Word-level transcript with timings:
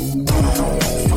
oh 0.00 1.07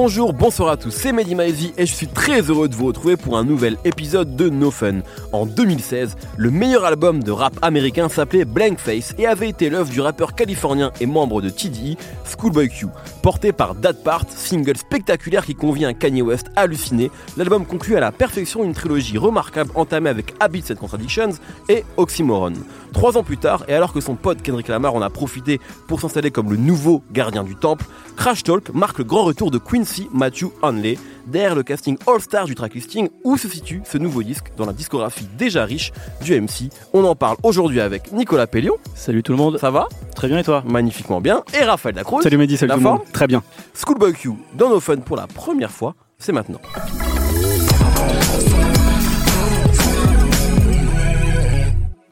Bonjour, 0.00 0.32
bonsoir 0.32 0.68
à 0.68 0.76
tous, 0.76 0.92
c'est 0.92 1.10
Mehdi 1.10 1.34
Maizy 1.34 1.74
et 1.76 1.84
je 1.84 1.92
suis 1.92 2.06
très 2.06 2.40
heureux 2.42 2.68
de 2.68 2.74
vous 2.76 2.86
retrouver 2.86 3.16
pour 3.16 3.36
un 3.36 3.42
nouvel 3.42 3.76
épisode 3.84 4.36
de 4.36 4.48
No 4.48 4.70
Fun. 4.70 5.00
En 5.32 5.44
2016, 5.44 6.14
le 6.36 6.52
meilleur 6.52 6.84
album 6.84 7.20
de 7.20 7.32
rap 7.32 7.58
américain 7.62 8.08
s'appelait 8.08 8.44
Blank 8.44 8.78
Face 8.78 9.12
et 9.18 9.26
avait 9.26 9.48
été 9.48 9.68
l'œuvre 9.68 9.90
du 9.90 10.00
rappeur 10.00 10.36
californien 10.36 10.92
et 11.00 11.06
membre 11.06 11.42
de 11.42 11.50
TDE, 11.50 11.98
Schoolboy 12.24 12.68
Q. 12.68 12.86
Porté 13.24 13.50
par 13.50 13.74
Dad 13.74 14.00
Part, 14.04 14.22
single 14.28 14.76
spectaculaire 14.76 15.44
qui 15.44 15.56
convient 15.56 15.88
à 15.88 15.94
Kanye 15.94 16.22
West 16.22 16.46
halluciné, 16.54 17.10
l'album 17.36 17.66
conclut 17.66 17.96
à 17.96 18.00
la 18.00 18.12
perfection 18.12 18.62
une 18.62 18.74
trilogie 18.74 19.18
remarquable 19.18 19.72
entamée 19.74 20.10
avec 20.10 20.32
Habits 20.38 20.66
and 20.70 20.76
Contradictions 20.76 21.32
et 21.68 21.84
Oxymoron. 21.96 22.52
Trois 22.92 23.18
ans 23.18 23.24
plus 23.24 23.36
tard, 23.36 23.64
et 23.66 23.74
alors 23.74 23.92
que 23.92 24.00
son 24.00 24.14
pote 24.14 24.42
Kendrick 24.42 24.68
Lamar 24.68 24.94
en 24.94 25.02
a 25.02 25.10
profité 25.10 25.60
pour 25.88 26.00
s'installer 26.00 26.30
comme 26.30 26.50
le 26.50 26.56
nouveau 26.56 27.02
gardien 27.10 27.42
du 27.42 27.56
temple, 27.56 27.84
Crash 28.16 28.44
Talk 28.44 28.72
marque 28.72 28.98
le 28.98 29.04
grand 29.04 29.24
retour 29.24 29.50
de 29.50 29.58
Quincy 29.88 30.08
Matthew 30.12 30.46
Hanley, 30.62 30.98
derrière 31.26 31.54
le 31.54 31.62
casting 31.62 31.96
all-star 32.06 32.44
du 32.46 32.54
tracklisting 32.54 33.08
où 33.24 33.36
se 33.36 33.48
situe 33.48 33.82
ce 33.84 33.98
nouveau 33.98 34.22
disque 34.22 34.52
dans 34.56 34.66
la 34.66 34.72
discographie 34.72 35.26
déjà 35.36 35.64
riche 35.64 35.92
du 36.22 36.38
MC. 36.38 36.70
On 36.92 37.04
en 37.04 37.14
parle 37.14 37.36
aujourd'hui 37.42 37.80
avec 37.80 38.12
Nicolas 38.12 38.46
Pellion. 38.46 38.74
Salut 38.94 39.22
tout 39.22 39.32
le 39.32 39.38
monde. 39.38 39.58
Ça 39.58 39.70
va? 39.70 39.88
Très 40.14 40.28
bien 40.28 40.38
et 40.38 40.44
toi? 40.44 40.62
Magnifiquement 40.66 41.20
bien. 41.20 41.42
Et 41.58 41.64
Raphaël 41.64 41.94
Lacroix. 41.94 42.22
Salut 42.22 42.36
Mehdi, 42.36 42.56
salut 42.56 42.68
La 42.68 42.74
tout 42.74 42.80
le 42.80 42.88
monde. 42.90 43.00
Très 43.12 43.26
bien. 43.26 43.42
Schoolboy 43.74 44.12
Q 44.12 44.32
dans 44.54 44.68
nos 44.68 44.80
fun 44.80 44.96
pour 44.96 45.16
la 45.16 45.26
première 45.26 45.70
fois, 45.70 45.94
c'est 46.18 46.32
maintenant. 46.32 46.60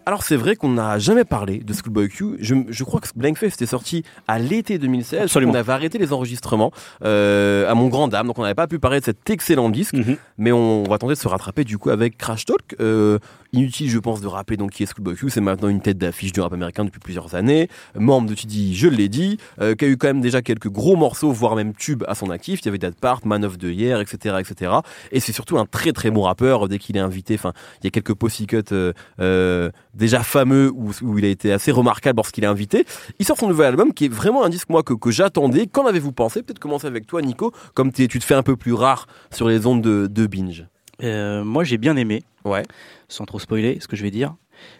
Alors 0.09 0.23
c'est 0.23 0.37
vrai 0.37 0.55
qu'on 0.55 0.69
n'a 0.69 1.01
jamais 1.01 1.25
parlé 1.25 1.58
de 1.58 1.72
Schoolboy 1.72 2.08
Q. 2.08 2.36
Je, 2.39 2.55
je 2.69 2.84
crois 2.84 3.00
que 3.00 3.08
Blankface 3.17 3.55
était 3.55 3.67
sorti 3.67 4.05
à 4.28 4.39
l'été 4.39 4.78
2016. 4.78 5.22
Absolument. 5.22 5.50
On 5.53 5.56
avait 5.56 5.72
arrêté 5.72 5.98
les 5.98 6.12
enregistrements 6.12 6.70
euh, 7.05 7.69
à 7.69 7.75
mon 7.75 7.89
grand 7.89 8.06
dame, 8.06 8.28
donc 8.28 8.39
on 8.39 8.42
n'avait 8.42 8.55
pas 8.55 8.69
pu 8.69 8.78
parler 8.78 9.00
de 9.00 9.05
cet 9.05 9.28
excellent 9.28 9.69
disque. 9.69 9.94
Mhm. 9.94 10.16
Mais 10.39 10.53
on 10.53 10.84
va 10.84 10.98
tenter 10.98 11.14
de 11.14 11.19
se 11.19 11.27
rattraper 11.27 11.64
du 11.64 11.77
coup 11.77 11.91
avec 11.91 12.16
Crash 12.19 12.44
Talk. 12.44 12.77
Euh, 12.78 13.19
inutile, 13.57 13.91
je 13.91 13.99
pense, 13.99 14.21
de 14.21 14.27
rappeler 14.27 14.57
donc 14.57 14.73
qui 14.73 14.83
est 14.83 14.87
Schoolboy 14.87 15.17
Q. 15.17 15.31
C'est 15.31 15.41
maintenant 15.41 15.69
une 15.69 15.81
tête 15.81 15.99
d'affiche 15.99 16.33
du 16.33 16.41
rap 16.41 16.53
américain 16.53 16.85
depuis 16.85 17.01
plusieurs 17.01 17.35
années. 17.35 17.69
Membre 17.95 18.29
de 18.29 18.35
TD, 18.35 18.75
je 18.75 18.89
l'ai 18.89 19.09
dit, 19.09 19.39
euh, 19.61 19.75
qui 19.75 19.85
a 19.85 19.89
eu 19.89 19.97
quand 19.97 20.09
même 20.09 20.21
déjà 20.21 20.43
quelques 20.43 20.69
gros 20.69 20.97
morceaux, 20.97 21.33
voire 21.33 21.57
même 21.57 21.75
tubes 21.75 22.05
à 22.07 22.15
son 22.15 22.31
actif. 22.31 22.61
Il 22.62 22.67
y 22.67 22.69
avait 22.69 22.79
That 22.79 22.93
Part, 23.01 23.27
Man 23.27 23.45
of 23.45 23.59
the 23.59 23.65
Year, 23.65 24.01
etc., 24.01 24.37
etc. 24.41 24.73
Et 25.12 25.21
c'est 25.21 25.33
surtout 25.33 25.59
un 25.59 25.67
très 25.67 25.93
très 25.93 26.11
bon 26.11 26.23
rappeur 26.23 26.69
dès 26.69 26.79
qu'il 26.79 26.97
est 26.97 27.01
invité. 27.01 27.34
Enfin, 27.34 27.53
il 27.81 27.84
y 27.84 27.89
a 27.89 27.91
quelques 27.91 28.15
post-cuts 28.15 28.62
euh, 28.73 28.93
euh, 29.21 29.71
déjà 29.95 30.23
fameux 30.23 30.71
où, 30.75 31.19
il 31.19 31.25
a 31.25 31.29
été 31.29 31.53
assez 31.53 31.73
remarquable 31.73 32.19
lorsqu'il 32.19 32.45
est 32.45 32.49
invité. 32.49 32.84
Il 33.19 33.27
sort 33.27 33.39
son 33.39 33.49
nouvel 33.49 33.67
album 33.67 33.93
qui 33.93 34.07
est 34.07 34.12
vraiment 34.12 34.45
un 34.45 34.49
disque 34.49 34.69
moi 34.69 34.83
que, 34.83 35.11
j'attendais. 35.11 35.67
Qu'en 35.67 35.87
avez-vous 35.87 36.12
pensé? 36.12 36.43
Peut-être 36.43 36.59
commencer 36.59 36.87
avec 36.87 37.07
toi, 37.07 37.23
Nico, 37.23 37.53
comme 37.75 37.93
tu 37.93 38.09
te 38.09 38.25
fais 38.25 38.34
un 38.34 38.43
peu 38.43 38.57
plus 38.57 38.73
rare 38.73 39.07
sur 39.33 39.49
les 39.49 39.67
ondes 39.67 39.83
de, 39.83 40.07
de 40.07 40.27
binge. 40.27 40.67
Euh, 41.02 41.44
moi 41.44 41.64
j'ai 41.64 41.78
bien 41.78 41.97
aimé, 41.97 42.22
Ouais. 42.44 42.62
sans 43.08 43.25
trop 43.27 43.39
spoiler 43.39 43.78
ce 43.80 43.89
que 43.89 43.97
je 43.97 44.02
vais 44.02 44.11
dire, 44.11 44.34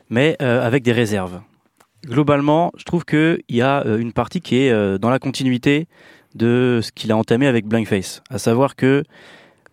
mais 0.09 0.37
euh, 0.41 0.67
avec 0.67 0.83
des 0.83 0.93
réserves. 0.93 1.41
Globalement, 2.07 2.73
je 2.77 2.85
trouve 2.85 3.05
qu'il 3.05 3.43
y 3.49 3.61
a 3.63 3.85
euh, 3.87 3.99
une 3.99 4.13
partie 4.13 4.41
qui 4.41 4.57
est 4.57 4.99
dans 4.99 5.11
la 5.11 5.19
continuité 5.19 5.89
de 6.35 6.81
ce 6.83 6.93
qu'il 6.93 7.11
a 7.13 7.17
entamé 7.17 7.47
avec 7.47 7.67
Blankface. 7.67 8.23
À 8.31 8.39
savoir 8.39 8.77
que 8.77 9.03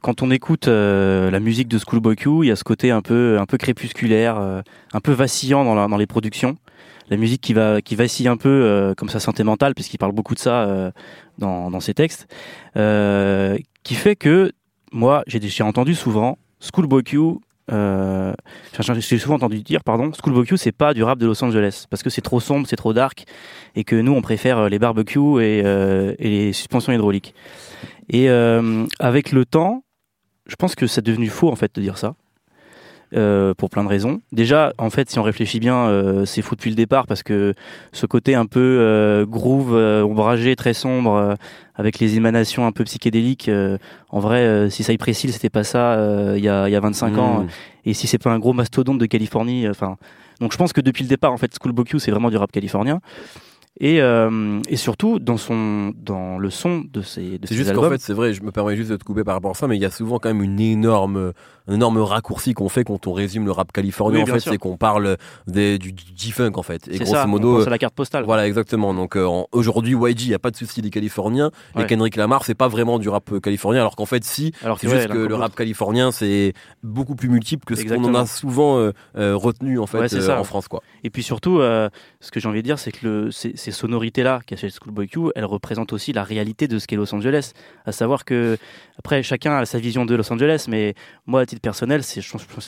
quand 0.01 0.21
on 0.21 0.31
écoute 0.31 0.67
la 0.67 1.39
musique 1.39 1.67
de 1.69 1.77
Schoolboy 1.77 2.15
Q, 2.17 2.29
il 2.43 2.47
y 2.47 2.51
a 2.51 2.55
ce 2.57 2.63
côté 2.65 2.91
un 2.91 3.01
peu, 3.01 3.37
un 3.39 3.45
peu 3.45 3.57
crépusculaire, 3.57 4.37
un 4.37 4.99
peu 5.01 5.11
vacillant 5.13 5.63
dans, 5.63 5.75
la- 5.75 5.87
dans 5.87 5.95
les 5.97 6.07
productions. 6.07 6.57
La 7.09 7.17
musique 7.17 7.41
qui, 7.41 7.53
va, 7.53 7.81
qui 7.81 7.95
vacille 7.95 8.27
un 8.29 8.37
peu 8.37 8.49
euh, 8.49 8.93
comme 8.95 9.09
sa 9.09 9.19
santé 9.19 9.43
mentale, 9.43 9.75
puisqu'il 9.75 9.97
parle 9.97 10.13
beaucoup 10.13 10.33
de 10.35 10.39
ça 10.39 10.63
euh, 10.63 10.91
dans, 11.37 11.69
dans 11.69 11.79
ses 11.81 11.93
textes, 11.93 12.27
euh, 12.77 13.57
qui 13.83 13.95
fait 13.95 14.15
que 14.15 14.51
moi, 14.93 15.23
j'ai 15.27 15.63
entendu 15.63 15.95
souvent 15.95 16.37
Schoolboy 16.59 17.03
Q. 17.03 17.19
Euh, 17.71 18.33
j'ai 18.79 19.17
souvent 19.17 19.35
entendu 19.35 19.61
dire, 19.61 19.83
pardon, 19.83 20.11
Schoolboy 20.13 20.45
Q, 20.45 20.57
c'est 20.57 20.71
pas 20.71 20.93
du 20.93 21.03
rap 21.03 21.17
de 21.17 21.25
Los 21.25 21.43
Angeles 21.43 21.85
parce 21.89 22.03
que 22.03 22.09
c'est 22.09 22.21
trop 22.21 22.39
sombre, 22.39 22.67
c'est 22.67 22.75
trop 22.75 22.93
dark, 22.93 23.25
et 23.75 23.83
que 23.83 23.95
nous, 23.95 24.13
on 24.13 24.21
préfère 24.21 24.57
euh, 24.59 24.69
les 24.69 24.79
barbecues 24.79 25.41
et, 25.41 25.61
euh, 25.65 26.13
et 26.19 26.29
les 26.29 26.53
suspensions 26.53 26.93
hydrauliques. 26.93 27.33
Et 28.09 28.29
euh, 28.29 28.85
avec 28.99 29.31
le 29.31 29.45
temps, 29.45 29.83
je 30.45 30.55
pense 30.55 30.75
que 30.75 30.87
c'est 30.87 31.03
devenu 31.03 31.27
faux 31.27 31.49
en 31.49 31.55
fait 31.55 31.73
de 31.75 31.81
dire 31.81 31.97
ça. 31.97 32.15
Euh, 33.15 33.53
pour 33.53 33.69
plein 33.69 33.83
de 33.83 33.89
raisons. 33.89 34.21
Déjà, 34.31 34.73
en 34.77 34.89
fait, 34.89 35.09
si 35.09 35.19
on 35.19 35.23
réfléchit 35.23 35.59
bien, 35.59 35.87
euh, 35.87 36.25
c'est 36.25 36.41
faux 36.41 36.55
depuis 36.55 36.69
le 36.69 36.75
départ 36.75 37.07
parce 37.07 37.23
que 37.23 37.53
ce 37.91 38.05
côté 38.05 38.35
un 38.35 38.45
peu 38.45 38.59
euh, 38.59 39.25
groove, 39.25 39.73
ombragé, 39.73 40.55
très 40.55 40.73
sombre, 40.73 41.35
avec 41.75 41.99
les 41.99 42.17
émanations 42.17 42.65
un 42.65 42.71
peu 42.71 42.83
psychédéliques, 42.83 43.49
en 44.09 44.19
vrai, 44.19 44.69
si 44.69 44.83
Cypress 44.83 45.23
Hill, 45.23 45.33
c'était 45.33 45.49
pas 45.49 45.63
ça 45.63 45.97
il 46.35 46.43
y, 46.43 46.49
a, 46.49 46.69
y 46.69 46.75
a 46.75 46.79
25 46.79 47.17
ans, 47.17 47.39
Mmh. 47.43 47.47
et 47.85 47.93
si 47.93 48.07
c'est 48.07 48.17
pas 48.17 48.31
un 48.31 48.39
gros 48.39 48.53
mastodonte 48.53 48.99
de 48.99 49.05
Californie, 49.05 49.67
enfin. 49.67 49.97
donc 50.39 50.51
je 50.51 50.57
pense 50.57 50.73
que 50.73 50.81
depuis 50.81 51.03
le 51.03 51.09
départ, 51.09 51.31
en 51.31 51.37
fait, 51.37 51.51
Schoolboy 51.59 51.85
Q, 51.85 51.99
c'est 51.99 52.11
vraiment 52.11 52.29
du 52.29 52.37
rap 52.37 52.51
californien. 52.51 52.99
Et, 53.79 54.01
euh, 54.01 54.61
et 54.69 54.77
surtout 54.77 55.17
dans 55.17 55.37
son 55.37 55.93
dans 55.97 56.37
le 56.37 56.51
son 56.51 56.83
de 56.91 57.01
ses 57.01 57.39
de 57.39 57.47
C'est 57.47 57.55
juste 57.55 57.73
qu'en 57.73 57.89
fait, 57.89 57.99
c'est 57.99 58.13
vrai, 58.13 58.33
je 58.33 58.43
me 58.43 58.51
permets 58.51 58.75
juste 58.75 58.91
de 58.91 58.97
te 58.97 59.03
couper 59.03 59.23
par 59.23 59.33
rapport 59.33 59.51
à 59.51 59.55
ça, 59.55 59.67
mais 59.67 59.77
il 59.77 59.81
y 59.81 59.85
a 59.85 59.89
souvent 59.89 60.19
quand 60.19 60.29
même 60.29 60.43
une 60.43 60.59
énorme, 60.59 61.33
un 61.67 61.73
énorme 61.73 61.97
raccourci 61.97 62.53
qu'on 62.53 62.69
fait 62.69 62.83
quand 62.83 63.07
on 63.07 63.13
résume 63.13 63.45
le 63.45 63.51
rap 63.51 63.71
californien. 63.71 64.23
Oui, 64.23 64.29
en 64.29 64.33
fait, 64.35 64.41
c'est 64.41 64.57
qu'on 64.59 64.77
parle 64.77 65.17
des, 65.47 65.79
du 65.79 65.91
G-Funk 66.15 66.51
en 66.55 66.61
fait. 66.61 66.87
Et 66.87 66.97
c'est 66.97 67.03
grosso 67.03 67.13
ça, 67.13 67.25
modo, 67.25 67.65
à 67.65 67.69
la 67.69 67.77
carte 67.79 67.95
postale. 67.95 68.25
Voilà, 68.25 68.45
exactement. 68.47 68.93
Donc 68.93 69.15
euh, 69.15 69.27
aujourd'hui, 69.51 69.95
YG, 69.95 70.21
il 70.21 70.27
n'y 70.29 70.33
a 70.35 70.39
pas 70.39 70.51
de 70.51 70.55
souci 70.55 70.81
des 70.83 70.89
Californiens. 70.89 71.49
Et. 71.79 71.85
Kendrick 71.85 72.15
Lamar, 72.15 72.45
c'est 72.45 72.55
pas 72.55 72.67
vraiment 72.67 72.99
du 72.99 73.09
rap 73.09 73.31
euh, 73.31 73.39
californien, 73.39 73.81
alors 73.81 73.95
qu'en 73.95 74.05
fait, 74.05 74.23
si. 74.23 74.53
Alors 74.63 74.79
C'est 74.79 74.89
juste 74.89 75.07
que 75.07 75.17
le 75.17 75.35
rap 75.35 75.55
californien, 75.55 76.11
c'est 76.11 76.53
beaucoup 76.83 77.15
plus 77.15 77.29
multiple 77.29 77.65
que 77.65 77.75
ce 77.75 77.85
qu'on 77.85 78.03
en 78.03 78.13
a 78.13 78.25
souvent 78.27 78.77
euh, 78.77 78.91
retenu 79.15 79.79
en 79.79 79.87
fait 79.87 79.97
Ouais, 79.97 80.09
c'est 80.09 80.31
en 80.31 80.43
France, 80.43 80.67
quoi. 80.67 80.81
Et 81.03 81.09
puis 81.09 81.23
surtout, 81.23 81.59
ce 81.59 82.31
que 82.31 82.39
j'ai 82.39 82.47
envie 82.47 82.61
de 82.61 82.65
dire, 82.65 82.77
c'est 82.77 82.91
que 82.91 83.07
le, 83.07 83.31
ces, 83.31 83.62
ces 83.63 83.71
sonorités-là 83.71 84.41
qu'a 84.45 84.55
chez 84.55 84.69
Schoolboy 84.69 85.07
Q, 85.07 85.19
elles 85.35 85.45
représentent 85.45 85.93
aussi 85.93 86.13
la 86.13 86.23
réalité 86.23 86.67
de 86.67 86.77
ce 86.79 86.85
qu'est 86.87 86.95
Los 86.95 87.13
Angeles. 87.15 87.53
À 87.85 87.91
savoir 87.91 88.25
que, 88.25 88.57
après, 88.99 89.23
chacun 89.23 89.57
a 89.57 89.65
sa 89.65 89.79
vision 89.79 90.05
de 90.05 90.13
Los 90.15 90.31
Angeles, 90.31 90.65
mais 90.69 90.93
moi, 91.25 91.41
à 91.41 91.45
titre 91.45 91.61
personnel, 91.61 92.03
c'est, 92.03 92.21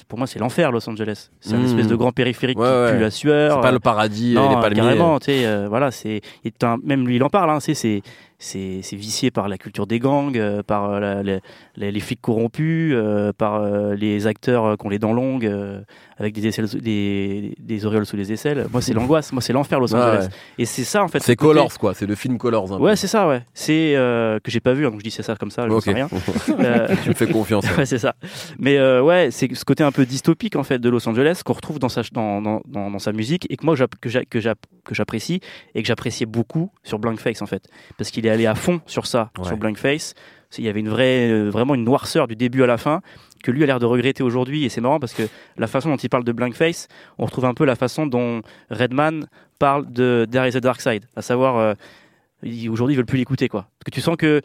pour 0.07 0.17
moi, 0.17 0.27
c'est 0.27 0.39
l'enfer, 0.39 0.71
Los 0.71 0.89
Angeles. 0.89 1.29
C'est 1.41 1.53
un 1.53 1.57
Mmh. 1.59 1.65
espèce 1.65 1.87
de 1.87 1.95
grand 1.95 2.11
périphérique 2.11 2.57
Ouais, 2.57 2.65
qui 2.67 2.73
ouais. 2.73 2.93
pue 2.93 2.99
la 3.01 3.11
sueur. 3.11 3.55
C'est 3.57 3.61
pas 3.61 3.71
le 3.71 3.79
paradis, 3.79 4.33
non, 4.33 4.55
les 4.55 4.61
palmiers. 4.61 4.81
carrément, 4.81 5.19
tu 5.19 5.25
sais, 5.25 5.45
euh, 5.45 5.67
voilà, 5.67 5.91
c'est, 5.91 6.21
un- 6.63 6.77
même 6.83 7.05
lui, 7.07 7.17
il 7.17 7.23
en 7.23 7.29
parle, 7.29 7.49
hein, 7.51 7.59
c'est, 7.59 8.01
c'est, 8.37 8.81
vicié 8.93 9.31
par 9.31 9.47
la 9.47 9.57
culture 9.57 9.87
des 9.87 9.99
gangs, 9.99 10.37
euh, 10.37 10.61
par 10.63 10.91
euh, 10.91 10.99
la- 10.99 11.23
les, 11.23 11.91
les 11.91 11.99
flics 11.99 12.21
corrompus, 12.21 12.93
euh, 12.95 13.31
par 13.33 13.55
euh, 13.55 13.95
les 13.95 14.27
acteurs 14.27 14.77
qui 14.77 14.85
ont 14.85 14.89
les 14.89 14.99
dents 14.99 15.13
longues, 15.13 15.51
avec 16.17 16.33
des, 16.33 16.47
aisselles, 16.47 16.67
des, 16.69 17.55
des 17.59 17.85
auréoles 17.85 18.05
sous 18.05 18.15
les 18.17 18.31
aisselles. 18.31 18.67
Moi, 18.71 18.81
c'est 18.81 18.93
l'angoisse, 18.99 19.31
moi, 19.33 19.41
c'est 19.41 19.53
l'enfer, 19.53 19.79
Los 19.79 19.93
Angeles. 19.95 20.25
ouais. 20.25 20.29
Et 20.59 20.65
c'est 20.65 20.83
ça, 20.83 21.03
en 21.03 21.07
fait. 21.07 21.19
C'est 21.19 21.35
côté- 21.35 21.47
Colors, 21.55 21.77
quoi. 21.77 21.93
C'est 21.93 22.05
le 22.05 22.15
film 22.15 22.37
Colors. 22.37 22.71
un. 22.73 22.79
Ouais, 22.79 22.95
c'est 22.95 23.07
ça, 23.07 23.27
ouais. 23.27 23.41
C'est 23.53 23.93
que 23.95 24.51
j'ai 24.51 24.59
pas 24.59 24.73
vu, 24.73 24.85
hein, 24.85 24.91
donc 24.91 24.99
je 24.99 25.03
dis 25.05 25.11
c'est 25.11 25.23
ça 25.23 25.35
comme 25.35 25.51
ça, 25.51 25.67
je 25.67 25.73
Ok. 25.73 25.83
sais 25.83 25.93
rien. 25.93 26.07
Tu 27.03 27.09
me 27.09 27.13
fais 27.13 27.27
confiance. 27.27 27.65
ouais, 27.77 27.85
c'est 27.85 27.97
ça. 27.99 28.15
Mais 28.59 28.79
ouais, 28.99 29.29
c'est 29.31 29.53
ce 29.53 29.65
côté 29.65 29.83
un 29.83 29.91
peu 29.91 30.05
dystopique 30.05 30.55
en 30.55 30.63
fait 30.63 30.79
de 30.79 30.89
Los 30.89 31.07
Angeles 31.07 31.41
qu'on 31.45 31.53
retrouve 31.53 31.79
dans 31.79 31.89
sa 31.89 32.01
dans, 32.11 32.41
dans, 32.41 32.61
dans, 32.67 32.89
dans 32.91 32.99
sa 32.99 33.11
musique 33.11 33.45
et 33.49 33.57
que 33.57 33.65
moi 33.65 33.75
que 34.01 34.09
j'a- 34.09 34.25
que 34.25 34.39
j'a- 34.39 34.55
que 34.83 34.95
j'apprécie 34.95 35.39
et 35.73 35.81
que 35.81 35.87
j'appréciais 35.87 36.25
beaucoup 36.25 36.71
sur 36.83 36.99
Blankface 36.99 37.41
en 37.41 37.45
fait, 37.45 37.67
parce 37.97 38.11
qu'il 38.11 38.24
est 38.27 38.29
allé 38.29 38.45
à 38.45 38.55
fond 38.55 38.81
sur 38.85 39.05
ça, 39.07 39.31
Ouais. 39.37 39.45
sur 39.45 39.57
Blankface. 39.57 40.13
Il 40.57 40.63
y 40.63 40.69
avait 40.69 40.79
une 40.79 40.87
vraie, 40.89 41.29
euh, 41.29 41.49
vraiment 41.49 41.75
une 41.75 41.83
noirceur 41.83 42.27
du 42.27 42.35
début 42.37 42.63
à 42.63 42.65
la 42.67 42.77
fin 42.77 43.01
que 43.43 43.51
lui 43.51 43.61
a 43.63 43.65
l'air 43.65 43.79
de 43.79 43.85
regretter 43.85 44.23
aujourd'hui 44.23 44.63
et 44.63 44.69
c'est 44.69 44.79
marrant 44.79 44.99
parce 45.01 45.13
que 45.13 45.23
la 45.57 45.67
façon 45.67 45.89
dont 45.89 45.97
il 45.97 46.07
parle 46.09 46.23
de 46.23 46.31
Blankface, 46.31 46.87
on 47.17 47.25
retrouve 47.25 47.43
un 47.45 47.53
peu 47.53 47.65
la 47.65 47.75
façon 47.75 48.07
dont 48.07 48.41
Redman 48.69 49.27
parle 49.59 49.91
de 49.91 50.25
There 50.31 50.47
is 50.47 50.55
a 50.55 50.61
Dark 50.61 50.79
Side, 50.79 51.05
à 51.17 51.21
savoir 51.21 51.57
euh, 51.57 51.73
il- 52.41 52.69
aujourd'hui 52.69 52.93
ils 52.93 52.97
veulent 52.97 53.05
plus 53.05 53.17
l'écouter 53.17 53.49
quoi, 53.49 53.63
parce 53.79 53.85
que 53.85 53.91
tu 53.91 53.99
sens 54.01 54.15
que 54.15 54.41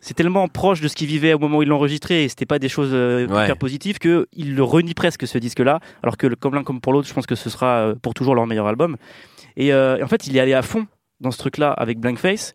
c'est 0.00 0.12
tellement 0.14 0.46
proche 0.48 0.82
de 0.82 0.88
ce 0.88 0.94
qu'il 0.94 1.06
vivait 1.06 1.32
au 1.32 1.38
moment 1.38 1.58
où 1.58 1.62
il 1.62 1.68
l'enregistrait 1.68 2.24
et 2.24 2.28
c'était 2.28 2.44
pas 2.46 2.58
des 2.58 2.68
choses 2.68 2.90
euh, 2.92 3.26
Ouais. 3.26 3.44
hyper 3.44 3.56
positives 3.56 3.98
que 3.98 4.26
il 4.34 4.54
le 4.54 4.62
renie 4.62 4.92
presque 4.92 5.26
ce 5.26 5.38
disque-là. 5.38 5.80
Alors 6.02 6.18
que 6.18 6.26
comme 6.34 6.54
l'un 6.54 6.62
comme 6.62 6.82
pour 6.82 6.92
l'autre, 6.92 7.08
je 7.08 7.14
pense 7.14 7.26
que 7.26 7.34
ce 7.36 7.48
sera 7.48 7.78
euh, 7.78 7.94
pour 7.94 8.12
toujours 8.12 8.34
leur 8.34 8.46
meilleur 8.46 8.66
album. 8.66 8.96
Et, 9.56 9.68
et 9.68 10.02
en 10.02 10.08
fait, 10.08 10.26
il 10.26 10.36
est 10.36 10.40
allé 10.40 10.52
à 10.52 10.60
fond 10.62 10.86
dans 11.20 11.30
ce 11.30 11.38
truc-là 11.38 11.70
avec 11.72 11.98
Blankface. 12.00 12.52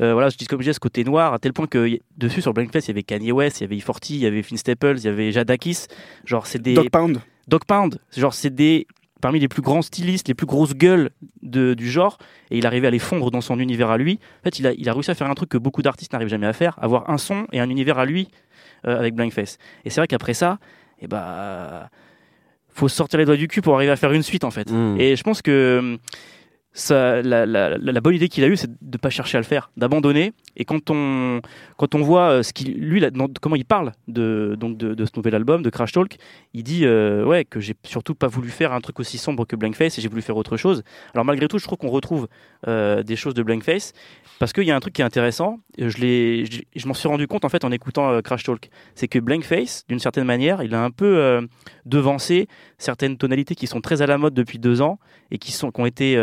Euh, 0.00 0.12
voilà, 0.12 0.28
je 0.28 0.36
dis 0.36 0.46
comme 0.46 0.60
je 0.60 0.64
disais, 0.64 0.72
ce 0.74 0.80
côté 0.80 1.04
noir, 1.04 1.34
à 1.34 1.38
tel 1.38 1.52
point 1.52 1.66
que 1.66 1.98
dessus 2.16 2.40
sur 2.42 2.54
Blankface, 2.54 2.86
il 2.86 2.88
y 2.88 2.90
avait 2.92 3.02
Kanye 3.02 3.32
West, 3.32 3.60
il 3.60 3.64
y 3.64 3.66
avait 3.66 3.76
E40, 3.76 4.06
il 4.10 4.16
y 4.18 4.26
avait 4.26 4.42
Finn 4.42 4.56
Staples, 4.56 4.96
il 4.98 5.04
y 5.04 5.08
avait 5.08 5.32
Jadakis. 5.32 5.86
Genre, 6.24 6.46
c'est 6.46 6.60
des 6.60 6.74
Dog 6.74 6.90
Pound. 6.90 7.20
Dog 7.48 7.64
Pound. 7.66 7.98
Genre, 8.16 8.32
c'est 8.34 8.54
des 8.54 8.86
parmi 9.20 9.38
les 9.38 9.46
plus 9.48 9.62
grands 9.62 9.82
stylistes, 9.82 10.26
les 10.26 10.34
plus 10.34 10.46
grosses 10.46 10.74
gueules 10.74 11.10
de- 11.42 11.74
du 11.74 11.88
genre, 11.88 12.18
et 12.50 12.58
il 12.58 12.66
arrivait 12.66 12.88
à 12.88 12.90
les 12.90 12.98
fondre 12.98 13.30
dans 13.30 13.40
son 13.40 13.60
univers 13.60 13.88
à 13.90 13.96
lui. 13.96 14.18
En 14.40 14.42
fait, 14.44 14.58
il 14.58 14.66
a, 14.66 14.72
il 14.72 14.88
a 14.88 14.92
réussi 14.92 15.12
à 15.12 15.14
faire 15.14 15.30
un 15.30 15.34
truc 15.34 15.48
que 15.48 15.58
beaucoup 15.58 15.80
d'artistes 15.80 16.12
n'arrivent 16.12 16.28
jamais 16.28 16.48
à 16.48 16.52
faire, 16.52 16.76
avoir 16.82 17.08
un 17.08 17.18
son 17.18 17.46
et 17.52 17.60
un 17.60 17.70
univers 17.70 17.98
à 17.98 18.04
lui 18.04 18.28
euh, 18.84 18.98
avec 18.98 19.14
Blankface. 19.14 19.58
Et 19.84 19.90
c'est 19.90 20.00
vrai 20.00 20.08
qu'après 20.08 20.34
ça, 20.34 20.58
eh 21.00 21.06
bah, 21.06 21.88
faut 22.68 22.88
sortir 22.88 23.18
les 23.20 23.24
doigts 23.24 23.36
du 23.36 23.46
cul 23.46 23.62
pour 23.62 23.76
arriver 23.76 23.92
à 23.92 23.96
faire 23.96 24.12
une 24.12 24.24
suite 24.24 24.42
en 24.42 24.50
fait. 24.50 24.68
Mm. 24.70 24.96
Et 24.98 25.14
je 25.14 25.22
pense 25.22 25.40
que 25.40 25.98
la, 26.74 28.00
bonne 28.00 28.14
idée 28.14 28.28
qu'il 28.28 28.44
a 28.44 28.46
eue, 28.46 28.56
c'est 28.56 28.70
de 28.80 28.98
pas 28.98 29.10
chercher 29.10 29.36
à 29.36 29.40
le 29.40 29.46
faire, 29.46 29.70
d'abandonner. 29.76 30.32
Et 30.56 30.64
quand 30.64 30.90
on, 30.90 31.40
quand 31.76 31.94
on 31.94 32.02
voit 32.02 32.30
euh, 32.30 32.42
ce 32.42 32.52
qu'il, 32.52 32.74
lui, 32.74 33.04
comment 33.40 33.56
il 33.56 33.64
parle 33.64 33.92
de, 34.08 34.56
donc 34.58 34.76
de, 34.78 35.04
ce 35.04 35.10
nouvel 35.16 35.34
album, 35.34 35.62
de 35.62 35.70
Crash 35.70 35.92
Talk, 35.92 36.16
il 36.54 36.62
dit 36.62 36.84
euh, 36.84 37.24
ouais 37.24 37.44
que 37.44 37.60
j'ai 37.60 37.74
surtout 37.84 38.14
pas 38.14 38.26
voulu 38.26 38.48
faire 38.48 38.72
un 38.72 38.80
truc 38.80 39.00
aussi 39.00 39.18
sombre 39.18 39.44
que 39.46 39.56
Blankface 39.56 39.98
et 39.98 40.02
j'ai 40.02 40.08
voulu 40.08 40.22
faire 40.22 40.36
autre 40.36 40.56
chose. 40.56 40.82
Alors 41.14 41.24
malgré 41.24 41.48
tout, 41.48 41.58
je 41.58 41.64
trouve 41.64 41.78
qu'on 41.78 41.88
retrouve 41.88 42.28
euh, 42.68 43.02
des 43.02 43.16
choses 43.16 43.34
de 43.34 43.42
Blankface 43.42 43.92
parce 44.38 44.52
qu'il 44.52 44.64
y 44.64 44.70
a 44.70 44.76
un 44.76 44.80
truc 44.80 44.94
qui 44.94 45.02
est 45.02 45.04
intéressant. 45.04 45.58
euh, 45.80 45.88
Je 45.88 45.98
l'ai, 45.98 46.44
je, 46.74 46.88
m'en 46.88 46.94
suis 46.94 47.08
rendu 47.08 47.26
compte 47.26 47.44
en 47.44 47.48
fait 47.48 47.64
en 47.64 47.70
écoutant 47.70 48.20
Crash 48.22 48.44
Talk, 48.44 48.70
c'est 48.94 49.08
que 49.08 49.18
Blankface, 49.18 49.84
d'une 49.88 49.98
certaine 49.98 50.24
manière, 50.24 50.62
il 50.62 50.74
a 50.74 50.82
un 50.82 50.90
peu 50.90 51.46
devancé 51.86 52.48
certaines 52.78 53.16
tonalités 53.16 53.54
qui 53.54 53.66
sont 53.66 53.80
très 53.80 54.02
à 54.02 54.06
la 54.06 54.18
mode 54.18 54.34
depuis 54.34 54.58
deux 54.58 54.80
ans 54.82 54.98
et 55.30 55.38
qui 55.38 55.52
sont 55.52 55.70
qui 55.70 55.80
ont 55.80 55.86
été 55.86 56.16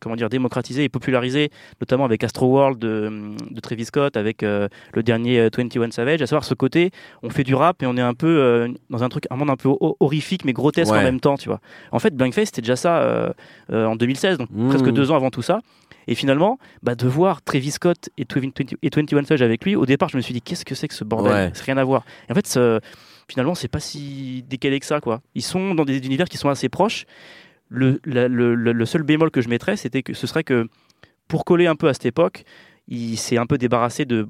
comment 0.00 0.16
dire 0.16 0.28
démocratisées 0.28 0.84
et 0.84 0.88
popularisées 0.88 1.50
notamment 1.80 2.04
avec 2.04 2.22
Astro 2.24 2.46
World 2.46 2.78
de, 2.78 3.10
de 3.50 3.60
Travis 3.60 3.84
Scott 3.86 4.16
avec 4.16 4.42
euh, 4.42 4.68
le 4.94 5.02
dernier 5.02 5.38
euh, 5.40 5.48
21 5.56 5.90
Savage. 5.90 6.22
À 6.22 6.26
savoir 6.26 6.44
ce 6.44 6.54
côté 6.54 6.90
on 7.22 7.30
fait 7.30 7.44
du 7.44 7.54
rap 7.54 7.82
et 7.82 7.86
on 7.86 7.96
est 7.96 8.00
un 8.02 8.14
peu 8.14 8.26
euh, 8.26 8.68
dans 8.90 9.02
un 9.04 9.08
truc 9.08 9.24
un 9.30 9.36
monde 9.36 9.50
un 9.50 9.56
peu 9.56 9.68
ho- 9.68 9.96
horrifique 10.00 10.44
mais 10.44 10.52
grotesque 10.52 10.92
en 10.92 11.02
même 11.04 11.20
temps 11.20 11.36
tu 11.36 11.48
vois. 11.48 11.60
En 11.92 11.98
fait 11.98 12.14
Blankface 12.14 12.46
c'était 12.46 12.62
déjà 12.62 12.76
ça 12.76 12.98
euh, 13.02 13.30
euh, 13.70 13.86
en 13.86 13.96
2016 13.96 14.38
donc 14.38 14.48
Mmh. 14.50 14.68
presque 14.68 14.90
deux 14.90 15.10
ans 15.10 15.16
avant 15.16 15.30
tout 15.30 15.42
ça. 15.42 15.60
Et 16.06 16.14
finalement 16.14 16.58
bah, 16.82 16.94
de 16.94 17.06
voir 17.08 17.40
Travis 17.42 17.70
Scott 17.70 18.10
et 18.18 18.26
20 18.32 18.60
et 18.82 18.90
21 18.94 19.22
Savage 19.24 19.42
avec 19.42 19.64
lui 19.64 19.74
au 19.76 19.86
départ 19.86 20.08
je 20.10 20.16
me 20.16 20.22
suis 20.22 20.34
dit 20.34 20.42
qu'est-ce 20.42 20.64
que 20.64 20.74
c'est 20.74 20.88
que 20.88 20.94
ce 20.94 21.02
bordel 21.04 21.32
Ouais. 21.32 21.50
c'est 21.54 21.64
rien 21.64 21.78
à 21.78 21.84
voir. 21.84 22.04
Et 22.28 22.32
en 22.32 22.34
fait 22.34 22.58
finalement 23.28 23.54
c'est 23.54 23.68
pas 23.68 23.80
si 23.80 24.44
décalé 24.48 24.78
que 24.80 24.86
ça 24.86 25.00
quoi. 25.00 25.20
Ils 25.34 25.42
sont 25.42 25.74
dans 25.74 25.84
des 25.86 25.96
univers 25.98 26.28
qui 26.28 26.36
sont 26.36 26.48
assez 26.50 26.68
proches 26.68 27.06
le, 27.74 28.00
la- 28.04 28.28
le, 28.28 28.54
le- 28.54 28.86
seul 28.86 29.02
bémol 29.02 29.30
que 29.30 29.40
je 29.40 29.48
mettrais, 29.48 29.76
c'était 29.76 30.02
que 30.02 30.14
ce 30.14 30.26
serait 30.26 30.44
que 30.44 30.66
pour 31.28 31.44
coller 31.44 31.66
un 31.66 31.74
peu 31.76 31.88
à 31.88 31.92
cette 31.94 32.06
époque, 32.06 32.44
il 32.88 33.16
s'est 33.16 33.38
un 33.38 33.46
peu 33.46 33.58
débarrassé 33.58 34.04
de 34.04 34.26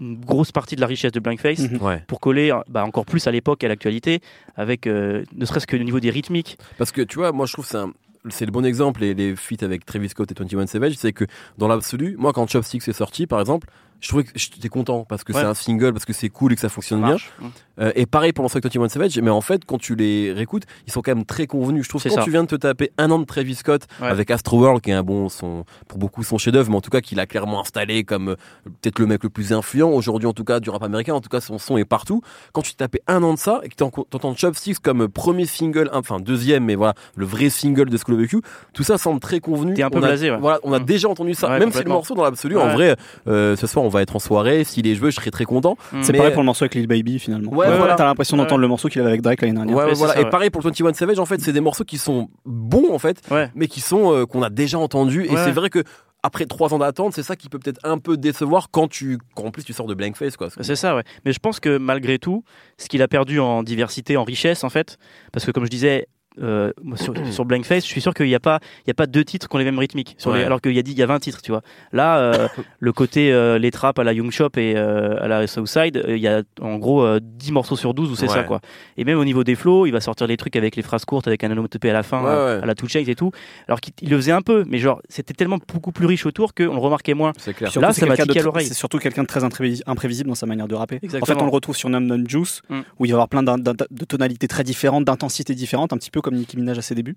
une 0.00 0.16
grosse 0.18 0.50
partie 0.50 0.74
de 0.74 0.80
la 0.80 0.88
richesse 0.88 1.12
de 1.12 1.20
Blankface 1.20 1.60
Mhm. 1.70 1.80
Ouais. 1.80 2.02
pour 2.08 2.18
coller 2.18 2.52
bah, 2.68 2.84
encore 2.84 3.06
plus 3.06 3.24
à 3.28 3.30
l'époque 3.30 3.62
et 3.62 3.66
à 3.66 3.68
l'actualité, 3.68 4.20
avec 4.56 4.86
euh, 4.88 5.22
ne 5.36 5.44
serait-ce 5.44 5.66
que 5.68 5.76
au 5.76 5.84
niveau 5.84 6.00
des 6.00 6.10
rythmiques. 6.10 6.58
Parce 6.78 6.90
que 6.90 7.02
tu 7.02 7.16
vois, 7.18 7.30
moi 7.30 7.46
je 7.46 7.52
trouve 7.52 7.64
que 7.64 7.70
c'est 7.70 7.84
c'est 8.30 8.46
le 8.46 8.50
bon 8.52 8.64
exemple 8.64 9.04
et 9.04 9.12
les 9.12 9.36
feats 9.36 9.62
avec 9.62 9.84
Travis 9.84 10.08
Scott 10.08 10.32
et 10.32 10.34
21 10.36 10.66
Savage, 10.66 10.94
c'est 10.96 11.12
que 11.12 11.26
dans 11.58 11.68
l'absolu, 11.68 12.16
moi 12.18 12.32
quand 12.32 12.46
Chopsticks 12.50 12.88
est 12.88 12.92
sorti 12.94 13.26
par 13.26 13.38
exemple, 13.38 13.68
je 14.00 14.08
trouvais 14.08 14.24
que 14.24 14.30
j'étais 14.34 14.68
content 14.68 15.04
parce 15.08 15.24
que 15.24 15.32
Ouais. 15.32 15.40
c'est 15.40 15.46
un 15.46 15.54
single, 15.54 15.92
parce 15.92 16.04
que 16.04 16.12
c'est 16.12 16.28
cool 16.28 16.52
et 16.52 16.54
que 16.56 16.60
ça 16.60 16.68
fonctionne 16.68 17.00
bien. 17.00 17.10
Marche. 17.10 17.32
Euh, 17.80 17.90
et 17.96 18.06
pareil 18.06 18.32
pour 18.32 18.42
l'ensemble 18.44 18.62
21 18.62 18.88
Savage, 18.88 19.18
mais 19.18 19.30
en 19.30 19.40
fait 19.40 19.64
quand 19.64 19.78
tu 19.78 19.96
les 19.96 20.32
réécoutes, 20.32 20.62
ils 20.86 20.92
sont 20.92 21.02
quand 21.02 21.14
même 21.14 21.24
très 21.24 21.46
convenus. 21.46 21.84
Je 21.84 21.88
trouve 21.88 22.02
que 22.02 22.08
quand 22.08 22.14
ça. 22.16 22.22
tu 22.22 22.30
viens 22.30 22.42
de 22.44 22.48
te 22.48 22.54
taper 22.54 22.90
un 22.98 23.10
an 23.10 23.18
de 23.18 23.24
Travis 23.24 23.54
Scott 23.56 23.86
Ouais. 24.00 24.06
avec 24.08 24.30
Astro 24.30 24.58
World, 24.60 24.80
qui 24.82 24.90
est 24.90 24.94
un 24.94 25.02
bon, 25.02 25.28
son, 25.28 25.64
pour 25.88 25.98
beaucoup 25.98 26.22
son 26.22 26.38
chef-d'œuvre, 26.38 26.70
mais 26.70 26.76
en 26.76 26.80
tout 26.80 26.90
cas 26.90 27.00
qu'il 27.00 27.18
a 27.18 27.26
clairement 27.26 27.60
installé 27.60 28.04
comme 28.04 28.28
euh, 28.30 28.36
peut-être 28.80 28.98
le 29.00 29.06
mec 29.06 29.22
le 29.24 29.30
plus 29.30 29.52
influent 29.52 29.90
aujourd'hui 29.90 30.28
en 30.28 30.32
tout 30.32 30.44
cas 30.44 30.60
du 30.60 30.70
rap 30.70 30.82
américain. 30.82 31.14
En 31.14 31.20
tout 31.20 31.28
cas 31.30 31.40
son 31.40 31.58
son 31.58 31.76
est 31.76 31.84
partout. 31.84 32.20
Quand 32.52 32.62
tu 32.62 32.72
te 32.72 32.76
tapais 32.78 33.00
un 33.08 33.22
an 33.22 33.34
de 33.34 33.38
ça 33.38 33.60
et 33.64 33.68
que 33.68 33.74
t'en- 33.74 33.90
t'entends 33.90 34.34
Chopsticks 34.36 34.78
comme 34.80 35.08
premier 35.08 35.46
single, 35.46 35.90
enfin 35.92 36.20
deuxième, 36.20 36.64
mais 36.64 36.74
voilà 36.76 36.94
le 37.16 37.24
vrai 37.26 37.48
single 37.50 37.88
de 37.90 37.96
School 37.96 38.14
of 38.20 38.26
the 38.26 38.28
Q, 38.30 38.40
tout 38.72 38.82
ça 38.84 38.98
semble 38.98 39.18
très 39.20 39.40
convenu. 39.40 39.74
T'es 39.74 39.82
un 39.82 39.90
peu 39.90 39.98
on 39.98 40.02
a, 40.02 40.06
blasé, 40.08 40.30
ouais. 40.30 40.38
Voilà, 40.38 40.60
on 40.62 40.72
a 40.72 40.78
Mm. 40.78 40.84
déjà 40.84 41.08
entendu 41.08 41.34
ça. 41.34 41.58
Même 41.58 41.72
si 41.72 41.82
le 41.82 41.88
morceau 41.90 42.14
dans 42.14 42.22
l'absolu, 42.24 42.56
en 42.58 42.68
vrai, 42.68 42.96
euh, 43.26 43.56
ce 43.56 43.66
soir 43.66 43.83
on 43.84 43.88
va 43.88 44.02
être 44.02 44.16
en 44.16 44.18
soirée. 44.18 44.64
S'il 44.64 44.86
est 44.86 44.94
joué, 44.94 45.10
je 45.10 45.16
serais 45.16 45.30
très 45.30 45.44
content. 45.44 45.76
C'est 46.02 46.12
Mais- 46.12 46.18
pareil 46.18 46.32
pour 46.32 46.42
le 46.42 46.46
morceau 46.46 46.64
avec 46.64 46.74
Lil 46.74 46.86
Baby 46.86 47.18
finalement. 47.18 47.50
Ouais, 47.52 47.68
Ouais, 47.68 47.76
voilà. 47.76 47.94
T'as 47.94 48.04
l'impression 48.04 48.36
d'entendre 48.36 48.56
Ouais. 48.56 48.62
le 48.62 48.68
morceau 48.68 48.88
qu'il 48.88 49.00
avait 49.00 49.10
avec 49.10 49.22
Drake 49.22 49.40
l'année 49.42 49.54
dernière. 49.54 49.76
Ouais, 49.76 49.92
voilà. 49.94 50.14
ça, 50.14 50.20
et 50.20 50.24
pareil 50.30 50.50
pour 50.50 50.62
21 50.62 50.92
Savage, 50.94 51.18
en 51.18 51.26
fait, 51.26 51.40
c'est 51.40 51.52
des 51.52 51.60
morceaux 51.60 51.84
qui 51.84 51.98
sont 51.98 52.28
bons, 52.44 52.92
en 52.92 52.98
fait, 52.98 53.20
Ouais. 53.30 53.50
mais 53.54 53.66
qui 53.68 53.80
sont 53.80 54.12
euh, 54.12 54.26
qu'on 54.26 54.42
a 54.42 54.50
déjà 54.50 54.78
entendus. 54.78 55.26
Et 55.26 55.30
Ouais. 55.30 55.44
c'est 55.44 55.52
vrai 55.52 55.70
que 55.70 55.82
après 56.22 56.46
trois 56.46 56.72
ans 56.72 56.78
d'attente, 56.78 57.12
c'est 57.12 57.22
ça 57.22 57.36
qui 57.36 57.50
peut 57.50 57.58
peut-être 57.58 57.80
un 57.84 57.98
peu 57.98 58.16
décevoir 58.16 58.68
quand 58.70 58.88
tu, 58.88 59.18
quand 59.34 59.44
en 59.44 59.50
plus 59.50 59.62
tu 59.62 59.74
sors 59.74 59.86
de 59.86 59.92
Blankface, 59.94 60.38
quoi. 60.38 60.48
C'est 60.58 60.74
ça, 60.76 60.96
ouais. 60.96 61.02
Mais 61.26 61.32
je 61.34 61.38
pense 61.38 61.60
que 61.60 61.76
malgré 61.76 62.18
tout, 62.18 62.44
ce 62.78 62.88
qu'il 62.88 63.02
a 63.02 63.08
perdu 63.08 63.40
en 63.40 63.62
diversité, 63.62 64.16
en 64.16 64.24
richesse, 64.24 64.64
en 64.64 64.70
fait, 64.70 64.96
parce 65.32 65.44
que 65.44 65.50
comme 65.50 65.66
je 65.66 65.70
disais, 65.70 66.06
euh, 66.42 66.72
sur, 66.96 67.14
sur 67.32 67.44
Blankface, 67.44 67.84
je 67.84 67.88
suis 67.88 68.00
sûr 68.00 68.12
qu'il 68.14 68.26
n'y 68.26 68.34
a 68.34 68.40
pas, 68.40 68.58
il 68.86 68.88
y 68.88 68.90
a 68.90 68.94
pas 68.94 69.06
deux 69.06 69.24
titres 69.24 69.48
qui 69.48 69.54
ont 69.54 69.58
les 69.58 69.64
mêmes 69.64 69.78
rythmiques, 69.78 70.14
sur 70.18 70.32
les- 70.32 70.40
Ouais. 70.40 70.44
alors 70.44 70.60
qu'il 70.60 70.72
y 70.72 70.78
a 70.78 70.82
dit, 70.82 70.92
il 70.92 70.98
y 70.98 71.02
a 71.02 71.06
20 71.06 71.18
titres, 71.20 71.42
tu 71.42 71.50
vois. 71.52 71.62
Là, 71.92 72.18
euh, 72.18 72.48
le 72.80 72.92
côté 72.92 73.32
euh, 73.32 73.58
les 73.58 73.70
trappes 73.70 73.98
à 73.98 74.04
la 74.04 74.12
Young 74.12 74.30
Shop 74.30 74.50
et 74.56 74.74
euh, 74.76 75.22
à 75.22 75.28
la 75.28 75.46
Southside, 75.46 75.96
euh, 75.98 76.16
il 76.16 76.22
y 76.22 76.28
a 76.28 76.42
en 76.60 76.76
gros 76.78 77.02
euh, 77.02 77.20
10 77.22 77.52
morceaux 77.52 77.76
sur 77.76 77.94
12 77.94 78.10
où 78.10 78.16
c'est 78.16 78.26
Ouais. 78.28 78.34
ça, 78.34 78.42
quoi. 78.44 78.60
Et 78.96 79.04
même 79.04 79.18
au 79.18 79.24
niveau 79.24 79.44
des 79.44 79.54
flows, 79.54 79.86
il 79.86 79.92
va 79.92 80.00
sortir 80.00 80.26
les 80.26 80.36
trucs 80.36 80.56
avec 80.56 80.76
les 80.76 80.82
phrases 80.82 81.04
courtes, 81.04 81.26
avec 81.28 81.44
un 81.44 81.50
onomatopée 81.50 81.90
à 81.90 81.92
la 81.92 82.02
fin, 82.02 82.22
Ouais, 82.22 82.28
ouais. 82.30 82.62
à 82.62 82.66
la 82.66 82.74
Two 82.74 82.88
Chainz 82.88 83.08
et 83.08 83.14
tout. 83.14 83.30
Alors 83.68 83.80
qu'il 83.80 83.92
il 84.02 84.10
le 84.10 84.16
faisait 84.16 84.32
un 84.32 84.42
peu, 84.42 84.64
mais 84.66 84.78
genre, 84.78 85.00
c'était 85.08 85.34
tellement 85.34 85.58
beaucoup 85.72 85.92
plus 85.92 86.06
riche 86.06 86.26
autour 86.26 86.54
qu'on 86.54 86.64
le 86.74 86.78
remarquait 86.80 87.14
moins. 87.14 87.32
C'est 87.38 87.54
clair. 87.54 87.70
Là, 87.80 87.92
c'est 87.92 88.00
ça 88.00 88.06
m'a 88.06 88.16
quelqu'un 88.16 88.24
de 88.26 88.32
tiqué 88.32 88.40
à 88.40 88.42
l'oreille. 88.44 88.66
C'est 88.66 88.74
surtout 88.74 88.98
quelqu'un 88.98 89.22
de 89.22 89.26
très 89.28 89.44
imprévisi- 89.44 89.82
imprévisible 89.86 90.28
dans 90.28 90.34
sa 90.34 90.46
manière 90.46 90.68
de 90.68 90.74
rapper. 90.74 90.96
En 90.96 91.04
Exactement. 91.04 91.36
fait, 91.38 91.42
on 91.42 91.46
le 91.46 91.52
retrouve 91.52 91.76
sur 91.76 91.88
Numb 91.88 92.04
Numb 92.06 92.28
Juice, 92.28 92.62
Mm. 92.68 92.80
où 92.98 93.04
il 93.04 93.08
va 93.08 93.10
y 93.10 93.12
avoir 93.12 93.28
plein 93.28 93.42
de 93.42 94.04
tonalités 94.06 94.48
très 94.48 94.64
différentes, 94.64 95.04
d'intensités 95.04 95.54
différentes, 95.54 95.92
un 95.92 95.96
petit 95.96 96.10
peu 96.10 96.20
comme 96.24 96.34
Nicki 96.34 96.56
Minaj 96.56 96.76
à 96.78 96.82
ses 96.82 96.94
débuts. 96.96 97.16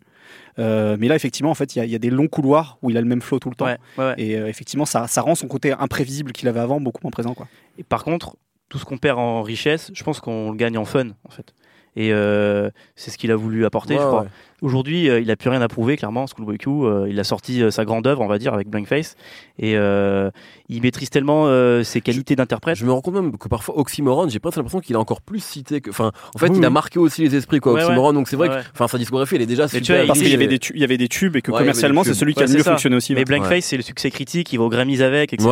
Euh, 0.60 0.96
mais 1.00 1.08
là, 1.08 1.16
effectivement, 1.16 1.50
en 1.50 1.56
fait, 1.56 1.76
il 1.76 1.80
y, 1.80 1.82
a- 1.82 1.86
il 1.86 1.92
y 1.92 1.96
a 1.96 2.00
des 2.00 2.10
longs 2.12 2.28
couloirs 2.28 2.78
où 2.84 2.90
il 2.92 2.98
a 2.98 3.02
le 3.02 3.08
même 3.08 3.22
flow 3.22 3.40
tout 3.40 3.50
le 3.50 3.56
temps. 3.56 3.66
Ouais, 3.66 3.78
ouais, 3.98 4.04
ouais. 4.06 4.14
Et 4.18 4.38
euh, 4.38 4.48
effectivement, 4.48 4.86
ça, 4.86 5.08
ça 5.08 5.22
rend 5.22 5.34
son 5.36 5.48
côté 5.48 5.72
imprévisible 5.72 6.32
qu'il 6.34 6.48
avait 6.48 6.60
avant 6.60 6.80
beaucoup 6.80 7.00
moins 7.04 7.12
présent. 7.12 7.34
Quoi. 7.34 7.48
Et 7.80 7.84
par 7.84 8.04
contre, 8.04 8.36
tout 8.70 8.78
ce 8.78 8.86
qu'on 8.86 8.98
perd 8.98 9.18
en 9.18 9.42
richesse, 9.44 9.92
je 9.94 10.04
pense 10.04 10.20
qu'on 10.20 10.52
le 10.52 10.58
gagne 10.58 10.78
en 10.78 10.86
fun, 10.86 11.08
en 11.24 11.30
fait. 11.30 11.54
Et 12.00 12.14
euh, 12.14 12.70
c'est 12.96 13.10
ce 13.10 13.18
qu'il 13.18 13.32
a 13.32 13.36
voulu 13.36 13.66
apporter, 13.66 13.96
Ouais, 13.96 14.00
je 14.02 14.06
crois. 14.06 14.22
ouais. 14.22 14.28
Aujourd'hui, 14.62 15.08
euh, 15.10 15.20
il 15.20 15.30
a 15.32 15.36
plus 15.36 15.50
rien 15.50 15.62
à 15.62 15.68
prouver, 15.68 15.98
clairement, 15.98 16.26
Schoolboy 16.28 16.58
Q. 16.60 16.70
euh, 16.70 17.08
il 17.10 17.20
a 17.20 17.24
sorti 17.24 17.62
sa 17.72 17.86
grande 17.86 18.06
œuvre, 18.08 18.22
on 18.22 18.28
va 18.28 18.38
dire, 18.40 18.54
avec 18.54 18.68
Blankface. 18.70 19.16
Et 19.60 19.74
il 19.74 20.82
maîtrise 20.82 21.10
tellement 21.10 21.48
ses 21.84 22.02
qualités 22.02 22.36
d'interprète. 22.36 22.76
Je 22.78 22.86
me 22.86 22.92
rends 22.92 23.02
compte 23.02 23.16
même 23.16 23.36
que 23.38 23.48
parfois 23.48 23.78
Oxymoron, 23.80 24.30
j'ai 24.30 24.40
presque 24.40 24.58
l'impression 24.58 24.80
qu'il 24.80 24.96
a 24.96 25.00
encore 25.00 25.22
plus 25.22 25.44
cité 25.44 25.82
que. 25.82 25.90
Enfin, 25.90 26.12
en 26.36 26.38
fait, 26.38 26.50
Oui, 26.50 26.58
il 26.60 26.66
a 26.66 26.70
marqué 26.70 27.00
aussi 27.00 27.22
les 27.24 27.36
esprits, 27.36 27.60
quoi, 27.60 27.74
Oxymoron. 27.74 28.14
Donc 28.14 28.28
c'est 28.28 28.36
vrai 28.36 28.50
que, 28.50 28.88
sa 28.88 28.98
discographie, 29.00 29.36
elle 29.36 29.42
est 29.42 29.46
déjà 29.48 29.68
tu 29.68 29.78
super. 29.80 29.98
vois, 29.98 30.08
Parce 30.08 30.20
il 30.20 30.24
qu'il 30.24 30.32
y 30.32 30.36
avait, 30.36 30.48
des 30.48 30.60
tu- 30.60 30.74
il 30.76 30.82
y 30.82 30.84
avait 30.84 30.98
des 30.98 31.08
tubes 31.08 31.36
et 31.36 31.42
que 31.42 31.52
commercialement, 31.52 32.04
c'est 32.04 32.14
celui 32.14 32.36
qui 32.36 32.44
a 32.44 32.46
le 32.46 32.54
mieux 32.54 32.64
fonctionné 32.64 32.96
aussi. 32.96 33.16
Mais. 33.16 33.26
Blankface, 33.26 33.66
c'est 33.66 33.78
le 33.78 33.84
succès 33.84 34.12
critique, 34.12 34.54
il 34.54 34.58
va 34.58 34.66
aux 34.66 34.70
Grammys 34.70 35.02
avec, 35.02 35.34
etc. 35.34 35.50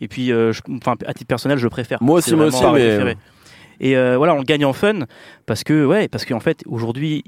Et 0.00 0.08
puis, 0.08 0.32
à 0.32 1.14
titre 1.14 1.28
personnel, 1.28 1.58
je 1.58 1.68
préfère. 1.68 2.02
Moi 2.02 2.18
aussi, 2.18 2.34
moi 2.34 2.46
aussi, 2.46 2.62
mais-. 2.72 3.16
Et 3.80 3.96
euh, 3.96 4.16
voilà, 4.16 4.34
on 4.34 4.38
le 4.38 4.44
gagne 4.44 4.64
en 4.64 4.72
fun 4.72 5.00
parce 5.46 5.64
que 5.64 5.84
ouais, 5.84 6.08
parce 6.08 6.24
qu'en 6.24 6.40
fait 6.40 6.62
aujourd'hui, 6.66 7.22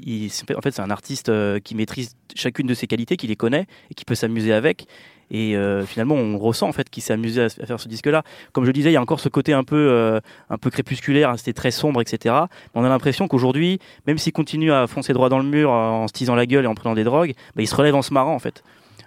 en 0.57 0.61
fait, 0.61 0.71
c'est 0.73 0.83
un 0.83 0.91
artiste 0.91 1.29
euh, 1.29 1.59
qui 1.59 1.75
maîtrise 1.75 2.17
chacune 2.35 2.67
de 2.67 2.75
ses 2.75 2.87
qualités, 2.87 3.17
qui 3.17 3.26
les 3.26 3.37
connaît 3.37 3.67
et 3.91 3.95
qui 3.95 4.05
peut 4.05 4.15
s'amuser 4.15 4.53
avec. 4.53 4.87
Et 5.33 5.57
euh, 5.57 5.85
finalement, 5.85 6.15
on 6.15 6.38
ressent 6.38 6.69
en 6.69 6.73
fait 6.73 6.88
qu'il 6.88 7.03
s'est 7.03 7.12
amusé 7.12 7.43
à, 7.43 7.49
faire 7.49 7.81
ce 7.81 7.88
disque-là. 7.88 8.23
Comme 8.53 8.65
je 8.65 8.69
le 8.69 8.73
disais, 8.73 8.91
il 8.91 8.95
y 8.95 8.97
a 8.97 9.03
encore 9.03 9.19
ce 9.19 9.29
côté 9.29 9.53
un 9.53 9.65
peu, 9.65 10.21
un 10.50 10.59
peu 10.59 10.71
crépusculaire, 10.71 11.31
hein, 11.31 11.37
c'était 11.37 11.53
très 11.53 11.73
sombre, 11.73 12.00
etc. 12.00 12.35
Mais 12.47 12.81
on 12.81 12.85
a 12.85 12.88
l'impression 12.88 13.26
qu'aujourd'hui, 13.26 13.81
même 14.07 14.19
s'il 14.19 14.33
continue 14.33 14.71
à 14.71 14.87
foncer 14.87 15.12
droit 15.12 15.29
dans 15.29 15.38
le 15.38 15.45
mur 15.45 15.71
en 15.71 16.07
se 16.07 16.12
tisant 16.12 16.37
la 16.37 16.47
gueule 16.47 16.65
et 16.65 16.69
en 16.69 16.76
prenant 16.76 16.95
des 16.95 17.05
drogues, 17.05 17.35
bah, 17.57 17.62
il 17.62 17.67
se 17.67 17.75
relève 17.75 17.97
en 17.97 18.03
se 18.03 18.15
marrant 18.15 18.35
en 18.35 18.38
fait. 18.38 18.62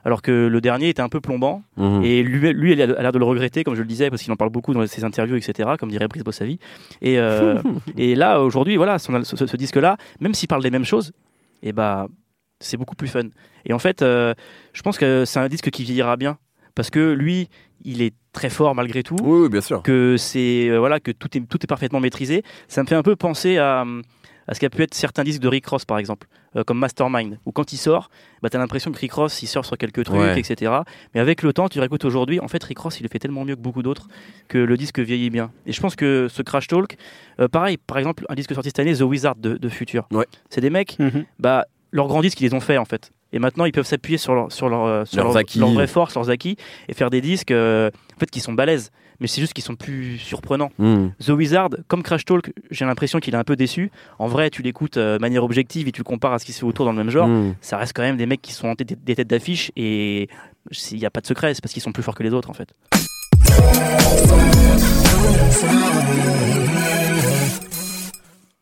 Alors 0.05 0.21
que 0.21 0.31
le 0.47 0.61
dernier 0.61 0.89
était 0.89 1.01
un 1.01 1.09
peu 1.09 1.19
plombant. 1.21 1.61
Mhm. 1.77 2.03
Et 2.03 2.23
lui, 2.23 2.53
lui, 2.53 2.71
il 2.73 2.81
a 2.81 2.85
l'air 2.87 3.11
de 3.11 3.19
le 3.19 3.25
regretter, 3.25 3.63
comme 3.63 3.75
je 3.75 3.81
le 3.81 3.87
disais, 3.87 4.09
parce 4.09 4.21
qu'il 4.23 4.31
en 4.31 4.35
parle 4.37 4.49
beaucoup 4.51 4.73
dans 4.73 4.85
ses 4.87 5.03
interviews, 5.03 5.35
etc., 5.35 5.69
comme 5.79 5.89
dirait 5.89 6.07
Brice 6.07 6.23
Bossavi. 6.23 6.59
Et, 7.01 7.19
euh, 7.19 7.61
et 7.97 8.15
là, 8.15 8.41
aujourd'hui, 8.41 8.77
voilà, 8.77 8.99
son- 8.99 9.23
ce, 9.23 9.35
ce 9.45 9.57
disque-là, 9.57 9.97
même 10.19 10.33
s'il 10.33 10.47
parle 10.47 10.63
des 10.63 10.71
mêmes 10.71 10.85
choses, 10.85 11.11
et 11.63 11.73
bah, 11.73 12.07
c'est 12.59 12.77
beaucoup 12.77 12.95
plus 12.95 13.07
fun. 13.07 13.23
Et 13.65 13.73
en 13.73 13.79
fait, 13.79 14.01
euh, 14.01 14.33
je 14.73 14.81
pense 14.81 14.97
que 14.97 15.25
c'est 15.25 15.39
un 15.39 15.47
disque 15.49 15.69
qui 15.69 15.83
vieillira 15.83 16.15
bien, 16.17 16.37
parce 16.75 16.89
que 16.89 17.11
lui, 17.11 17.49
il 17.83 18.01
est 18.01 18.13
très 18.31 18.49
fort 18.49 18.75
malgré 18.75 19.03
tout, 19.03 19.15
Oui, 19.21 19.41
oui, 19.43 19.49
bien 19.49 19.61
sûr. 19.61 19.81
que 19.83 20.15
c'est 20.17 20.69
euh, 20.69 20.77
voilà, 20.79 20.99
que 20.99 21.11
tout 21.11 21.37
est 21.37 21.41
tout 21.41 21.57
est 21.61 21.67
parfaitement 21.67 21.99
maîtrisé. 21.99 22.43
Ça 22.67 22.83
me 22.83 22.87
fait 22.87 22.95
un 22.95 23.03
peu 23.03 23.15
penser 23.15 23.57
à 23.57 23.85
à 24.49 24.55
ce 24.55 24.59
qu'a 24.59 24.69
pu 24.69 24.81
être 24.81 24.93
certains 24.93 25.23
disques 25.23 25.41
de 25.41 25.47
Rick 25.47 25.65
Ross 25.67 25.85
par 25.85 25.97
exemple, 25.99 26.27
euh, 26.57 26.63
comme 26.65 26.79
Mastermind, 26.79 27.37
où 27.45 27.51
quand 27.53 27.71
il 27.71 27.77
sort, 27.77 28.09
bah, 28.41 28.49
tu 28.49 28.57
as 28.57 28.59
l'impression 28.59 28.91
que 28.91 28.97
Rick 28.97 29.13
Ross 29.13 29.41
il 29.43 29.47
sort 29.47 29.63
sur 29.63 29.77
quelques 29.77 30.03
trucs, 30.03 30.19
Ouais. 30.19 30.37
etc. 30.39 30.73
Mais 31.13 31.21
avec 31.21 31.43
le 31.43 31.53
temps, 31.53 31.69
tu 31.69 31.79
réécoutes 31.79 32.03
aujourd'hui, 32.03 32.39
en 32.41 32.47
fait 32.47 32.61
Rick 32.63 32.79
Ross 32.79 32.99
il 32.99 33.03
le 33.03 33.09
fait 33.09 33.19
tellement 33.19 33.45
mieux 33.45 33.55
que 33.55 33.61
beaucoup 33.61 33.83
d'autres 33.83 34.07
que 34.47 34.57
le 34.57 34.75
disque 34.75 34.99
vieillit 34.99 35.29
bien. 35.29 35.51
Et 35.67 35.71
je 35.71 35.79
pense 35.79 35.95
que 35.95 36.27
ce 36.29 36.41
Crash 36.41 36.67
Talk, 36.67 36.97
euh, 37.39 37.47
pareil, 37.47 37.77
par 37.77 37.97
exemple, 37.99 38.25
un 38.27 38.33
disque 38.35 38.53
sorti 38.53 38.69
cette 38.69 38.79
année, 38.79 38.95
The 38.95 39.01
Wizard 39.01 39.35
de, 39.35 39.55
de 39.57 39.69
Future, 39.69 40.07
Ouais. 40.11 40.25
c'est 40.49 40.61
des 40.61 40.69
mecs, 40.71 40.97
Mhm. 40.99 41.25
bah, 41.39 41.65
leurs 41.91 42.07
grands 42.07 42.21
disques, 42.21 42.41
ils 42.41 42.45
les 42.45 42.53
ont 42.53 42.59
fait 42.59 42.77
en 42.77 42.85
fait. 42.85 43.11
Et 43.33 43.39
maintenant, 43.39 43.65
ils 43.65 43.71
peuvent 43.71 43.85
s'appuyer 43.85 44.17
sur, 44.17 44.33
leur, 44.35 44.51
sur, 44.51 44.69
leur, 44.69 44.85
euh, 44.85 45.05
sur 45.05 45.17
Leurs 45.17 45.27
leur, 45.27 45.37
acquis. 45.37 45.59
leur 45.59 45.69
vraie 45.71 45.87
force, 45.87 46.15
leurs 46.15 46.29
acquis, 46.29 46.57
et 46.87 46.93
faire 46.93 47.09
des 47.09 47.21
disques 47.21 47.51
euh, 47.51 47.89
en 48.15 48.19
fait, 48.19 48.29
qui 48.31 48.39
sont 48.39 48.53
balèzes. 48.53 48.91
Mais 49.21 49.27
c'est 49.27 49.41
juste 49.41 49.51
qu'ils 49.53 49.65
sont 49.65 49.75
plus 49.75 50.17
surprenants. 50.17 50.71
Mhm. 50.79 51.11
The 51.25 51.29
Wizard, 51.29 51.69
comme 51.89 52.03
Crash 52.03 52.23
Talk, 52.23 52.53
j'ai 52.71 52.85
l'impression 52.85 53.19
qu'il 53.19 53.33
est 53.33 53.37
un 53.37 53.43
peu 53.43 53.57
déçu. 53.57 53.91
En 54.17 54.27
vrai, 54.27 54.49
tu 54.49 54.61
l'écoutes 54.61 54.95
euh, 54.97 55.17
de 55.17 55.21
manière 55.21 55.43
objective 55.43 55.87
et 55.89 55.91
tu 55.91 55.99
le 55.99 56.05
compares 56.05 56.31
à 56.33 56.39
ce 56.39 56.45
qui 56.45 56.53
se 56.53 56.59
fait 56.59 56.65
autour 56.65 56.85
dans 56.85 56.91
le 56.91 56.97
même 56.97 57.09
genre. 57.09 57.27
Mhm. 57.27 57.55
Ça 57.61 57.77
reste 57.77 57.91
quand 57.93 58.01
même 58.01 58.15
des 58.17 58.25
mecs 58.25 58.41
qui 58.41 58.53
sont 58.53 58.69
en 58.69 58.75
tête- 58.75 58.97
des 59.03 59.15
têtes 59.15 59.27
d'affiche 59.29 59.71
et 59.75 60.29
il 60.91 60.97
n'y 60.99 61.05
a 61.05 61.09
pas 61.09 61.19
de 61.21 61.27
secret, 61.27 61.53
c'est 61.53 61.61
parce 61.61 61.73
qu'ils 61.73 61.81
sont 61.83 61.91
plus 61.91 62.03
forts 62.03 62.15
que 62.15 62.23
les 62.23 62.33
autres 62.33 62.49
en 62.49 62.53
fait. 62.53 62.73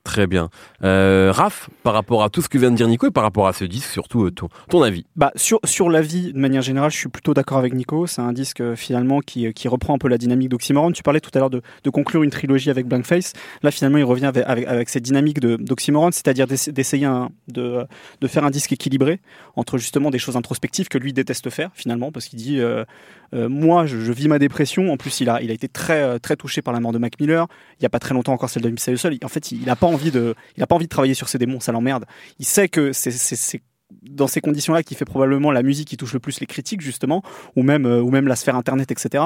Très 0.07 0.25
bien. 0.25 0.49
Euh, 0.85 1.33
Raph, 1.35 1.69
par 1.83 1.93
rapport 1.93 2.23
à 2.23 2.29
tout 2.29 2.41
ce 2.41 2.47
que 2.47 2.57
vient 2.57 2.71
de 2.71 2.77
dire 2.77 2.87
Nico 2.87 3.07
et 3.07 3.11
par 3.11 3.23
rapport 3.23 3.45
à 3.45 3.51
ce 3.51 3.65
disque, 3.65 3.89
surtout 3.89 4.23
euh, 4.23 4.31
ton, 4.31 4.81
avis 4.81 5.05
bah, 5.17 5.33
sur, 5.35 5.59
sur 5.65 5.89
la 5.89 6.01
vie, 6.01 6.31
de 6.31 6.39
manière 6.39 6.61
générale, 6.61 6.91
je 6.91 6.95
suis 6.95 7.09
plutôt 7.09 7.33
d'accord 7.33 7.57
avec 7.57 7.73
Nico. 7.73 8.07
C'est 8.07 8.21
un 8.21 8.31
disque 8.31 8.61
euh, 8.61 8.77
finalement 8.77 9.19
qui, 9.19 9.51
qui 9.51 9.67
reprend 9.67 9.95
un 9.95 9.97
peu 9.97 10.07
la 10.07 10.17
dynamique 10.17 10.47
d'Oxymoron. 10.47 10.93
Tu 10.93 11.03
parlais 11.03 11.19
tout 11.19 11.29
à 11.33 11.39
l'heure 11.39 11.49
de, 11.49 11.61
de 11.83 11.89
conclure 11.89 12.23
une 12.23 12.29
trilogie 12.29 12.69
avec 12.69 12.87
Blankface. 12.87 13.33
Là, 13.63 13.69
finalement, 13.69 13.97
il 13.97 14.05
revient 14.05 14.31
avec, 14.33 14.65
avec, 14.65 14.87
cette 14.87 15.03
dynamique 15.03 15.41
d'Oxymoron, 15.41 16.13
c'est-à-dire 16.13 16.47
d'essa- 16.47 16.71
d'essayer 16.71 17.09
de, 17.49 17.85
de 18.21 18.27
faire 18.27 18.45
un 18.45 18.49
disque 18.49 18.71
équilibré 18.71 19.19
entre 19.57 19.77
justement 19.77 20.09
des 20.09 20.19
choses 20.19 20.37
introspectives 20.37 20.87
que 20.87 20.97
lui 20.97 21.11
déteste 21.11 21.49
faire 21.49 21.71
finalement, 21.73 22.13
parce 22.13 22.27
qu'il 22.27 22.39
dit 22.39 22.61
euh, 22.61 22.85
euh, 23.33 23.49
Moi, 23.49 23.85
je, 23.85 23.97
vis 23.97 24.29
ma 24.29 24.39
dépression. 24.39 24.89
En 24.89 24.95
plus, 24.95 25.19
il 25.19 25.29
a, 25.29 25.41
il 25.41 25.51
a 25.51 25.53
été 25.53 25.67
très, 25.67 26.01
euh, 26.01 26.17
très 26.17 26.37
touché 26.37 26.61
par 26.61 26.73
la 26.73 26.79
mort 26.79 26.93
de 26.93 26.97
Mac 26.97 27.19
Miller. 27.19 27.47
Il 27.73 27.81
n'y 27.81 27.85
a 27.85 27.89
pas 27.89 27.99
très 27.99 28.13
longtemps 28.13 28.33
encore 28.33 28.49
celle 28.49 28.63
de 28.63 28.69
Misael 28.69 28.97
Sol. 28.97 29.17
En 29.23 29.27
fait, 29.27 29.51
il 29.51 29.65
n'a 29.65 29.75
pas 29.75 29.87
envie 29.87 29.96
de, 30.11 30.35
il 30.55 30.63
a 30.63 30.67
pas 30.67 30.75
envie 30.75 30.85
de 30.85 30.89
travailler 30.89 31.13
sur 31.13 31.29
ses 31.29 31.37
démons, 31.37 31.59
ça 31.59 31.71
l'emmerde. 31.71 32.05
Il 32.39 32.45
sait 32.45 32.69
que 32.69 32.93
c'est 32.93 33.61
dans 34.01 34.27
ces 34.27 34.41
conditions-là 34.41 34.83
qu'il 34.83 34.97
fait 34.97 35.05
probablement 35.05 35.51
la 35.51 35.63
musique 35.63 35.87
qui 35.87 35.95
touche 35.97 36.13
le 36.13 36.19
plus 36.19 36.39
les 36.41 36.45
critiques 36.45 36.81
justement, 36.81 37.23
ou 37.55 37.63
même 37.63 37.85
euh, 37.85 38.01
ou 38.01 38.09
même 38.11 38.27
la 38.27 38.35
sphère 38.35 38.55
internet, 38.55 38.91
etc. 38.91 39.23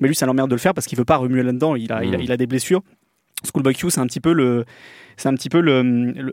Mais 0.00 0.08
lui, 0.08 0.14
ça 0.14 0.24
l'emmerde 0.26 0.50
de 0.50 0.54
le 0.54 0.60
faire 0.60 0.72
parce 0.74 0.86
qu'il 0.86 0.96
veut 0.96 1.04
pas 1.04 1.16
remuer 1.16 1.42
là-dedans. 1.42 1.74
Il 1.74 1.92
a, 1.92 2.04
il 2.04 2.14
a, 2.14 2.18
Mm. 2.18 2.22
il 2.22 2.32
a 2.32 2.36
des 2.36 2.46
blessures. 2.46 2.82
Schoolboy 3.44 3.74
Q, 3.74 3.90
c'est 3.90 4.00
un 4.00 4.06
petit 4.06 4.20
peu 4.20 4.32
le, 4.32 4.64
c'est 5.16 5.28
un 5.28 5.34
petit 5.34 5.48
peu 5.48 5.60
le, 5.60 5.82
le- 5.82 6.32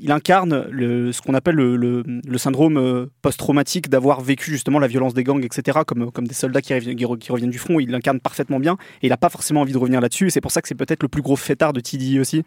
il 0.00 0.10
incarne 0.10 0.66
le, 0.70 1.12
ce 1.12 1.20
qu'on 1.20 1.34
appelle 1.34 1.56
le, 1.56 1.76
le, 1.76 2.02
le 2.26 2.38
syndrome 2.38 2.76
euh, 2.78 3.06
post-traumatique 3.22 3.90
d'avoir 3.90 4.20
vécu 4.20 4.50
justement 4.52 4.78
la 4.78 4.86
violence 4.86 5.12
des 5.14 5.24
gangs, 5.24 5.44
etc. 5.44 5.80
Comme, 5.86 6.10
comme 6.12 6.26
des 6.26 6.34
soldats 6.34 6.62
qui 6.62 6.72
reviennent, 6.72 6.96
qui 6.96 7.04
re- 7.04 7.18
qui 7.18 7.30
reviennent 7.32 7.50
du 7.50 7.58
front, 7.58 7.78
il 7.80 7.90
l'incarne 7.90 8.20
parfaitement 8.20 8.58
bien 8.60 8.76
et 9.02 9.06
il 9.08 9.12
a 9.12 9.16
pas 9.16 9.28
forcément 9.28 9.60
envie 9.62 9.72
de 9.72 9.78
revenir 9.78 10.00
là-dessus. 10.00 10.30
C'est 10.30 10.40
pour 10.40 10.50
ça 10.52 10.62
que 10.62 10.68
c'est 10.68 10.74
peut-être 10.74 11.02
le 11.02 11.08
plus 11.08 11.22
gros 11.22 11.36
fêtard 11.36 11.72
de 11.72 11.80
TDI 11.80 12.20
aussi. 12.20 12.42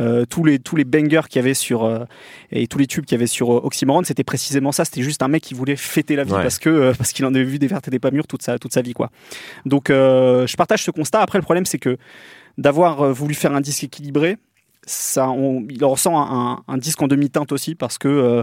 Euh, 0.00 0.24
tous 0.24 0.44
les 0.44 0.58
tous 0.58 0.76
les 0.76 0.84
bangers 0.84 1.22
qu'il 1.28 1.40
y 1.40 1.44
avait 1.44 1.54
sur 1.54 1.84
euh, 1.84 2.04
et 2.52 2.66
tous 2.68 2.78
les 2.78 2.86
tubes 2.86 3.04
qu'il 3.04 3.16
y 3.16 3.18
avait 3.18 3.26
sur 3.26 3.52
euh, 3.52 3.60
Oxymoron, 3.64 4.04
c'était 4.04 4.24
précisément 4.24 4.70
ça. 4.72 4.84
C'était 4.84 5.02
juste 5.02 5.22
un 5.22 5.28
mec 5.28 5.42
qui 5.42 5.54
voulait 5.54 5.76
fêter 5.76 6.14
la 6.16 6.24
vie 6.24 6.32
Ouais. 6.32 6.42
parce 6.42 6.58
que 6.58 6.68
euh, 6.68 6.92
parce 6.96 7.12
qu'il 7.12 7.24
en 7.24 7.34
avait 7.34 7.44
vu 7.44 7.58
des 7.58 7.66
vertes 7.66 7.88
et 7.88 7.90
des 7.90 7.98
pas 7.98 8.10
mûres 8.12 8.26
toute 8.26 8.42
sa 8.42 8.58
toute 8.58 8.72
sa 8.72 8.82
vie 8.82 8.92
quoi. 8.92 9.10
Donc 9.66 9.90
euh, 9.90 10.46
je 10.46 10.56
partage 10.56 10.82
ce 10.84 10.90
constat. 10.90 11.20
Après 11.22 11.38
le 11.38 11.42
problème 11.44 11.64
c'est 11.66 11.78
que 11.78 11.96
d'avoir 12.58 13.00
euh, 13.00 13.12
voulu 13.12 13.34
faire 13.34 13.54
un 13.54 13.62
disque 13.62 13.84
équilibré, 13.84 14.36
ça, 14.84 15.32
il 15.70 15.84
en 15.84 15.88
ressent 15.90 16.16
un, 16.18 16.62
un- 16.68 16.78
disque 16.78 17.00
en 17.02 17.08
demi-teinte 17.08 17.52
aussi 17.52 17.74
parce 17.74 17.96
que 17.98 18.08
euh, 18.08 18.42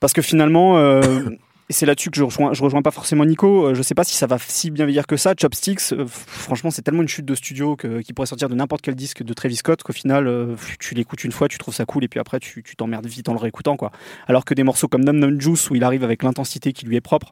parce 0.00 0.12
que 0.12 0.22
finalement. 0.22 0.78
euh, 0.78 1.30
et 1.68 1.72
c'est 1.72 1.86
là-dessus 1.86 2.10
que 2.10 2.16
je 2.16 2.24
rejoins, 2.24 2.52
je 2.52 2.64
rejoins 2.64 2.82
pas 2.82 2.90
forcément 2.90 3.24
Nico. 3.24 3.66
Euh, 3.68 3.74
Je 3.74 3.82
sais 3.82 3.94
pas 3.94 4.02
si 4.02 4.16
ça 4.16 4.26
va 4.26 4.38
si 4.40 4.72
bien 4.72 4.86
vieillir 4.86 5.06
que 5.06 5.16
ça. 5.16 5.34
Chopsticks, 5.40 5.92
euh, 5.92 6.04
franchement, 6.08 6.72
c'est 6.72 6.82
tellement 6.82 7.02
une 7.02 7.06
chute 7.08 7.24
de 7.26 7.36
studio 7.36 7.76
que, 7.76 8.00
qui 8.00 8.12
pourrait 8.12 8.26
sortir 8.26 8.48
de 8.48 8.56
n'importe 8.56 8.82
quel 8.82 8.96
disque 8.96 9.22
de 9.22 9.32
Travis 9.34 9.54
Scott 9.54 9.84
qu'au 9.84 9.92
final, 9.92 10.26
euh, 10.26 10.56
tu 10.80 10.96
l'écoutes 10.96 11.22
une 11.22 11.30
fois, 11.30 11.46
tu 11.46 11.58
trouves 11.58 11.72
ça 11.74 11.84
cool, 11.84 12.02
et 12.02 12.08
puis 12.08 12.18
après, 12.18 12.40
tu 12.40 12.64
t'emmerdes 12.76 13.06
vite 13.06 13.28
en 13.28 13.34
le 13.34 13.38
réécoutant. 13.38 13.76
Quoi. 13.76 13.92
Alors 14.26 14.44
que 14.44 14.52
des 14.54 14.64
morceaux 14.64 14.88
comme 14.88 15.04
Num 15.04 15.16
Num 15.16 15.40
Juice, 15.40 15.70
où 15.70 15.76
il 15.76 15.84
arrive 15.84 16.02
avec 16.02 16.24
l'intensité 16.24 16.72
qui 16.72 16.86
lui 16.86 16.96
est 16.96 17.00
propre, 17.00 17.30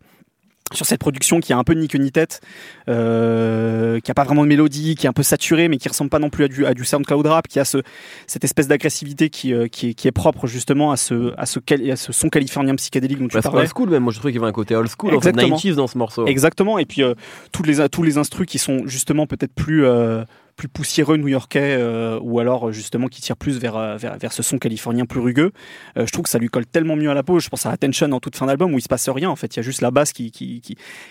sur 0.73 0.87
cette 0.87 1.01
production 1.01 1.41
qui 1.41 1.53
a 1.53 1.59
un 1.59 1.65
peu 1.65 1.75
ni 1.75 1.89
queue 1.89 1.99
ni 1.99 2.13
tête, 2.13 2.41
euh, 2.89 4.01
qui 4.01 4.11
a 4.11 4.15
pas 4.15 4.25
vraiment 4.25 4.43
de 4.43 4.49
mélodie, 4.49 4.95
qui 4.95 5.07
est 5.07 5.09
un 5.09 5.13
peu 5.13 5.23
saturée, 5.23 5.69
mais 5.69 5.79
qui 5.79 5.89
ressemble 5.89 6.11
pas 6.11 6.19
non 6.19 6.31
plus 6.31 6.45
à 6.45 6.49
du, 6.49 6.67
à 6.67 6.75
du 6.75 6.85
SoundCloud 6.85 7.27
rap, 7.27 7.49
qui 7.49 7.59
a 7.59 7.65
ce, 7.65 7.79
cette 8.27 8.45
espèce 8.45 8.69
d'agressivité 8.69 9.31
qui, 9.31 9.53
euh, 9.55 9.69
qui, 9.69 9.91
est, 9.91 9.95
qui 9.95 10.09
est 10.09 10.13
propre 10.13 10.47
justement 10.47 10.93
à 10.93 10.97
ce, 10.97 11.33
à 11.37 11.47
ce, 11.47 11.59
à 11.91 11.97
ce 11.97 12.13
son 12.13 12.29
californien 12.29 12.75
psychédélique 12.77 13.19
dont 13.19 13.29
tu 13.29 13.37
que 13.37 13.43
parlais. 13.43 13.61
old 13.61 13.71
school 13.75 13.91
même, 13.91 14.03
moi 14.03 14.13
je 14.13 14.19
trouvais 14.19 14.33
qu'il 14.33 14.41
y 14.41 14.45
avait 14.45 14.51
un 14.51 14.53
côté 14.53 14.75
old 14.75 14.89
school, 14.89 15.15
en 15.15 15.21
fait, 15.21 15.29
Exactement. 15.31 15.57
90s 15.57 15.75
dans 15.75 15.87
ce 15.87 15.99
morceau. 15.99 16.27
Exactement. 16.27 16.79
Et 16.79 16.87
puis 16.87 17.03
euh, 17.03 17.15
tous 17.53 17.63
les 17.63 17.89
tous 17.89 18.03
les 18.03 18.19
instrus 18.19 18.47
qui 18.47 18.59
sont 18.59 18.87
justement 18.87 19.27
peut-être 19.27 19.55
plus 19.55 19.85
euh, 19.85 20.25
plus 20.59 20.69
poussiéreux 20.69 21.17
new-yorkais 21.17 21.77
euh, 21.79 22.19
ou 22.21 22.41
alors 22.41 22.69
euh, 22.69 22.73
justement 22.73 23.07
qui 23.07 23.23
tirent 23.23 23.37
plus 23.37 23.59
vers, 23.59 23.77
euh, 23.77 23.97
vers 23.97 24.19
vers 24.19 24.33
ce 24.33 24.43
son 24.43 24.59
californien 24.59 25.07
plus 25.07 25.21
rugueux. 25.21 25.53
Je 25.97 26.11
trouve 26.11 26.25
que 26.25 26.29
ça 26.29 26.39
lui 26.39 26.49
colle 26.49 26.67
tellement 26.67 26.97
mieux 26.97 27.09
à 27.09 27.15
la 27.15 27.23
peau. 27.23 27.39
Je 27.39 27.49
pense 27.49 27.65
à 27.65 27.71
Attention 27.71 28.11
en 28.11 28.19
toute 28.19 28.35
fin 28.35 28.47
d'album 28.47 28.75
où 28.75 28.79
il 28.79 28.83
se 28.83 28.89
passe 28.89 29.09
rien. 29.09 29.31
En 29.31 29.37
fait, 29.37 29.55
il 29.55 29.59
y 29.59 29.61
a 29.61 29.63
juste 29.63 29.81
la 29.81 29.93
basse 29.93 30.13
qui 30.13 30.33
qui 30.33 30.61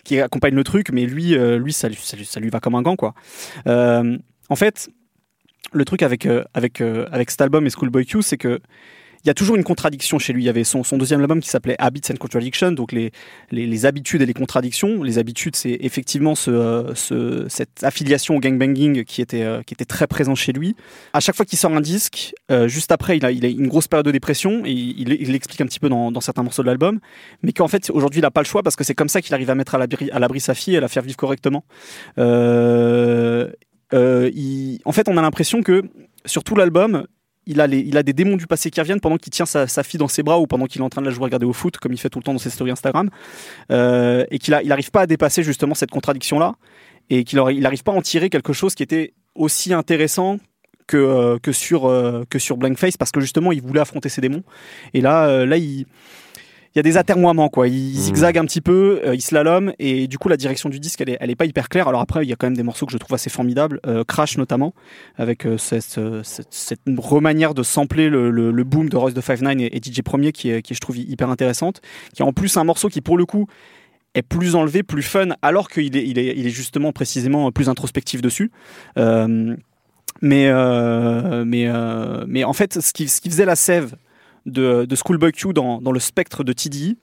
qui, 0.04 0.20
accompagne 0.20 0.54
le 0.54 0.64
truc, 0.64 0.92
mais 0.92 1.06
lui 1.06 1.36
lui 1.58 1.72
ça, 1.72 1.88
lui 1.88 1.96
ça 1.96 2.40
lui 2.40 2.50
va 2.50 2.60
comme 2.60 2.76
un 2.76 2.82
gant 2.82 2.98
quoi. 2.98 3.14
En 3.66 4.56
fait, 4.56 4.90
le 5.72 5.86
truc 5.86 6.02
avec 6.04 6.28
avec 6.54 6.82
avec 6.82 7.32
cet 7.32 7.42
album 7.42 7.66
et 7.66 7.70
Schoolboy 7.70 8.06
Q, 8.06 8.22
c'est 8.22 8.38
que 8.38 8.60
il 9.24 9.28
y 9.28 9.32
a 9.32 9.34
toujours 9.34 9.56
une 9.56 9.64
contradiction 9.64 10.20
chez 10.20 10.34
lui. 10.34 10.44
Il 10.44 10.46
y 10.46 10.50
avait 10.50 10.64
son, 10.64 10.82
deuxième 10.98 11.22
album 11.22 11.40
qui 11.40 11.50
s'appelait 11.50 11.76
Habits 11.80 12.02
and 12.12 12.18
Contradiction, 12.18 12.72
donc 12.72 12.92
les, 12.92 13.12
les, 13.52 13.86
habitudes 13.86 14.22
et 14.22 14.26
les 14.26 14.34
contradictions. 14.34 15.04
Les 15.04 15.18
habitudes, 15.18 15.56
c'est 15.56 15.78
effectivement 15.82 16.34
euh, 16.48 16.94
ce, 16.96 17.46
cette 17.50 17.84
affiliation 17.84 18.36
au 18.36 18.40
gangbanging 18.40 19.04
qui 19.04 19.22
était, 19.22 19.44
euh, 19.44 19.62
qui 19.64 19.74
était 19.74 19.86
très 19.86 20.08
présent 20.08 20.36
chez 20.36 20.54
lui. 20.54 20.76
À 21.14 21.20
chaque 21.20 21.36
fois 21.36 21.46
qu'il 21.46 21.58
sort 21.58 21.74
un 21.74 21.82
disque, 21.82 22.34
euh, 22.52 22.68
juste 22.68 22.92
après, 22.92 23.18
il 23.18 23.26
a, 23.26 23.32
il 23.32 23.46
a 23.46 23.50
une 23.50 23.68
grosse 23.68 23.88
période 23.88 24.06
de 24.06 24.12
dépression, 24.12 24.64
et 24.66 24.72
il, 24.72 25.10
l'explique 25.32 25.62
un 25.62 25.66
petit 25.66 25.80
peu 25.80 25.90
dans, 25.90 26.22
certains 26.22 26.44
morceaux 26.44 26.62
de 26.64 26.68
l'album, 26.68 27.00
mais 27.44 27.54
qu'en 27.54 27.68
fait, 27.68 27.90
aujourd'hui, 27.90 28.20
il 28.20 28.24
n'a 28.24 28.32
pas 28.32 28.42
le 28.42 28.48
choix 28.48 28.64
parce 28.64 28.76
que 28.76 28.84
c'est 28.84 28.96
comme 28.96 29.10
ça 29.10 29.22
qu'il 29.22 29.34
arrive 29.34 29.50
à 29.50 29.56
mettre 29.56 29.76
à 29.76 29.78
l'abri, 29.78 30.10
à 30.12 30.20
l'abri 30.20 30.40
sa 30.40 30.54
fille 30.54 30.76
et 30.76 30.78
à 30.78 30.82
la 30.82 30.88
faire 30.88 31.04
vivre 31.04 31.18
correctement. 31.18 31.64
En 32.18 32.22
fait, 34.92 35.10
on 35.10 35.18
a 35.18 35.22
l'impression 35.22 35.62
que 35.64 35.84
sur 36.26 36.44
tout 36.44 36.56
l'album, 36.56 37.08
il 37.48 37.62
a, 37.98 38.04
des 38.04 38.14
démons 38.14 38.36
du 38.36 38.46
passé 38.46 38.70
qui 38.70 38.80
reviennent 38.80 39.00
pendant 39.00 39.18
qu'il 39.18 39.32
tient 39.32 39.46
sa, 39.46 39.68
fille 39.84 39.98
dans 39.98 40.08
ses 40.08 40.22
bras 40.22 40.40
ou 40.40 40.48
pendant 40.48 40.66
qu'il 40.66 40.82
est 40.82 40.84
en 40.84 40.90
train 40.90 41.02
de 41.02 41.08
la 41.08 41.14
jouer 41.14 41.24
regarder 41.24 41.46
au 41.46 41.54
foot, 41.54 41.78
comme 41.78 41.94
il 41.94 41.98
fait 41.98 42.10
tout 42.10 42.20
le 42.20 42.24
temps 42.24 42.34
dans 42.34 42.40
ses 42.40 42.50
stories 42.50 42.72
Instagram, 42.72 43.10
euh, 43.72 44.26
et 44.30 44.38
qu'il 44.38 44.54
n'arrive 44.54 44.92
pas 44.92 45.02
à 45.02 45.08
dépasser 45.08 45.44
justement 45.44 45.74
cette 45.74 45.92
contradiction-là, 45.92 46.56
et 47.10 47.24
qu'il 47.24 47.40
n'arrive 47.40 47.84
pas 47.84 47.94
à 47.94 47.96
en 47.96 48.02
tirer 48.02 48.30
quelque 48.30 48.54
chose 48.54 48.76
qui 48.76 48.84
était 48.84 49.14
aussi 49.34 49.74
intéressant 49.74 50.38
que, 50.88 50.98
euh, 50.98 51.52
sur, 51.52 51.86
euh, 51.86 52.24
que 52.30 52.38
sur 52.38 52.58
Blankface, 52.58 52.98
parce 52.98 53.12
que 53.12 53.22
justement, 53.22 53.52
il 53.52 53.62
voulait 53.62 53.82
affronter 53.82 54.10
ses 54.10 54.22
démons. 54.22 54.44
Et 54.94 55.02
là, 55.02 55.46
là 55.46 55.58
il, 55.58 55.86
il 56.78 56.82
y 56.82 56.82
a 56.82 56.84
des 56.84 56.98
atermoiements, 56.98 57.50
quoi. 57.50 57.68
Il 57.68 57.96
zigzague 57.96 58.38
un 58.38 58.46
petit 58.46 58.62
peu, 58.62 59.02
euh, 59.04 59.16
il 59.16 59.22
slalom, 59.22 59.74
et 59.80 60.08
du 60.08 60.20
coup, 60.20 60.30
la 60.30 60.38
direction 60.38 60.70
du 60.70 60.80
disque, 60.80 61.02
elle 61.02 61.10
est, 61.10 61.18
elle 61.20 61.32
est 61.32 61.36
pas 61.36 61.46
hyper 61.46 61.70
claire. 61.70 61.88
Alors 61.88 62.02
après, 62.02 62.24
il 62.24 62.30
y 62.30 62.34
a 62.34 62.36
quand 62.36 62.46
même 62.46 62.56
des 62.56 62.62
morceaux 62.62 62.86
que 62.86 62.92
je 62.92 63.00
trouve 63.00 63.16
assez 63.16 63.32
formidables, 63.32 63.80
euh, 63.88 64.04
Crash 64.04 64.38
notamment, 64.38 64.76
avec 65.16 65.48
euh, 65.48 65.58
cette, 65.58 65.98
euh, 65.98 66.22
cette, 66.22 66.54
cette 66.54 66.82
remanière 67.00 67.56
de 67.56 67.64
sampler 67.64 68.10
le, 68.10 68.30
le, 68.30 68.52
le 68.52 68.64
boom 68.64 68.90
de 68.90 68.96
Royce 68.96 69.16
de 69.16 69.22
Five 69.22 69.44
Nine 69.44 69.60
et, 69.60 69.76
et 69.76 69.82
DJ 69.82 70.04
Premier, 70.04 70.32
qui 70.32 70.52
est, 70.52 70.62
qui 70.62 70.74
est, 70.74 70.76
je 70.76 70.80
trouve, 70.80 71.00
hyper 71.00 71.32
intéressante, 71.32 71.82
qui 72.14 72.22
est 72.22 72.26
en 72.26 72.32
plus 72.32 72.58
un 72.58 72.64
morceau 72.64 72.90
qui, 72.90 73.02
pour 73.02 73.18
le 73.18 73.26
coup, 73.26 73.48
est 74.14 74.22
plus 74.22 74.54
enlevé, 74.54 74.84
plus 74.84 75.02
fun, 75.02 75.30
alors 75.42 75.70
qu'il 75.70 75.98
est, 75.98 76.08
il 76.08 76.20
est, 76.20 76.36
il 76.38 76.46
est 76.46 76.52
justement 76.52 76.92
précisément 76.92 77.52
plus 77.52 77.70
introspectif 77.70 78.22
dessus. 78.22 78.52
Mais, 78.96 80.52
mais, 81.44 81.72
mais 82.28 82.44
en 82.44 82.54
fait, 82.54 82.80
ce 82.82 82.94
qui, 82.94 83.08
ce 83.08 83.20
qui 83.20 83.32
faisait 83.32 83.46
la 83.46 83.56
sève 83.56 83.96
de, 84.48 84.86
de 84.86 84.96
Schoolboy 84.96 85.32
Q 85.32 85.54
dans, 85.54 85.82
dans 85.82 85.92
le 85.92 86.00
spectre 86.00 86.44
de 86.44 86.54
TDI, 86.54 86.98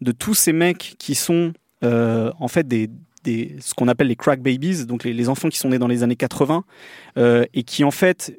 de 0.00 0.12
tous 0.12 0.34
ces 0.34 0.52
mecs 0.52 0.94
qui 0.98 1.14
sont 1.14 1.52
euh, 1.82 2.30
en 2.38 2.48
fait 2.48 2.68
des, 2.68 2.88
des, 3.24 3.56
ce 3.60 3.74
qu'on 3.74 3.88
appelle 3.88 4.08
les 4.08 4.16
crack 4.16 4.40
babies, 4.40 4.86
donc 4.86 5.04
les, 5.04 5.28
enfants 5.28 5.48
qui 5.48 5.58
sont 5.58 5.70
nés 5.70 5.78
dans 5.78 5.88
les 5.88 6.02
années 6.02 6.16
80 6.16 6.64
euh, 7.18 7.44
et 7.54 7.62
qui 7.62 7.84
en 7.84 7.90
fait 7.90 8.36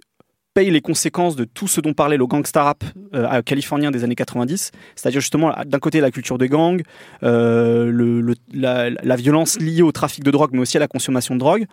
payent 0.54 0.72
les 0.72 0.82
conséquences 0.82 1.36
de 1.36 1.46
tout 1.46 1.68
ce 1.68 1.80
dont 1.80 1.94
parlait 1.94 2.18
le 2.18 2.28
gangsta 2.28 2.64
rap 2.64 2.84
euh, 3.14 3.42
californien 3.42 3.90
des 3.90 4.04
années 4.04 4.16
90, 4.16 4.72
c'est-à-dire 4.96 5.22
justement 5.22 5.54
d'un 5.66 5.80
côté 5.80 6.02
la 6.02 6.12
culture 6.12 6.38
des 6.38 6.50
gangs, 6.50 6.82
euh, 7.24 8.34
la, 8.54 9.16
violence 9.16 9.60
liée 9.60 9.82
au 9.82 9.92
trafic 9.92 10.24
de 10.24 10.32
drogue, 10.32 10.50
mais 10.54 10.60
aussi 10.60 10.78
à 10.78 10.80
la 10.80 10.88
consommation 10.88 11.36
de 11.36 11.40
drogue. 11.40 11.66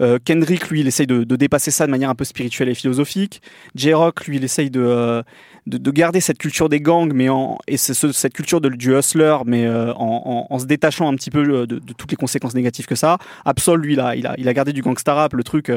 Euh, 0.00 0.18
Kendrick, 0.24 0.68
lui, 0.68 0.80
il 0.80 0.86
essaye 0.86 1.06
de, 1.06 1.24
dépasser 1.24 1.70
ça 1.70 1.86
de 1.86 1.90
manière 1.90 2.10
un 2.10 2.14
peu 2.14 2.24
spirituelle 2.24 2.68
et 2.68 2.74
philosophique. 2.74 3.42
J-Rock, 3.74 4.26
lui, 4.26 4.36
il 4.36 4.44
essaye 4.44 4.70
de, 4.70 4.80
euh, 4.80 5.22
de, 5.66 5.78
de, 5.78 5.90
garder 5.90 6.20
cette 6.20 6.38
culture 6.38 6.68
des 6.68 6.80
gangs, 6.80 7.12
mais 7.12 7.28
en, 7.28 7.58
et 7.66 7.76
ce, 7.76 8.12
cette 8.12 8.32
culture 8.32 8.60
de, 8.60 8.68
du 8.68 8.96
hustler, 8.96 9.36
mais 9.46 9.66
euh, 9.66 9.92
en, 9.94 10.46
en, 10.48 10.58
se 10.58 10.66
détachant 10.66 11.08
un 11.08 11.14
petit 11.14 11.30
peu 11.30 11.66
de, 11.66 11.78
toutes 11.96 12.10
les 12.10 12.16
conséquences 12.16 12.54
négatives 12.54 12.86
que 12.86 12.94
ça. 12.94 13.18
Absol, 13.44 13.80
lui, 13.80 13.94
il 13.94 14.00
a, 14.00 14.16
il 14.16 14.26
a, 14.26 14.34
il 14.38 14.48
a 14.48 14.54
gardé 14.54 14.72
du 14.72 14.82
gangsta 14.82 15.14
rap, 15.14 15.34
le 15.34 15.44
truc 15.44 15.72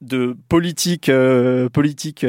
de 0.00 0.36
politique, 0.48 1.10
politique 1.72 2.26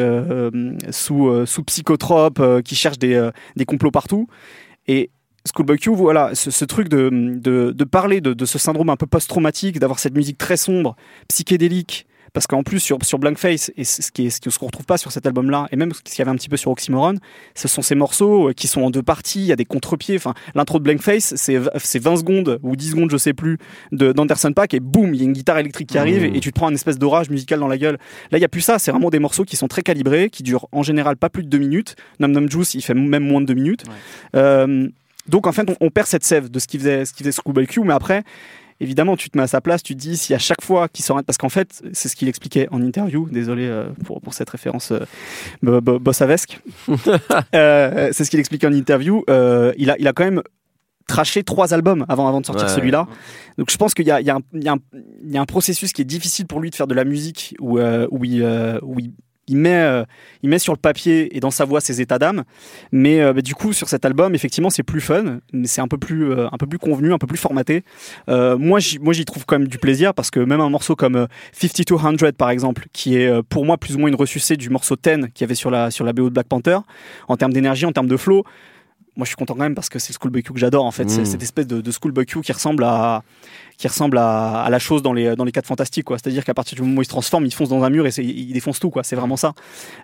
sous, 0.92 1.46
sous 1.46 1.64
psychotrope, 1.64 2.62
qui 2.64 2.76
cherche 2.76 2.98
des, 2.98 3.30
des 3.56 3.66
complots 3.66 3.92
partout. 3.92 4.28
Et 4.88 5.10
Schoolboy 5.46 5.78
Q, 5.78 5.92
voilà, 5.92 6.34
ce, 6.34 6.52
ce 6.52 6.66
truc 6.66 6.90
de, 6.90 7.10
de, 7.12 7.72
de 7.72 7.84
parler 7.84 8.22
de, 8.22 8.34
de, 8.34 8.46
ce 8.46 8.58
syndrome 8.58 8.90
un 8.90 8.96
peu 8.96 9.06
post-traumatique, 9.06 9.80
d'avoir 9.80 10.00
cette 10.00 10.16
musique 10.16 10.38
très 10.38 10.58
sombre, 10.58 10.96
psychédélique, 11.28 12.08
parce 12.34 12.48
qu'en 12.48 12.64
plus 12.64 12.80
sur, 12.80 12.98
sur 13.04 13.18
Blankface, 13.18 13.72
et 13.78 13.86
ce 13.86 14.12
qui 14.12 14.26
est 14.26 14.30
ce 14.30 14.60
qu'on 14.60 14.66
ne 14.66 14.68
retrouve 14.68 14.86
pas 14.86 14.98
sur 14.98 15.12
cet 15.12 15.26
album-là, 15.26 15.68
et 15.72 15.78
même 15.78 15.94
ce 15.94 16.02
qu'il 16.02 16.20
y 16.20 16.22
avait 16.22 16.32
un 16.32 16.36
petit 16.36 16.50
peu 16.50 16.58
sur 16.58 16.70
Oxymoron, 16.72 17.16
ce 17.56 17.68
sont 17.68 17.82
ces 17.82 17.96
morceaux 17.96 18.52
qui 18.56 18.68
sont 18.68 18.82
en 18.82 18.90
deux 18.90 19.02
parties, 19.02 19.40
il 19.40 19.46
y 19.46 19.52
a 19.54 19.56
des 19.56 19.66
contre-pieds, 19.66 20.18
enfin 20.18 20.34
l'intro 20.54 20.80
de 20.80 20.84
Blankface, 20.84 21.36
c'est 21.36 21.58
20 21.58 22.18
secondes 22.18 22.60
ou 22.62 22.76
10 22.76 22.92
secondes, 22.92 23.10
je 23.10 23.18
sais 23.18 23.34
plus, 23.34 23.58
d'Anderson 23.94 24.52
Pack, 24.52 24.74
et 24.74 24.82
boum, 24.82 25.14
il 25.14 25.22
y 25.22 25.24
a 25.24 25.26
une 25.26 25.34
guitare 25.34 25.60
électrique 25.60 25.90
qui 25.90 25.98
arrive, 25.98 26.24
mmh. 26.24 26.36
et 26.36 26.40
tu 26.42 26.52
te 26.52 26.56
prends 26.56 26.70
une 26.70 26.76
espèce 26.76 27.00
d'orage 27.00 27.30
musical 27.30 27.60
dans 27.60 27.70
la 27.70 27.78
gueule. 27.78 27.98
Là, 28.32 28.38
il 28.38 28.42
n'y 28.42 28.46
a 28.46 28.50
plus 28.50 28.62
ça, 28.62 28.80
c'est 28.80 28.92
vraiment 28.92 29.10
des 29.10 29.20
morceaux 29.20 29.46
qui 29.46 29.56
sont 29.56 29.70
très 29.70 29.82
calibrés, 29.82 30.30
qui 30.30 30.44
durent 30.44 30.68
en 30.74 30.84
général 30.84 31.16
pas 31.16 31.30
plus 31.30 31.44
de 31.44 31.50
deux 31.50 31.58
minutes. 31.58 31.96
Num 32.20 32.32
Num 32.32 32.50
Juice, 32.52 32.74
il 32.74 32.82
fait 32.82 32.94
même 32.94 33.24
moins 33.24 33.40
de 33.40 33.46
deux 33.46 33.54
minutes. 33.54 33.84
Ouais. 33.88 34.40
Euh, 34.42 34.90
donc 35.28 35.48
en 35.48 35.52
fait, 35.52 35.70
on, 35.70 35.76
on, 35.88 35.90
perd 35.90 36.08
cette 36.08 36.24
sève 36.24 36.50
de 36.50 36.60
ce 36.60 36.68
qui 36.68 36.78
faisait, 36.78 37.06
ce 37.06 37.14
qui 37.14 37.24
faisait 37.24 37.32
Schoolboy 37.32 37.68
Q, 37.68 37.82
mais 37.82 37.94
après, 37.94 38.24
évidemment, 38.80 39.16
tu 39.16 39.30
te 39.30 39.38
mets 39.38 39.44
à 39.44 39.48
sa 39.48 39.62
place, 39.62 39.82
tu 39.84 39.96
te 39.96 40.00
dis 40.00 40.18
si 40.18 40.34
à 40.34 40.38
chaque 40.40 40.62
fois 40.62 40.88
qu'il 40.90 41.04
s'en 41.06 41.22
parce 41.24 41.38
qu'en 41.38 41.50
fait, 41.50 41.82
c'est 41.94 42.10
ce 42.10 42.16
qu'il 42.16 42.28
expliquait 42.28 42.68
en 42.72 42.82
interview. 42.82 43.28
Désolé 43.32 43.66
euh, 43.66 43.88
pour, 44.06 44.22
pour 44.22 44.34
cette 44.34 44.50
référence 44.50 44.92
euh, 44.92 45.00
bo- 45.64 45.82
bo- 45.82 46.00
bossavesque. 46.00 46.60
Euh, 47.54 48.10
c'est 48.12 48.26
ce 48.26 48.30
qu'il 48.30 48.40
expliquait 48.40 48.68
en 48.68 48.74
interview. 48.74 49.24
Euh, 49.30 49.74
il 49.78 49.90
a, 49.90 49.96
il 50.00 50.08
a 50.08 50.14
quand 50.14 50.26
même 50.26 50.42
traché 51.08 51.44
trois 51.44 51.74
albums 51.74 52.06
avant, 52.10 52.28
avant 52.28 52.42
de 52.42 52.46
sortir 52.46 52.68
Ouais. 52.68 52.74
celui-là. 52.74 53.08
Donc 53.58 53.70
je 53.72 53.78
pense 53.78 53.94
qu'il 53.94 54.08
y 54.08 54.12
a, 54.12 54.20
il 54.22 54.28
y, 54.28 54.30
a 54.30 54.36
un- 54.36 54.42
il 54.54 54.64
y, 54.64 54.68
a 54.68 54.74
un- 54.74 54.80
il 55.24 55.32
y 55.32 55.38
a 55.38 55.42
un 55.42 55.46
processus 55.46 55.94
qui 55.94 56.02
est 56.02 56.06
difficile 56.06 56.48
pour 56.48 56.60
lui 56.60 56.70
de 56.72 56.76
faire 56.76 56.88
de 56.88 56.96
la 56.96 57.06
musique 57.06 57.56
où, 57.60 57.78
euh, 57.78 58.08
où, 58.12 58.26
il, 58.26 58.42
euh, 58.44 58.80
où 58.82 59.00
il, 59.00 59.14
il 59.48 59.58
met, 59.58 59.76
euh, 59.76 60.04
il 60.42 60.50
met 60.50 60.60
sur 60.60 60.74
le 60.74 60.80
papier 60.80 61.36
et 61.36 61.40
dans 61.40 61.52
sa 61.52 61.66
voix 61.66 61.82
ses 61.82 62.02
états 62.02 62.20
d'âme. 62.20 62.44
Mais 62.92 63.22
euh, 63.22 63.34
bah, 63.34 63.42
du 63.42 63.56
coup, 63.56 63.74
sur 63.74 63.90
cet 63.90 64.06
album, 64.06 64.36
effectivement, 64.36 64.70
c'est 64.70 64.84
plus 64.84 65.02
fun, 65.02 65.40
mais 65.54 65.68
c'est 65.68 65.82
un 65.82 65.88
peu 65.88 65.98
plus, 65.98 66.32
euh, 66.32 66.48
un 66.52 66.58
peu 66.58 66.68
plus 66.68 66.80
convenu, 66.80 67.14
un 67.14 67.18
peu 67.18 67.28
plus 67.28 67.38
formaté. 67.38 67.84
Euh, 68.30 68.58
moi, 68.58 68.80
j'y, 68.80 69.00
moi, 69.00 69.14
j'y 69.14 69.26
trouve 69.26 69.46
quand 69.46 69.60
même 69.60 69.68
du 69.68 69.78
plaisir 69.78 70.14
parce 70.14 70.32
que 70.32 70.40
même 70.40 70.62
un 70.62 70.70
morceau 70.70 70.96
comme 70.96 71.16
euh, 71.16 71.28
5200 71.54 72.32
par 72.38 72.50
exemple, 72.50 72.86
qui 72.94 73.18
est 73.18 73.28
euh, 73.28 73.42
pour 73.48 73.66
moi 73.66 73.78
plus 73.78 73.96
ou 73.96 74.00
moins 74.00 74.10
une 74.10 74.16
ressucée 74.16 74.58
du 74.58 74.70
morceau 74.70 74.96
10 74.96 75.28
qu'il 75.34 75.42
y 75.42 75.44
avait 75.44 75.56
sur 75.56 75.72
la, 75.72 75.92
sur 75.92 76.06
la 76.06 76.14
BO 76.14 76.30
de 76.30 76.34
Black 76.34 76.48
Panther, 76.48 76.80
en 77.28 77.38
termes 77.38 77.54
d'énergie, 77.54 77.86
en 77.86 77.92
termes 77.92 78.08
de 78.08 78.18
flow. 78.18 78.44
Moi, 79.18 79.24
je 79.24 79.30
suis 79.30 79.36
content 79.38 79.54
quand 79.54 79.62
même 79.62 79.76
parce 79.76 79.88
que 79.90 79.98
c'est 79.98 80.12
le 80.14 80.18
Schoolboy 80.22 80.44
Q 80.44 80.52
que 80.54 80.60
j'adore. 80.60 80.84
En 80.86 80.92
fait, 80.92 81.10
c'est 81.10 81.22
Mm. 81.22 81.26
cette 81.26 81.44
espèce 81.44 81.68
de, 81.68 81.80
de 81.80 81.92
Schoolboy 81.92 82.26
Q 82.26 82.42
qui 82.42 82.52
ressemble 82.52 82.84
à 82.84 83.24
qui 83.78 83.88
ressemble 83.88 84.18
à, 84.18 84.62
à 84.64 84.70
la 84.70 84.80
chose 84.80 85.02
dans 85.02 85.14
les 85.14 85.36
dans 85.36 85.44
les 85.46 85.52
quatre 85.52 85.66
fantastiques 85.68 86.06
quoi. 86.06 86.18
C'est-à-dire 86.18 86.44
qu'à 86.46 86.54
partir 86.54 86.76
du 86.76 86.82
moment 86.82 87.00
où 87.00 87.02
il 87.02 87.06
se 87.06 87.10
transforme, 87.10 87.46
il 87.46 87.54
fonce 87.54 87.70
dans 87.70 87.84
un 87.84 87.90
mur 87.90 88.06
et 88.08 88.12
c'est- 88.12 88.24
il 88.26 88.52
défonce 88.54 88.80
tout 88.80 88.90
quoi. 88.90 89.04
C'est 89.04 89.16
vraiment 89.16 89.38
ça. 89.38 89.54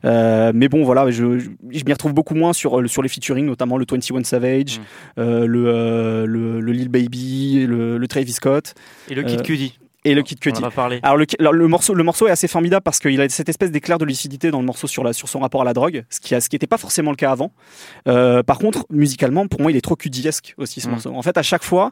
Euh, 0.06 0.52
mais 0.56 0.68
bon, 0.70 0.84
voilà, 0.84 1.10
je, 1.12 1.40
je, 1.40 1.50
je 1.70 1.84
m'y 1.86 1.92
retrouve 1.94 2.14
beaucoup 2.14 2.36
moins 2.36 2.54
sur 2.54 2.90
sur 2.90 3.02
les 3.02 3.10
featuring, 3.10 3.46
notamment 3.46 3.78
le 3.78 3.86
21 3.90 4.24
Savage, 4.24 4.80
Mm. 4.80 4.84
euh, 5.20 5.46
le, 5.48 5.64
euh, 5.68 6.26
le 6.26 6.60
le 6.62 6.72
Lil 6.72 6.90
Baby, 6.90 7.66
le, 7.68 7.98
le 7.98 8.08
Travis 8.08 8.32
Scott 8.34 8.74
Et 9.10 9.16
le 9.16 9.24
Kid 9.24 9.40
Euh, 9.40 9.44
Cudi. 9.44 9.78
Et 10.04 10.14
le 10.16 10.24
Kid 10.24 10.38
On 10.40 10.42
Cudi. 10.42 10.62
Alors 11.04 11.18
le, 11.18 11.26
alors, 11.40 11.54
le 11.54 11.68
morceau, 11.68 11.94
le 11.94 12.04
morceau 12.04 12.28
est 12.28 12.32
assez 12.32 12.48
formidable 12.48 12.84
parce 12.84 13.00
qu'il 13.00 13.20
a 13.22 13.30
cette 13.30 13.50
espèce 13.50 13.72
d'éclair 13.72 13.98
de 13.98 14.06
lucidité 14.06 14.52
dans 14.52 14.60
le 14.60 14.66
morceau 14.66 14.88
sur, 14.88 15.04
la, 15.04 15.14
sur 15.14 15.30
son 15.30 15.40
rapport 15.40 15.62
à 15.62 15.66
la 15.66 15.74
drogue, 15.74 16.04
ce 16.10 16.20
qui 16.20 16.34
n'était 16.34 16.68
pas 16.68 16.78
forcément 16.78 17.12
le 17.12 17.18
cas 17.18 17.32
avant. 17.32 17.52
Euh, 18.08 18.44
par 18.44 18.58
contre, 18.58 18.86
musicalement, 18.90 19.48
pour 19.48 19.62
moi, 19.62 19.72
il 19.72 19.78
est 19.78 19.82
trop 19.82 19.96
cudiesque 19.96 20.54
aussi 20.58 20.82
ce 20.82 20.88
Mm. 20.88 20.92
morceau. 20.92 21.14
En 21.16 21.22
fait, 21.22 21.38
à 21.38 21.44
chaque 21.44 21.64
fois, 21.64 21.92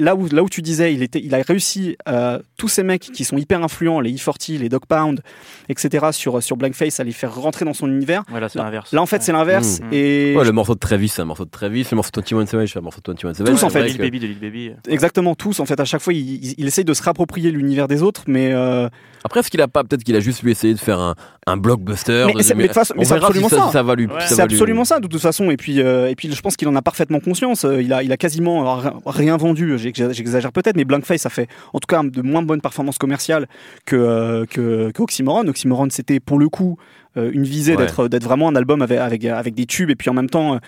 là 0.00 0.16
où, 0.16 0.26
là 0.28 0.42
où 0.42 0.48
tu 0.48 0.62
disais, 0.62 0.92
il, 0.92 1.02
était, 1.02 1.20
il 1.22 1.34
a 1.34 1.42
réussi, 1.42 1.96
euh, 2.08 2.38
tous 2.56 2.68
ces 2.68 2.82
mecs 2.82 3.02
qui 3.02 3.24
sont 3.24 3.36
hyper 3.38 3.62
influents, 3.62 4.00
les 4.00 4.12
E40, 4.12 4.58
les 4.58 4.68
Dog 4.68 4.82
Pound, 4.88 5.20
etc., 5.68 6.06
sur, 6.12 6.42
sur 6.42 6.56
Blankface, 6.56 6.98
à 7.00 7.04
les 7.04 7.12
faire 7.12 7.34
rentrer 7.34 7.64
dans 7.64 7.74
son 7.74 7.86
univers. 7.88 8.22
Ouais, 8.32 8.40
là, 8.40 8.48
c'est 8.48 8.58
l'inverse. 8.58 8.92
là, 8.92 9.00
en 9.02 9.06
fait, 9.06 9.22
c'est 9.22 9.32
l'inverse. 9.32 9.80
Mm. 9.80 9.84
Et 9.94 10.34
Ouais, 10.36 10.44
le 10.44 10.52
morceau 10.52 10.74
de 10.74 10.80
Travis, 10.80 11.08
c'est 11.08 11.22
un 11.22 11.26
morceau 11.26 11.44
de 11.44 11.50
Travis. 11.50 11.86
Le 11.90 11.94
morceau 11.96 12.10
de 12.14 12.20
21 12.20 12.46
Savage, 12.46 12.72
c'est 12.72 12.78
un 12.78 12.82
morceau 12.82 13.00
de 13.04 13.10
21 13.12 13.34
Savage. 13.34 13.54
Tous, 13.54 13.62
en 13.64 13.68
C'est 13.70 13.78
fait, 13.80 13.86
Lil 13.88 13.96
que- 13.98 14.02
Baby 14.02 14.20
de 14.20 14.26
Lil 14.26 14.38
Baby. 14.40 14.70
Exactement, 14.88 15.34
tous. 15.34 15.60
En 15.60 15.66
fait, 15.66 15.78
à 15.78 15.84
chaque 15.84 16.00
fois, 16.00 16.12
il, 16.12 16.44
il, 16.44 16.54
il 16.58 16.66
essaye 16.66 16.84
de 16.84 16.94
se 16.94 17.02
réapproprier 17.02 17.50
l'univers 17.50 17.88
des 17.88 18.02
autres, 18.02 18.22
mais 18.26 18.52
euh, 18.52 18.88
Après, 19.24 19.40
est-ce 19.40 19.50
qu'il 19.50 19.60
a 19.60 19.68
pas, 19.68 19.84
peut-être 19.84 20.02
qu'il 20.04 20.16
a 20.16 20.20
juste 20.20 20.42
lui 20.42 20.50
essayé 20.50 20.74
de 20.74 20.78
faire 20.78 20.98
un, 20.98 21.14
un 21.46 21.56
blockbuster. 21.56 22.24
Mais 22.26 22.32
de- 22.34 22.42
c'est- 22.42 22.54
mais 22.54 22.62
de 22.64 22.68
toute 22.68 22.74
façon- 22.74 22.94
on 22.96 23.00
mais 23.00 23.04
c'est 23.04 23.14
verra 23.14 23.26
si 23.32 23.38
absolument 23.38 23.48
ça. 23.48 23.56
ça. 23.66 23.72
ça 23.72 23.82
va 23.82 23.94
lui. 23.94 24.06
Ouais. 24.06 24.12
si 24.20 24.20
ça 24.20 24.28
C'est 24.28 24.34
va 24.42 24.46
lui- 24.46 24.54
absolument 24.54 24.84
ça 24.84 25.00
de 25.00 25.06
toute 25.08 25.20
façon 25.20 25.50
et 25.50 25.56
puis 25.56 25.80
euh, 25.80 26.08
et 26.08 26.14
puis 26.14 26.32
je 26.32 26.40
pense 26.40 26.56
qu'il 26.56 26.68
en 26.68 26.76
a 26.76 26.82
parfaitement 26.82 27.20
conscience 27.20 27.64
il 27.80 27.92
a 27.92 28.02
il 28.02 28.12
a 28.12 28.16
quasiment 28.16 28.80
rien- 29.06 29.36
vendu 29.36 29.76
j'exagère 29.96 30.52
peut-être 30.52 30.76
mais 30.76 30.84
Blankface 30.84 31.26
a 31.26 31.30
fait 31.30 31.48
en 31.72 31.78
tout 31.78 31.86
cas 31.88 32.02
de 32.02 32.22
moins 32.22 32.42
bonnes 32.42 32.60
performances 32.60 32.98
commerciales 32.98 33.46
que 33.86 33.96
euh, 33.96 34.46
que, 34.46 34.90
que 34.90 35.02
Oxymoron. 35.02 35.46
Oxymoron 35.48 35.88
c'était 35.90 36.20
pour 36.20 36.38
le 36.38 36.48
coup 36.48 36.76
euh, 37.16 37.30
une 37.32 37.44
visée 37.44 37.76
Ouais. 37.76 37.84
d'être 37.86 38.08
d'être 38.08 38.24
vraiment 38.24 38.48
un 38.48 38.56
album 38.56 38.82
avec, 38.82 38.98
avec 38.98 39.24
avec 39.24 39.54
des 39.54 39.66
tubes. 39.66 39.90
Et 39.90 39.96
puis 39.96 40.10
en 40.10 40.14
même 40.14 40.30
temps 40.30 40.54
euh, 40.54 40.58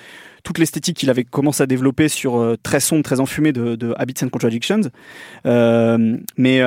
toute 0.45 0.59
l'esthétique 0.59 0.97
qu'il 0.97 1.11
avait 1.11 1.25
commencé 1.25 1.62
à 1.62 1.67
développer 1.67 2.09
sur 2.09 2.38
euh, 2.41 2.57
très 2.62 2.81
sombre 2.81 3.02
très 3.05 3.21
enfumé 3.21 3.52
de, 3.52 3.76
de 3.76 3.95
Habits 3.97 4.25
and 4.25 4.29
Contradictions. 4.31 4.81
Mais 5.45 6.62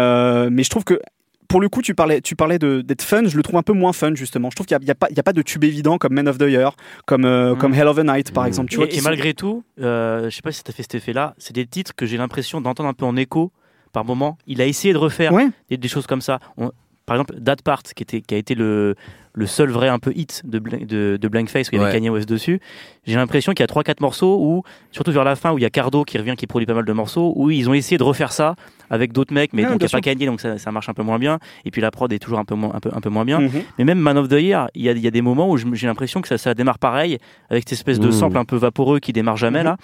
mais 0.49 0.63
je 0.63 0.69
trouve 0.69 0.83
que 0.83 0.99
pour 1.47 1.61
le 1.61 1.69
coup, 1.69 1.81
tu 1.81 1.95
parlais, 1.95 2.21
tu 2.21 2.35
parlais 2.35 2.59
de- 2.59 2.81
d'être 2.81 3.01
fun. 3.01 3.23
Je 3.25 3.37
le 3.37 3.43
trouve 3.43 3.57
un 3.57 3.63
peu 3.63 3.73
moins 3.73 3.93
fun 3.93 4.13
justement. 4.15 4.49
Je 4.49 4.55
trouve 4.55 4.65
qu'il 4.67 4.77
n'y 4.79 4.89
a, 4.89 4.91
a 4.91 4.95
pas, 4.95 5.07
il 5.09 5.15
y 5.17 5.19
a 5.19 5.23
pas 5.23 5.33
de 5.33 5.41
tube 5.41 5.63
évident 5.63 5.97
comme 5.97 6.13
Men 6.13 6.27
of 6.27 6.37
the 6.37 6.43
Year, 6.49 6.75
comme 7.05 7.25
euh, 7.25 7.55
Mm. 7.55 7.57
comme 7.57 7.73
Hell 7.73 7.87
of 7.87 7.97
a 7.99 8.03
Night 8.03 8.31
par 8.33 8.43
Mm. 8.43 8.47
exemple. 8.47 8.69
Tu 8.69 8.75
et 8.75 8.77
vois, 8.77 8.87
et 8.87 8.97
sont- 8.97 9.03
malgré 9.03 9.33
tout, 9.33 9.63
euh, 9.81 10.29
je 10.29 10.35
sais 10.35 10.41
pas 10.41 10.51
si 10.51 10.57
ça 10.57 10.63
t'a 10.63 10.71
fait 10.73 10.83
cet 10.83 10.95
effet-là, 10.95 11.33
c'est 11.37 11.53
des 11.55 11.65
titres 11.65 11.93
que 11.95 12.05
j'ai 12.05 12.17
l'impression 12.17 12.61
d'entendre 12.61 12.89
un 12.89 12.93
peu 12.93 13.05
en 13.05 13.15
écho 13.15 13.51
par 13.93 14.05
moment. 14.05 14.37
Il 14.47 14.61
a 14.61 14.65
essayé 14.65 14.93
de 14.93 14.97
refaire 14.97 15.31
Ouais. 15.33 15.47
des, 15.69 15.77
des 15.77 15.87
choses 15.87 16.07
comme 16.07 16.21
ça. 16.21 16.39
On- 16.57 16.71
par 17.05 17.15
exemple, 17.17 17.35
That 17.43 17.57
Part, 17.63 17.83
qui, 17.83 18.01
était, 18.03 18.21
qui 18.21 18.33
a 18.33 18.37
été 18.37 18.55
le, 18.55 18.95
le 19.35 19.45
seul 19.45 19.69
vrai 19.69 19.89
un 19.89 19.99
peu 19.99 20.11
hit 20.15 20.41
de, 20.45 20.59
Bl- 20.59 20.85
de, 20.85 21.17
de 21.21 21.27
Blankface, 21.27 21.67
où 21.67 21.71
il 21.73 21.75
y 21.75 21.77
avait 21.81 21.87
Ouais. 21.91 21.93
Kanye 21.93 22.09
West 22.09 22.27
dessus, 22.29 22.59
j'ai 23.05 23.15
l'impression 23.15 23.53
qu'il 23.53 23.63
y 23.63 23.69
a 23.69 23.73
3-4 23.81 23.95
morceaux 24.01 24.37
où, 24.41 24.63
surtout 24.91 25.11
vers 25.11 25.23
la 25.25 25.35
fin, 25.35 25.51
où 25.51 25.57
il 25.57 25.61
y 25.61 25.65
a 25.65 25.69
Cardo 25.69 26.03
qui 26.05 26.17
revient, 26.17 26.35
qui 26.37 26.47
produit 26.47 26.65
pas 26.65 26.73
mal 26.73 26.85
de 26.85 26.93
morceaux, 26.93 27.33
où 27.35 27.51
ils 27.51 27.69
ont 27.69 27.73
essayé 27.73 27.97
de 27.97 28.03
refaire 28.03 28.31
ça 28.31 28.55
avec 28.89 29.11
d'autres 29.13 29.33
mecs, 29.33 29.51
mais 29.53 29.63
donc 29.63 29.73
il 29.73 29.77
n'y 29.79 29.85
a 29.85 29.89
pas 29.89 30.01
Kanye, 30.01 30.25
donc 30.25 30.39
ça, 30.41 30.57
ça 30.57 30.71
marche 30.71 30.87
un 30.89 30.93
peu 30.93 31.03
moins 31.03 31.19
bien. 31.19 31.39
Et 31.65 31.71
puis 31.71 31.81
la 31.81 31.91
prod 31.91 32.11
est 32.13 32.19
toujours 32.19 32.39
un 32.39 32.45
peu 32.45 32.55
moins, 32.55 32.71
un 32.73 32.79
peu, 32.79 32.89
un 32.93 33.01
peu 33.01 33.09
moins 33.09 33.25
bien. 33.25 33.41
Mhm. 33.41 33.51
Mais 33.77 33.83
même 33.83 33.99
Man 33.99 34.17
of 34.17 34.29
the 34.29 34.33
Year, 34.39 34.67
il 34.73 34.83
y 34.83 34.89
a, 34.89 34.93
il 34.93 34.99
y 34.99 35.07
a 35.07 35.11
des 35.11 35.21
moments 35.21 35.49
où 35.49 35.57
j'ai 35.57 35.87
l'impression 35.87 36.21
que 36.21 36.27
ça, 36.27 36.37
ça 36.37 36.53
démarre 36.53 36.79
pareil, 36.79 37.17
avec 37.49 37.63
cette 37.63 37.73
espèce 37.73 37.99
de 37.99 38.07
Mm. 38.07 38.11
sample 38.13 38.37
un 38.37 38.45
peu 38.45 38.55
vaporeux 38.55 38.99
qui 38.99 39.11
démarre 39.13 39.37
jamais 39.37 39.59
Mhm. 39.59 39.65
là. 39.65 39.77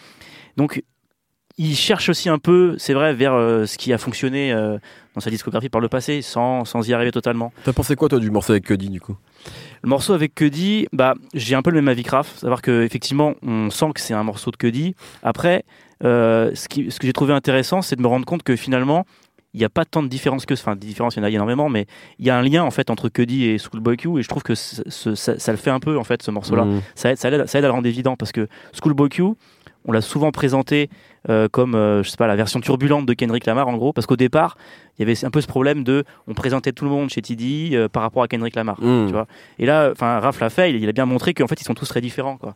Donc 0.58 0.82
il 1.58 1.76
cherche 1.76 2.10
aussi 2.10 2.30
un 2.30 2.40
peu, 2.40 2.76
c'est 2.78 2.94
vrai, 2.94 3.14
vers 3.14 3.34
euh, 3.34 3.66
ce 3.66 3.78
qui 3.78 3.94
a 3.94 3.98
fonctionné 3.98 4.52
euh, 4.54 4.78
dans 5.16 5.22
sa 5.22 5.30
discographie 5.30 5.70
par 5.70 5.82
le 5.82 5.90
passé, 5.90 6.22
sans, 6.22 6.66
sans 6.66 6.88
y 6.88 6.94
arriver 6.94 7.12
totalement. 7.12 7.52
T'as 7.64 7.74
pensé 7.74 7.96
quoi, 7.96 8.10
toi, 8.10 8.20
du 8.20 8.32
morceau 8.32 8.54
avec 8.54 8.66
Cuddy, 8.66 8.90
du 8.90 9.02
coup? 9.02 9.16
Le 9.84 9.90
morceau 9.90 10.14
avec 10.14 10.36
Cuddy, 10.36 10.88
bah, 10.94 11.16
j'ai 11.34 11.56
un 11.56 11.62
peu 11.62 11.72
le 11.72 11.78
même 11.82 11.88
avis 11.88 12.04
Raph, 12.08 12.38
savoir 12.38 12.62
que 12.62 12.84
effectivement, 12.84 13.34
on 13.46 13.70
sent 13.70 13.88
que 13.96 14.02
c'est 14.02 14.14
un 14.14 14.24
morceau 14.24 14.52
de 14.52 14.58
Cuddy. 14.58 14.96
Après, 15.24 15.64
euh, 16.04 16.52
ce, 16.54 16.68
qui, 16.68 16.92
ce 16.92 17.00
que 17.00 17.08
j'ai 17.08 17.14
trouvé 17.14 17.34
intéressant, 17.34 17.82
c'est 17.82 17.96
de 17.96 18.02
me 18.02 18.08
rendre 18.08 18.26
compte 18.26 18.44
que 18.44 18.56
finalement, 18.56 19.06
il 19.54 19.58
n'y 19.60 19.66
a 19.66 19.70
pas 19.70 19.84
tant 19.84 20.02
de 20.02 20.08
différence 20.08 20.46
que, 20.46 20.54
enfin, 20.54 20.76
de 20.76 20.80
différence, 20.80 21.16
il 21.16 21.20
y 21.20 21.22
en 21.22 21.26
a 21.26 21.30
énormément, 21.30 21.68
mais 21.68 21.86
il 22.20 22.26
y 22.26 22.30
a 22.30 22.38
un 22.38 22.42
lien 22.42 22.64
en 22.64 22.72
fait 22.72 22.90
entre 22.90 23.10
Cuddy 23.10 23.46
et 23.48 23.58
Schoolboy 23.58 23.98
Q, 23.98 24.18
et 24.20 24.24
je 24.24 24.28
trouve 24.30 24.44
que 24.44 24.56
ce- 24.56 25.14
ça, 25.16 25.38
ça 25.38 25.52
le 25.52 25.58
fait 25.58 25.72
un 25.72 25.82
peu 25.82 25.98
en 25.98 26.06
fait 26.06 26.24
ce 26.24 26.32
morceau-là. 26.32 26.64
Mm. 26.64 26.82
Ça 26.96 27.12
aide, 27.12 27.18
ça, 27.18 27.30
aide, 27.30 27.46
ça 27.48 27.60
aide 27.60 27.66
à 27.66 27.68
le 27.68 27.74
rendre 27.74 27.88
évident 27.88 28.16
parce 28.16 28.32
que 28.32 28.48
Schoolboy 28.72 29.10
Q, 29.10 29.24
on 29.86 29.92
l'a 29.92 30.02
souvent 30.02 30.32
présenté 30.32 30.90
euh, 31.30 31.48
comme, 31.50 31.76
euh, 31.76 32.04
je 32.04 32.10
sais 32.10 32.18
pas, 32.18 32.28
la 32.28 32.36
version 32.36 32.60
turbulente 32.60 33.06
de 33.06 33.14
Kendrick 33.14 33.46
Lamar 33.46 33.68
en 33.68 33.78
gros, 33.78 33.94
parce 33.94 34.08
qu'au 34.08 34.16
départ, 34.16 34.58
il 34.98 35.02
y 35.08 35.10
avait 35.10 35.26
un 35.26 35.30
peu 35.30 35.42
ce 35.42 35.48
problème 35.48 35.84
de, 35.84 36.04
on 36.28 36.34
présentait 36.34 36.72
tout 36.72 36.86
le 36.86 36.92
monde 36.92 37.10
chez 37.10 37.22
TD 37.22 37.72
euh, 37.74 37.88
par 37.90 38.04
rapport 38.04 38.24
à 38.24 38.28
Kendrick 38.28 38.56
Lamar, 38.56 38.80
Mm. 38.82 39.06
tu 39.08 39.12
vois. 39.14 39.28
Et 39.60 39.66
là, 39.66 39.90
enfin, 39.92 40.20
Raph 40.20 40.40
l'a 40.40 40.50
fait, 40.50 40.72
il, 40.72 40.78
il 40.82 40.90
a 40.90 40.92
bien 40.92 41.06
montré 41.06 41.34
qu'en 41.34 41.48
fait, 41.48 41.60
ils 41.62 41.66
sont 41.66 41.74
tous 41.74 41.88
très 41.88 42.02
différents, 42.02 42.38
quoi. 42.38 42.56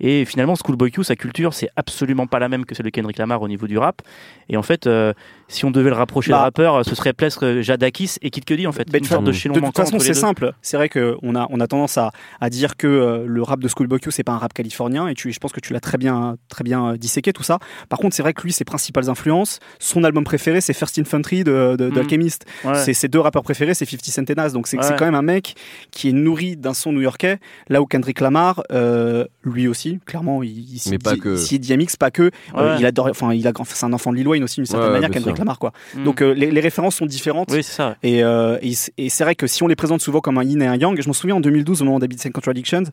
Et 0.00 0.24
finalement, 0.24 0.54
Schoolboy 0.56 0.90
Q, 0.90 1.04
sa 1.04 1.16
culture, 1.16 1.54
c'est 1.54 1.68
absolument 1.76 2.26
pas 2.26 2.38
la 2.38 2.48
même 2.48 2.64
que 2.64 2.74
celle 2.74 2.86
de 2.86 2.90
Kendrick 2.90 3.18
Lamar 3.18 3.40
au 3.42 3.48
niveau 3.48 3.66
du 3.66 3.78
rap. 3.78 4.02
Et 4.48 4.56
en 4.56 4.62
fait, 4.62 4.86
euh, 4.86 5.12
si 5.48 5.64
on 5.64 5.70
devait 5.70 5.90
le 5.90 5.96
rapprocher 5.96 6.30
Bah. 6.32 6.38
de 6.38 6.42
rappeur, 6.42 6.84
ce 6.84 6.94
serait 6.94 7.12
euh, 7.42 7.62
Jadakis 7.62 8.16
et 8.22 8.30
Kid 8.30 8.44
Cudi, 8.44 8.66
en 8.66 8.72
fait. 8.72 8.90
Bah, 8.90 8.98
une 8.98 9.04
de 9.04 9.08
sorte 9.08 9.24
de 9.24 9.32
chaînon 9.32 9.54
De 9.54 9.60
toute 9.60 9.76
façon, 9.76 9.98
c'est 9.98 10.14
simple. 10.14 10.52
C'est 10.62 10.76
vrai 10.76 10.88
qu'on 10.88 11.34
a, 11.36 11.46
on 11.50 11.60
a 11.60 11.66
tendance 11.66 11.96
à, 11.98 12.10
à 12.40 12.50
dire 12.50 12.76
que 12.76 12.86
euh, 12.86 13.24
le 13.26 13.42
rap 13.42 13.60
de 13.60 13.68
Schoolboy 13.68 14.00
Q, 14.00 14.10
c'est 14.10 14.24
pas 14.24 14.32
un 14.32 14.38
rap 14.38 14.52
californien, 14.52 15.08
et 15.08 15.14
tu, 15.14 15.32
je 15.32 15.38
pense 15.38 15.52
que 15.52 15.60
tu 15.60 15.72
l'as 15.72 15.80
très 15.80 15.98
bien, 15.98 16.36
très 16.48 16.64
bien 16.64 16.90
euh, 16.92 16.96
disséqué 16.96 17.32
tout 17.32 17.42
ça. 17.42 17.58
Par 17.88 17.98
contre, 17.98 18.14
c'est 18.16 18.22
vrai 18.22 18.32
que 18.34 18.42
lui, 18.42 18.52
ses 18.52 18.64
principales 18.64 19.08
influences, 19.10 19.60
son 19.78 20.04
album 20.04 20.24
préféré, 20.24 20.60
c'est 20.60 20.72
First 20.74 20.98
Infantry 20.98 21.44
de, 21.44 21.76
de, 21.78 21.84
Mhm. 21.88 21.94
d'Alchemist. 21.94 22.46
Ouais. 22.64 22.74
C'est 22.76 22.94
ses 22.94 23.08
deux 23.08 23.20
rappeurs 23.20 23.42
préférés, 23.42 23.74
c'est 23.74 23.84
50 23.84 24.00
Cent 24.10 24.30
et 24.30 24.34
Nas. 24.34 24.50
Donc 24.50 24.66
c'est, 24.66 24.76
quand 24.76 25.00
même 25.04 25.14
un 25.14 25.22
mec 25.22 25.54
qui 25.90 26.08
est 26.08 26.12
nourri 26.12 26.56
d'un 26.56 26.74
son 26.74 26.92
new-yorkais. 26.92 27.38
Là 27.68 27.82
où 27.82 27.86
Kendrick 27.86 28.20
Lamar, 28.20 28.62
euh, 28.72 29.24
lui 29.44 29.68
aussi, 29.68 29.83
clairement, 30.06 30.42
il, 30.42 30.50
il 30.74 30.78
s'y 30.78 30.90
Mais 30.90 30.98
pas 30.98 31.16
que. 31.16 31.34
dit 31.36 31.58
DMX, 31.58 31.96
pas 31.98 32.10
que. 32.10 32.30
Euh, 32.56 32.76
il 32.78 32.86
adore, 32.86 33.08
enfin, 33.10 33.32
il 33.32 33.46
a, 33.46 33.52
grand- 33.52 33.64
c'est 33.64 33.84
un 33.84 33.92
enfant 33.92 34.10
de 34.12 34.16
Lil 34.16 34.28
Wayne 34.28 34.44
aussi, 34.44 34.56
d'une 34.56 34.66
certaine 34.66 34.92
Ouais, 34.92 35.00
manière, 35.00 35.22
sûr. 35.22 35.34
Lamar, 35.36 35.58
quoi. 35.58 35.72
Mm. 35.94 36.04
Donc 36.04 36.22
euh, 36.22 36.32
les, 36.34 36.50
les 36.50 36.60
références 36.60 36.96
sont 36.96 37.06
différentes. 37.06 37.50
oui, 37.50 37.62
c'est 37.62 37.72
ça. 37.72 37.96
Et, 38.02 38.22
euh, 38.24 38.58
et, 38.62 39.08
c'est 39.08 39.24
vrai 39.24 39.34
que 39.34 39.46
si 39.46 39.62
on 39.62 39.66
les 39.66 39.76
présente 39.76 40.00
souvent 40.00 40.20
comme 40.20 40.38
un 40.38 40.44
yin 40.44 40.60
et 40.62 40.66
un 40.66 40.76
yang, 40.76 41.00
je 41.00 41.08
me 41.08 41.12
souviens 41.14 41.36
en 41.36 41.40
2012 41.40 41.82
au 41.82 41.84
moment 41.84 41.98
d'Habits 41.98 42.18
and 42.26 42.30
Contradictions, 42.32 42.84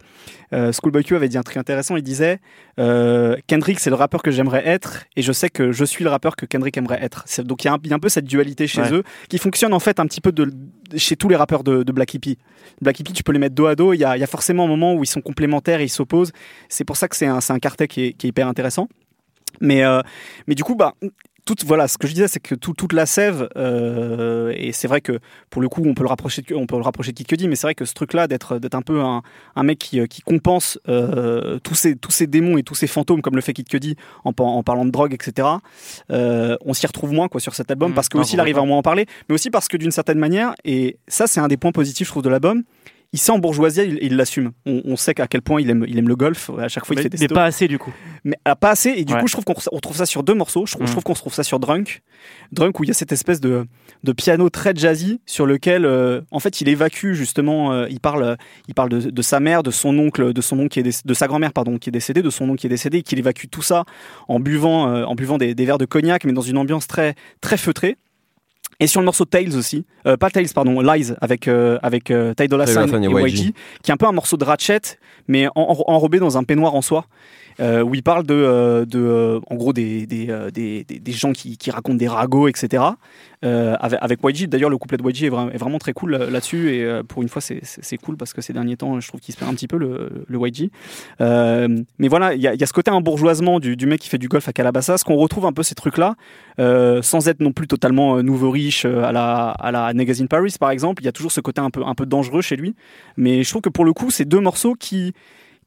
euh, 0.54 0.72
Schoolboy 0.72 1.04
Q 1.04 1.16
avait 1.16 1.30
dit 1.30 1.38
un 1.38 1.44
truc 1.44 1.58
intéressant. 1.58 1.96
Il 1.96 2.04
disait 2.04 2.40
euh, 2.80 3.36
Kendrick 3.48 3.80
c'est 3.80 3.90
le 3.90 3.96
rappeur 3.96 4.22
que 4.24 4.32
j'aimerais 4.32 4.68
être 4.68 5.04
et 5.16 5.22
je 5.22 5.32
sais 5.32 5.50
que 5.50 5.72
je 5.72 5.86
suis 5.86 6.04
le 6.04 6.10
rappeur 6.10 6.36
que 6.36 6.46
Kendrick 6.46 6.78
aimerait 6.78 7.00
être. 7.02 7.26
Donc 7.44 7.64
il 7.64 7.68
y, 7.68 7.70
a 7.70 7.74
un- 7.74 7.80
il 7.84 7.90
y 7.90 7.94
a 7.94 7.96
un 7.96 8.00
peu 8.00 8.10
cette 8.10 8.26
dualité 8.26 8.68
chez 8.68 8.82
Ouais. 8.82 8.92
eux 8.94 9.04
qui 9.30 9.38
fonctionne 9.38 9.74
en 9.74 9.80
fait 9.80 10.00
un 10.00 10.06
petit 10.08 10.22
peu 10.22 10.32
de, 10.32 10.52
chez 10.96 11.16
tous 11.16 11.30
les 11.30 11.36
rappeurs 11.36 11.64
de, 11.64 11.84
de 11.84 11.92
Black 11.92 12.14
Hippie. 12.14 12.38
Black 12.82 13.00
Hippie, 13.00 13.14
tu 13.14 13.24
peux 13.24 13.32
les 13.32 13.40
mettre 13.40 13.56
dos 13.56 13.66
à 13.68 13.76
dos. 13.76 13.94
Il 13.94 13.98
y 13.98 14.02
y 14.02 14.06
a 14.06 14.28
forcément 14.28 14.66
un 14.66 14.68
moment 14.68 14.94
où 14.96 15.04
ils 15.04 15.08
sont 15.08 15.22
complémentaires 15.22 15.80
et 15.82 15.86
ils 15.86 15.90
s'opposent. 15.90 16.32
C'est 16.70 16.81
pour 16.86 16.98
ça 16.98 17.08
que 17.08 17.16
c'est 17.16 17.28
un, 17.28 17.42
c'est 17.42 17.54
un 17.54 17.60
quartet 17.60 17.88
qui 17.88 18.06
est, 18.06 18.14
qui 18.14 18.28
est 18.28 18.30
hyper 18.30 18.48
intéressant. 18.48 18.88
Mais, 19.60 19.84
euh, 19.84 20.02
mais 20.48 20.56
du 20.56 20.64
coup, 20.64 20.76
bah, 20.76 20.94
toute, 21.44 21.66
voilà, 21.66 21.88
ce 21.88 21.98
que 21.98 22.08
je 22.08 22.14
disais, 22.14 22.28
c'est 22.28 22.40
que 22.40 22.56
tout- 22.56 22.74
toute 22.74 22.94
la 22.94 23.06
sève, 23.06 23.50
euh, 23.58 24.54
et 24.56 24.72
c'est 24.72 24.88
vrai 24.88 25.02
que 25.02 25.20
pour 25.50 25.62
le 25.62 25.68
coup, 25.70 25.82
on 25.86 25.94
peut 25.94 26.04
le 26.04 26.08
rapprocher 26.08 26.42
de, 26.44 26.54
on 26.56 26.68
peut 26.68 26.76
le 26.78 26.84
rapprocher 26.84 27.12
de 27.12 27.48
mais 27.48 27.56
c'est 27.56 27.68
vrai 27.68 27.76
que 27.76 27.84
ce 27.84 27.94
truc-là, 27.94 28.28
d'être, 28.28 28.60
d'être 28.60 28.76
un 28.76 28.82
peu 28.84 29.02
un, 29.02 29.24
un 29.56 29.64
mec 29.64 29.80
qui, 29.80 30.00
euh, 30.00 30.06
qui 30.06 30.22
compense 30.22 30.80
euh, 30.88 31.58
tous, 31.60 31.74
ces, 31.76 31.96
tous 31.96 32.12
ces 32.12 32.28
démons 32.28 32.58
et 32.58 32.64
tous 32.64 32.76
ces 32.76 32.88
fantômes, 32.88 33.22
comme 33.22 33.36
le 33.36 33.42
fait 33.42 33.54
Kid 33.54 33.68
Cudi, 33.68 33.96
en, 34.24 34.32
en 34.38 34.64
parlant 34.64 34.86
de 34.86 34.92
drogue, 34.92 35.14
etc., 35.14 35.48
euh, 36.12 36.56
on 36.64 36.74
s'y 36.74 36.86
retrouve 36.88 37.12
moins 37.12 37.28
quoi, 37.28 37.42
sur 37.42 37.56
cet 37.56 37.72
album, 37.72 37.92
Mmh, 37.92 37.96
parce 37.96 38.08
que 38.08 38.18
non, 38.18 38.22
aussi 38.24 38.36
il 38.36 38.40
arrive 38.40 38.60
à 38.60 38.64
moins 38.64 38.78
en 38.78 38.84
parler, 38.84 39.06
mais 39.28 39.36
aussi 39.36 39.50
parce 39.50 39.68
que 39.68 39.78
d'une 39.78 39.92
certaine 39.92 40.20
manière, 40.20 40.54
et 40.64 40.98
ça, 41.08 41.26
c'est 41.28 41.40
un 41.40 41.48
des 41.48 41.58
points 41.58 41.72
positifs, 41.72 42.08
je 42.08 42.12
trouve, 42.14 42.24
de 42.24 42.30
l'album, 42.30 42.64
il 43.14 43.20
sait 43.20 43.32
en 43.32 43.40
bourgeoisie, 43.40 43.98
il 44.02 44.16
l'assume. 44.16 44.52
On, 44.66 44.82
on 44.86 44.96
sait 44.96 45.14
qu'à 45.14 45.28
quel 45.28 45.42
point 45.42 45.60
il 45.62 45.70
aime, 45.70 45.84
il 45.88 45.98
aime 45.98 46.08
le 46.08 46.16
golf. 46.16 46.50
À 46.58 46.68
chaque 46.70 46.86
fois, 46.86 46.94
il 46.94 46.98
Mais, 46.98 47.04
fait 47.04 47.10
des 47.10 47.18
mais 47.20 47.28
pas 47.28 47.44
assez 47.46 47.68
du 47.68 47.78
coup. 47.78 47.92
Mais 48.24 48.38
ah, 48.46 48.56
pas 48.56 48.70
assez. 48.72 48.90
Et 48.92 49.04
du 49.04 49.14
Ouais. 49.14 49.20
coup, 49.20 49.28
je 49.28 49.34
trouve 49.34 49.44
qu'on 49.44 49.56
on 49.72 49.80
trouve 49.80 49.98
ça 49.98 50.06
sur 50.06 50.24
deux 50.24 50.34
morceaux. 50.34 50.66
Je 50.66 50.74
trouve, 50.74 50.88
Mm. 50.88 50.92
trouve 50.92 51.04
qu'on 51.04 51.16
se 51.16 51.20
trouve 51.22 51.34
ça 51.34 51.44
sur 51.44 51.60
Drunk. 51.60 52.02
Drunk, 52.52 52.80
où 52.80 52.84
il 52.84 52.88
y 52.88 52.92
a 52.92 52.94
cette 52.94 53.12
espèce 53.12 53.42
de, 53.42 53.66
de 54.04 54.12
piano 54.14 54.50
très 54.50 54.74
jazzy 54.76 55.20
sur 55.26 55.46
lequel, 55.46 55.86
euh, 55.86 56.22
en 56.32 56.40
fait, 56.40 56.62
il 56.62 56.70
évacue 56.70 57.12
justement. 57.14 57.74
euh, 57.74 57.88
il 57.90 58.00
parle, 58.00 58.38
il 58.70 58.74
parle 58.74 58.90
de, 58.90 59.10
de 59.10 59.22
sa 59.22 59.40
mère, 59.40 59.64
de 59.64 59.72
son 59.72 59.98
oncle, 60.00 60.32
de 60.32 60.42
son 60.42 60.58
oncle 60.60 60.70
qui 60.70 60.80
est 60.80 61.06
de 61.06 61.14
sa 61.14 61.28
grand-mère, 61.28 61.52
pardon, 61.54 61.78
qui 61.78 61.90
est 61.90 61.92
décédée, 61.92 62.22
de 62.22 62.30
son 62.30 62.48
oncle 62.50 62.60
qui 62.62 62.68
est 62.68 62.70
décédé, 62.70 63.00
et 63.00 63.04
qu'il 63.04 63.20
évacue 63.20 63.48
tout 63.52 63.62
ça 63.62 63.84
en 64.30 64.40
buvant, 64.40 64.88
euh, 64.90 65.04
en 65.04 65.16
buvant 65.16 65.38
des, 65.38 65.54
des 65.56 65.66
verres 65.66 65.78
de 65.80 65.86
cognac, 65.86 66.24
mais 66.24 66.34
dans 66.34 66.42
une 66.42 66.58
ambiance 66.58 66.88
très, 66.88 67.16
très 67.42 67.58
feutrée. 67.58 67.98
Et 68.82 68.88
sur 68.88 69.00
le 69.00 69.06
morceau 69.06 69.24
Tales 69.26 69.56
aussi, 69.56 69.86
euh, 70.08 70.18
pas 70.18 70.30
Tales, 70.30 70.48
pardon, 70.54 70.82
Lies 70.82 71.14
avec 71.22 71.48
euh, 71.48 71.78
avec 71.84 72.12
euh, 72.12 72.34
Ty 72.34 72.48
Dolla 72.48 72.66
Sign 72.74 73.04
et 73.04 73.08
YG, 73.30 73.40
YG. 73.40 73.54
qui 73.84 73.92
est 73.92 73.94
un 73.94 73.98
peu 73.98 74.08
un 74.08 74.12
morceau 74.12 74.36
de 74.38 74.44
Ratchet, 74.44 74.82
mais 75.28 75.48
en- 75.50 75.52
en- 75.56 75.94
enrobé 75.94 76.18
dans 76.20 76.38
un 76.38 76.44
peignoir 76.44 76.74
en 76.76 76.82
soie 76.82 77.06
euh, 77.62 77.84
où 77.84 77.94
il 77.94 78.02
parle 78.02 78.26
de, 78.26 78.34
euh, 78.34 78.86
euh, 78.96 79.40
en 79.48 79.56
gros 79.56 79.72
des, 79.72 80.08
gens 81.08 81.32
qui, 81.32 81.58
racontent 81.70 81.96
des 81.98 82.08
ragots, 82.08 82.48
etc. 82.48 82.84
Avec, 83.44 84.00
avec 84.02 84.20
YG. 84.24 84.48
D'ailleurs, 84.48 84.70
le 84.70 84.78
couplet 84.78 84.98
de 84.98 85.04
YG 85.08 85.24
est, 85.26 85.30
vra- 85.30 85.52
est 85.52 85.58
vraiment 85.58 85.78
très 85.80 85.94
cool 85.94 86.16
là-dessus. 86.16 86.74
Et 86.74 87.02
pour 87.08 87.22
une 87.22 87.30
fois, 87.30 87.42
c'est- 87.42 87.98
cool 87.98 88.18
parce 88.18 88.34
que 88.34 88.42
ces 88.42 88.54
derniers 88.54 88.78
temps, 88.78 89.00
je 89.00 89.08
trouve 89.08 89.20
qu'il 89.20 89.34
se 89.34 89.40
perd 89.40 89.52
un 89.52 89.54
petit 89.54 89.68
peu 89.68 89.78
le, 89.78 90.26
le 90.28 90.48
YG. 90.48 90.70
Mais 91.20 92.08
voilà, 92.08 92.34
il 92.34 92.42
y, 92.42 92.48
a- 92.48 92.66
ce 92.66 92.74
côté 92.74 92.90
embourgeoisement 92.92 93.60
du, 93.60 93.76
du 93.76 93.86
mec 93.86 94.00
qui 94.00 94.10
fait 94.10 94.18
du 94.18 94.28
golf 94.28 94.48
à 94.48 94.54
Calabasas, 94.54 95.04
qu'on 95.06 95.16
retrouve 95.16 95.46
un 95.46 95.54
peu 95.54 95.64
ces 95.64 95.76
trucs-là, 95.76 96.16
sans 96.58 97.28
être 97.28 97.40
non 97.42 97.52
plus 97.52 97.68
totalement 97.68 98.22
nouveau 98.24 98.52
riche 98.52 98.86
à 98.86 99.12
la, 99.12 99.50
à 99.50 99.72
la 99.72 99.94
Magazine 99.94 100.28
Paris, 100.28 100.56
par 100.60 100.72
exemple. 100.72 101.02
Il 101.02 101.06
y 101.06 101.10
a 101.10 101.12
toujours 101.12 101.32
ce 101.32 101.42
côté 101.42 101.62
un 101.62 101.70
peu, 101.70 101.84
un 101.86 101.96
peu 101.96 102.06
dangereux 102.06 102.42
chez 102.42 102.56
lui. 102.56 102.76
Mais 103.18 103.44
je 103.44 103.50
trouve 103.50 103.62
que 103.62 103.70
pour 103.70 103.86
le 103.86 103.94
coup, 103.94 104.10
c'est 104.12 104.26
deux 104.26 104.40
morceaux 104.40 104.76
qui 104.76 105.14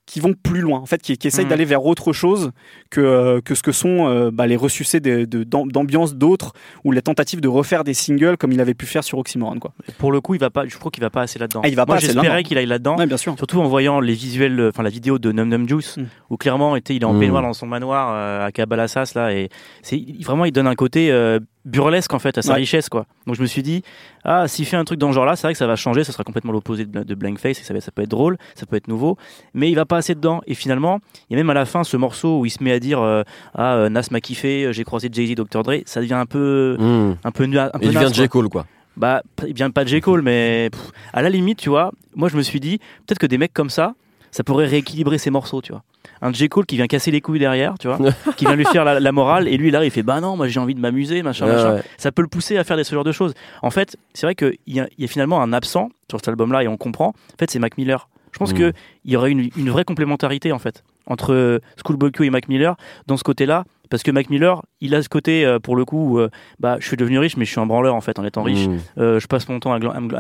qui 0.07 0.21
vont 0.21 0.35
plus 0.35 0.61
loin, 0.61 0.81
en 0.81 0.87
fait, 0.87 1.01
qui, 1.01 1.17
qui 1.17 1.27
essayent 1.29 1.45
Mhm. 1.47 1.51
d'aller 1.51 1.65
vers 1.65 1.85
autre 1.87 2.13
chose 2.13 2.51
que, 2.91 3.01
euh, 3.01 3.41
que 3.41 3.55
ce 3.55 3.63
que 3.63 3.73
sont 3.73 4.07
euh, 4.07 4.31
bah, 4.31 4.47
les 4.47 4.57
ressucés 4.57 5.01
de- 5.01 5.25
de- 5.25 5.45
d'am- 5.45 5.71
d'ambiance 5.71 6.15
d'autres 6.15 6.53
ou 6.85 6.93
les 6.93 7.01
tentatives 7.01 7.41
de 7.41 7.49
refaire 7.49 7.85
des 7.85 7.95
singles 7.95 8.37
comme 8.37 8.53
il 8.53 8.61
avait 8.61 8.75
pu 8.75 8.85
faire 8.85 9.03
sur 9.03 9.17
Oxymoron. 9.19 9.59
Quoi. 9.59 9.73
Pour 9.99 10.13
le 10.13 10.21
coup, 10.21 10.35
il 10.35 10.41
va 10.41 10.51
pas. 10.51 10.67
Je 10.67 10.77
crois 10.77 10.91
qu'il 10.91 11.03
va 11.03 11.09
pas 11.11 11.23
assez 11.23 11.39
là-dedans. 11.39 11.63
Ah, 11.65 11.69
il 11.69 11.75
va 11.77 11.83
Moi, 11.87 11.95
pas 11.95 11.95
assez 11.97 12.07
j'espérais 12.13 12.43
qu'il 12.43 12.59
aille 12.59 12.67
là-dedans. 12.67 12.97
Ouais, 12.99 13.07
bien 13.07 13.17
sûr. 13.17 13.35
Surtout 13.39 13.61
en 13.61 13.67
voyant 13.69 13.99
les 14.01 14.13
visuels, 14.15 14.61
euh, 14.61 14.69
enfin 14.69 14.83
la 14.83 14.91
vidéo 14.91 15.19
de 15.19 15.33
Num 15.33 15.49
Num 15.49 15.67
Juice, 15.69 15.97
Mm. 15.97 16.03
où 16.31 16.37
clairement 16.37 16.77
était, 16.77 16.95
il 16.95 17.03
est 17.03 17.07
en 17.07 17.15
Mm. 17.15 17.21
peignoir 17.21 17.43
dans 17.43 17.55
son 17.55 17.67
manoir 17.67 18.11
euh, 18.15 18.47
à 18.47 18.53
Cabalassas 18.53 19.13
là, 19.15 19.33
et 19.33 19.49
c'est 19.83 20.03
vraiment 20.23 20.45
il 20.45 20.53
donne 20.53 20.67
un 20.67 20.75
côté 20.75 21.11
euh, 21.11 21.41
burlesque 21.65 22.13
en 22.13 22.19
fait 22.19 22.37
à 22.39 22.43
sa 22.43 22.51
Ouais. 22.53 22.59
richesse 22.61 22.89
quoi. 22.89 23.07
Donc 23.27 23.37
je 23.37 23.43
me 23.43 23.47
suis 23.47 23.63
dit 23.63 23.83
ah 24.25 24.47
s'il 24.49 24.67
fait 24.67 24.77
un 24.77 24.85
truc 24.85 24.99
dans 24.99 25.09
ce 25.09 25.15
genre-là, 25.15 25.35
c'est 25.37 25.47
vrai 25.47 25.53
que 25.55 25.59
ça 25.59 25.67
va 25.67 25.77
changer, 25.77 26.05
ça 26.05 26.13
sera 26.13 26.25
complètement 26.25 26.53
l'opposé 26.53 26.85
de, 26.85 27.03
de 27.03 27.15
Blank 27.15 27.39
Face 27.39 27.61
et 27.61 27.65
ça, 27.65 27.91
peut 27.91 28.03
être 28.03 28.11
drôle, 28.11 28.37
ça 28.55 28.67
peut 28.67 28.77
être 28.77 28.89
nouveau, 28.89 29.17
mais 29.55 29.71
il 29.71 29.75
va 29.75 29.85
pas 29.87 29.97
assez 29.99 30.15
dedans. 30.15 30.41
Et 30.47 30.55
finalement, 30.55 31.01
il 31.31 31.33
y 31.33 31.37
a 31.37 31.39
même 31.39 31.51
à 31.51 31.55
la 31.55 31.65
fin 31.65 31.85
ce 31.85 31.97
morceau 31.97 32.41
où 32.41 32.47
il 32.47 32.51
se 32.51 32.63
met 32.63 32.73
à 32.73 32.81
dire 32.81 33.01
euh, 33.01 33.23
ah 33.55 33.75
euh, 33.77 33.89
Nas 33.89 34.09
m'a 34.11 34.21
kiffé, 34.21 34.65
euh, 34.65 34.73
j'ai 34.73 34.85
croisé 34.85 35.09
Jay 35.13 35.27
Z, 35.27 35.35
Dr 35.37 35.63
Dre, 35.63 35.75
ça 35.87 36.01
devient 36.01 36.15
un 36.15 36.27
peu 36.27 36.77
Mmh. 36.79 37.17
un 37.25 37.31
peu 37.31 37.45
un 37.45 37.69
peu 37.71 37.79
il 37.83 37.91
naze, 37.93 37.93
vient 37.93 38.11
de 38.11 38.15
quoi. 38.15 38.23
J. 38.25 38.29
Cole, 38.29 38.49
quoi. 38.49 38.67
Bah, 38.97 39.23
il 39.47 39.55
vient 39.55 39.71
pas 39.71 39.85
de 39.85 39.89
J. 39.89 40.01
Cole, 40.01 40.23
mais 40.23 40.69
pff, 40.71 40.93
à 41.13 41.23
la 41.23 41.29
limite, 41.31 41.59
tu 41.59 41.69
vois, 41.69 41.91
moi 42.15 42.29
je 42.29 42.37
me 42.37 42.43
suis 42.43 42.61
dit, 42.61 42.79
peut-être 43.07 43.19
que 43.19 43.27
des 43.27 43.39
mecs 43.39 43.53
comme 43.53 43.71
ça, 43.71 43.95
ça 44.35 44.43
pourrait 44.45 44.67
rééquilibrer 44.67 45.19
ses 45.19 45.31
morceaux, 45.31 45.63
tu 45.63 45.73
vois. 45.73 45.83
Un 46.21 46.33
J. 46.33 46.49
Cole 46.49 46.67
qui 46.67 46.77
vient 46.77 46.87
casser 46.87 47.11
les 47.11 47.21
couilles 47.21 47.39
derrière, 47.39 47.75
tu 47.79 47.87
vois, 47.89 47.99
qui 48.37 48.45
vient 48.47 48.57
lui 48.57 48.65
faire 48.65 48.85
la, 48.85 48.99
la 48.99 49.13
morale, 49.13 49.47
et 49.49 49.57
lui 49.57 49.71
là, 49.71 49.85
il 49.85 49.91
fait, 49.91 50.03
bah 50.03 50.21
non, 50.21 50.37
moi 50.37 50.49
j'ai 50.49 50.59
envie 50.61 50.75
de 50.75 50.81
m'amuser, 50.81 51.23
machin, 51.23 51.47
Ouais, 51.47 51.53
machin. 51.55 51.75
ouais. 51.77 51.83
Ça 51.99 52.11
peut 52.13 52.23
le 52.23 52.29
pousser 52.29 52.57
à 52.57 52.65
faire 52.65 52.77
des 52.77 52.85
ce 52.85 52.95
genre 52.95 53.05
de 53.05 53.13
choses. 53.13 53.35
En 53.63 53.71
fait, 53.71 53.97
c'est 54.13 54.27
vrai 54.27 54.35
qu'il 54.35 54.57
y, 54.67 54.81
a- 54.81 54.89
il 54.99 55.03
y 55.03 55.05
a 55.05 55.09
finalement 55.09 55.41
un 55.41 55.53
absent 55.53 55.91
sur 56.11 56.19
cet 56.19 56.29
album-là, 56.29 56.63
et 56.65 56.69
on 56.69 56.77
comprend. 56.77 57.09
En 57.09 57.39
fait, 57.39 57.51
c'est 57.51 57.59
Mac 57.59 57.79
Miller. 57.79 58.09
Je 58.33 58.39
pense 58.39 58.53
Mm. 58.53 58.59
que 58.59 58.73
il 59.05 59.13
y 59.13 59.17
aurait 59.17 59.31
une, 59.31 59.49
une 59.57 59.71
vraie 59.71 59.85
complémentarité, 59.85 60.51
en 60.51 60.59
fait, 60.59 60.83
entre 61.07 61.33
euh, 61.33 61.59
Schoolboy 61.85 62.11
Q 62.11 62.27
et 62.27 62.31
Mac 62.31 62.49
Miller 62.49 62.77
dans 63.07 63.17
ce 63.17 63.23
côté-là. 63.23 63.65
Parce 63.95 64.03
que 64.03 64.11
Mac 64.11 64.29
Miller, 64.29 64.61
il 64.81 64.93
a 64.97 65.05
ce 65.05 65.09
côté, 65.09 65.47
euh, 65.47 65.61
pour 65.61 65.77
le 65.77 65.85
coup, 65.85 66.15
où, 66.15 66.19
euh, 66.19 66.29
bah, 66.59 66.79
je 66.81 66.89
suis 66.89 66.97
devenu 66.97 67.21
riche, 67.21 67.37
mais 67.37 67.45
je 67.45 67.53
suis 67.53 67.61
un 67.61 67.67
branleur, 67.67 67.95
en 67.95 68.01
fait, 68.01 68.19
en 68.19 68.25
étant 68.25 68.43
riche. 68.43 68.67
Mmh. 68.67 68.79
Euh, 68.99 69.21
je 69.21 69.29
passe 69.29 69.49
mon 69.49 69.61
temps 69.61 69.73
à, 69.73 69.79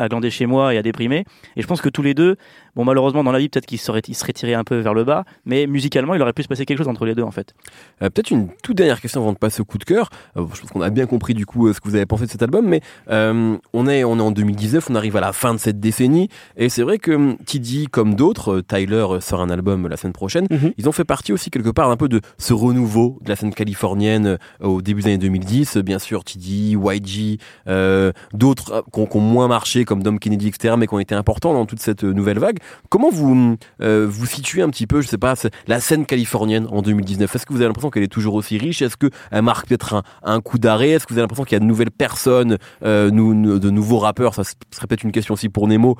glander 0.08 0.30
chez 0.30 0.46
moi 0.46 0.72
et 0.72 0.78
à 0.78 0.82
déprimer. 0.82 1.24
Et 1.56 1.62
je 1.62 1.66
pense 1.66 1.80
que 1.80 1.88
tous 1.88 2.02
les 2.02 2.14
deux, 2.14 2.36
bon, 2.76 2.84
malheureusement, 2.84 3.24
dans 3.24 3.32
la 3.32 3.40
vie, 3.40 3.48
peut-être 3.48 3.66
qu'il 3.66 3.80
serait, 3.80 4.02
il 4.06 4.14
serait 4.14 4.32
tiré 4.32 4.54
un 4.54 4.62
peu 4.62 4.78
vers 4.78 4.94
le 4.94 5.02
bas, 5.02 5.24
mais 5.44 5.66
musicalement, 5.66 6.14
il 6.14 6.22
aurait 6.22 6.32
pu 6.32 6.44
se 6.44 6.46
passer 6.46 6.64
quelque 6.66 6.78
chose 6.78 6.86
entre 6.86 7.04
les 7.04 7.16
deux, 7.16 7.24
en 7.24 7.32
fait. 7.32 7.52
Euh, 8.00 8.10
Peut-être 8.10 8.30
une 8.30 8.48
toute 8.62 8.76
dernière 8.76 9.00
question 9.00 9.22
avant 9.22 9.32
de 9.32 9.38
passer 9.38 9.60
au 9.60 9.64
coup 9.64 9.78
de 9.78 9.84
cœur. 9.84 10.08
Euh, 10.36 10.44
je 10.54 10.60
pense 10.60 10.70
qu'on 10.70 10.80
a 10.80 10.90
bien 10.90 11.06
compris 11.06 11.34
du 11.34 11.46
coup 11.46 11.66
euh, 11.66 11.72
ce 11.72 11.80
que 11.80 11.88
vous 11.88 11.94
avez 11.94 12.06
pensé 12.06 12.26
de 12.26 12.30
cet 12.30 12.42
album, 12.42 12.66
mais 12.66 12.80
euh, 13.10 13.56
on 13.72 13.86
est 13.86 14.04
on 14.04 14.18
est 14.18 14.22
en 14.22 14.30
2019, 14.30 14.88
on 14.90 14.94
arrive 14.94 15.16
à 15.16 15.20
la 15.20 15.32
fin 15.32 15.54
de 15.54 15.58
cette 15.58 15.80
décennie, 15.80 16.28
et 16.56 16.68
c'est 16.68 16.82
vrai 16.82 16.98
que 16.98 17.12
hum, 17.12 17.36
TD 17.44 17.86
comme 17.90 18.14
d'autres, 18.14 18.58
euh, 18.58 18.62
Tyler 18.62 19.06
sort 19.20 19.40
un 19.40 19.50
album 19.50 19.88
la 19.88 19.96
semaine 19.96 20.12
prochaine. 20.12 20.46
Mhm. 20.50 20.72
Ils 20.78 20.88
ont 20.88 20.92
fait 20.92 21.04
partie 21.04 21.32
aussi 21.32 21.50
quelque 21.50 21.70
part 21.70 21.90
un 21.90 21.96
peu 21.96 22.08
de 22.08 22.20
ce 22.38 22.52
renouveau 22.52 23.18
de 23.22 23.28
la 23.28 23.36
scène 23.36 23.52
californienne 23.64 24.26
euh, 24.26 24.66
au 24.66 24.82
début 24.82 25.00
des 25.02 25.08
années 25.08 25.18
2010. 25.18 25.78
Euh, 25.78 25.82
Bien 25.82 25.98
sûr, 25.98 26.22
TD, 26.24 26.76
YG, 26.76 27.38
euh, 27.68 28.12
d'autres 28.32 28.72
euh, 28.72 28.82
qui 28.92 29.16
ont, 29.16 29.20
moins 29.20 29.48
marché 29.48 29.84
comme 29.84 30.02
Dom 30.02 30.18
Kennedy, 30.18 30.48
etc., 30.48 30.74
mais 30.78 30.86
qui 30.86 30.94
ont 30.94 30.98
été 30.98 31.14
importants 31.14 31.54
dans 31.54 31.66
toute 31.66 31.80
cette 31.80 32.04
nouvelle 32.04 32.38
vague. 32.38 32.58
Comment 32.90 33.10
vous 33.10 33.56
euh, 33.80 34.06
vous 34.08 34.26
situez 34.26 34.62
un 34.62 34.68
petit 34.68 34.86
peu, 34.86 35.00
je 35.00 35.08
sais 35.08 35.18
pas, 35.18 35.34
la 35.66 35.80
scène 35.80 36.04
californienne 36.04 36.66
en 36.70 36.82
2019 36.82 37.34
Est-ce 37.34 37.46
que 37.46 37.52
vous 37.52 37.60
avez 37.60 37.68
l'impression 37.68 37.90
qu'elle 37.90 38.02
est 38.02 38.08
toujours 38.08 38.34
aussi 38.34 38.58
riche? 38.58 38.82
Est-ce 38.82 38.96
qu'elle 38.96 39.42
marque 39.42 39.68
peut-être 39.68 39.94
un, 39.94 40.02
un 40.22 40.40
coup 40.40 40.58
d'arrêt? 40.58 40.90
Est-ce 40.90 41.06
que 41.06 41.12
vous 41.12 41.18
avez 41.18 41.24
l'impression 41.24 41.44
qu'il 41.44 41.54
y 41.54 41.56
a 41.56 41.60
de 41.60 41.64
nouvelles 41.64 41.90
personnes, 41.90 42.58
de 42.82 43.70
nouveaux 43.70 43.98
rappeurs? 43.98 44.34
Ça 44.34 44.42
serait 44.44 44.86
peut-être 44.86 45.04
une 45.04 45.12
question 45.12 45.34
aussi 45.34 45.48
pour 45.48 45.68
Nemo, 45.68 45.96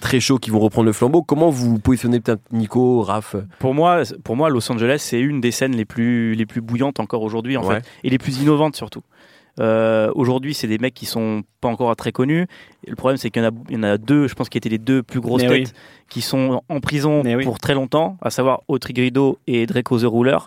très 0.00 0.20
chaud, 0.20 0.38
qui 0.38 0.50
vont 0.50 0.60
reprendre 0.60 0.86
le 0.86 0.92
flambeau. 0.92 1.22
Comment 1.22 1.50
vous 1.50 1.78
positionnez 1.78 2.20
peut-être 2.20 2.42
Nico, 2.52 3.02
Raph? 3.02 3.36
Pour 3.58 3.74
moi, 3.74 4.02
pour 4.24 4.36
moi, 4.36 4.50
Los 4.50 4.70
Angeles, 4.70 4.98
c'est 4.98 5.20
une 5.20 5.40
des 5.40 5.50
scènes 5.50 5.76
les 5.76 5.84
plus, 5.84 6.34
les 6.34 6.46
plus 6.46 6.60
bouillantes 6.60 6.89
encore 6.98 7.22
aujourd'hui, 7.22 7.56
en 7.56 7.64
Ouais. 7.64 7.76
fait, 7.76 7.84
et 8.04 8.10
les 8.10 8.18
plus 8.18 8.40
innovantes 8.40 8.74
surtout. 8.76 9.02
Euh, 9.58 10.10
aujourd'hui, 10.14 10.54
c'est 10.54 10.68
des 10.68 10.78
mecs 10.78 10.94
qui 10.94 11.06
sont 11.06 11.42
pas 11.60 11.68
encore 11.68 11.94
très 11.96 12.12
connus. 12.12 12.46
Et 12.86 12.90
le 12.90 12.96
problème, 12.96 13.16
c'est 13.18 13.30
qu'il 13.30 13.42
y 13.42 13.44
en 13.44 13.48
a, 13.48 13.52
il 13.68 13.74
y 13.74 13.78
en 13.78 13.82
a 13.82 13.98
deux, 13.98 14.26
je 14.28 14.34
pense, 14.34 14.48
qui 14.48 14.56
étaient 14.56 14.68
les 14.68 14.78
deux 14.78 15.02
plus 15.02 15.20
grosses 15.20 15.42
Mais 15.42 15.48
têtes, 15.48 15.74
oui. 15.74 16.04
qui 16.08 16.20
sont 16.22 16.62
en 16.68 16.80
prison 16.80 17.22
Mais 17.24 17.34
oui. 17.34 17.44
pour 17.44 17.58
très 17.58 17.74
longtemps, 17.74 18.16
à 18.22 18.30
savoir 18.30 18.62
Otrigrido 18.68 19.38
et 19.46 19.66
Draco 19.66 19.98
the 19.98 20.04
Ruler, 20.06 20.38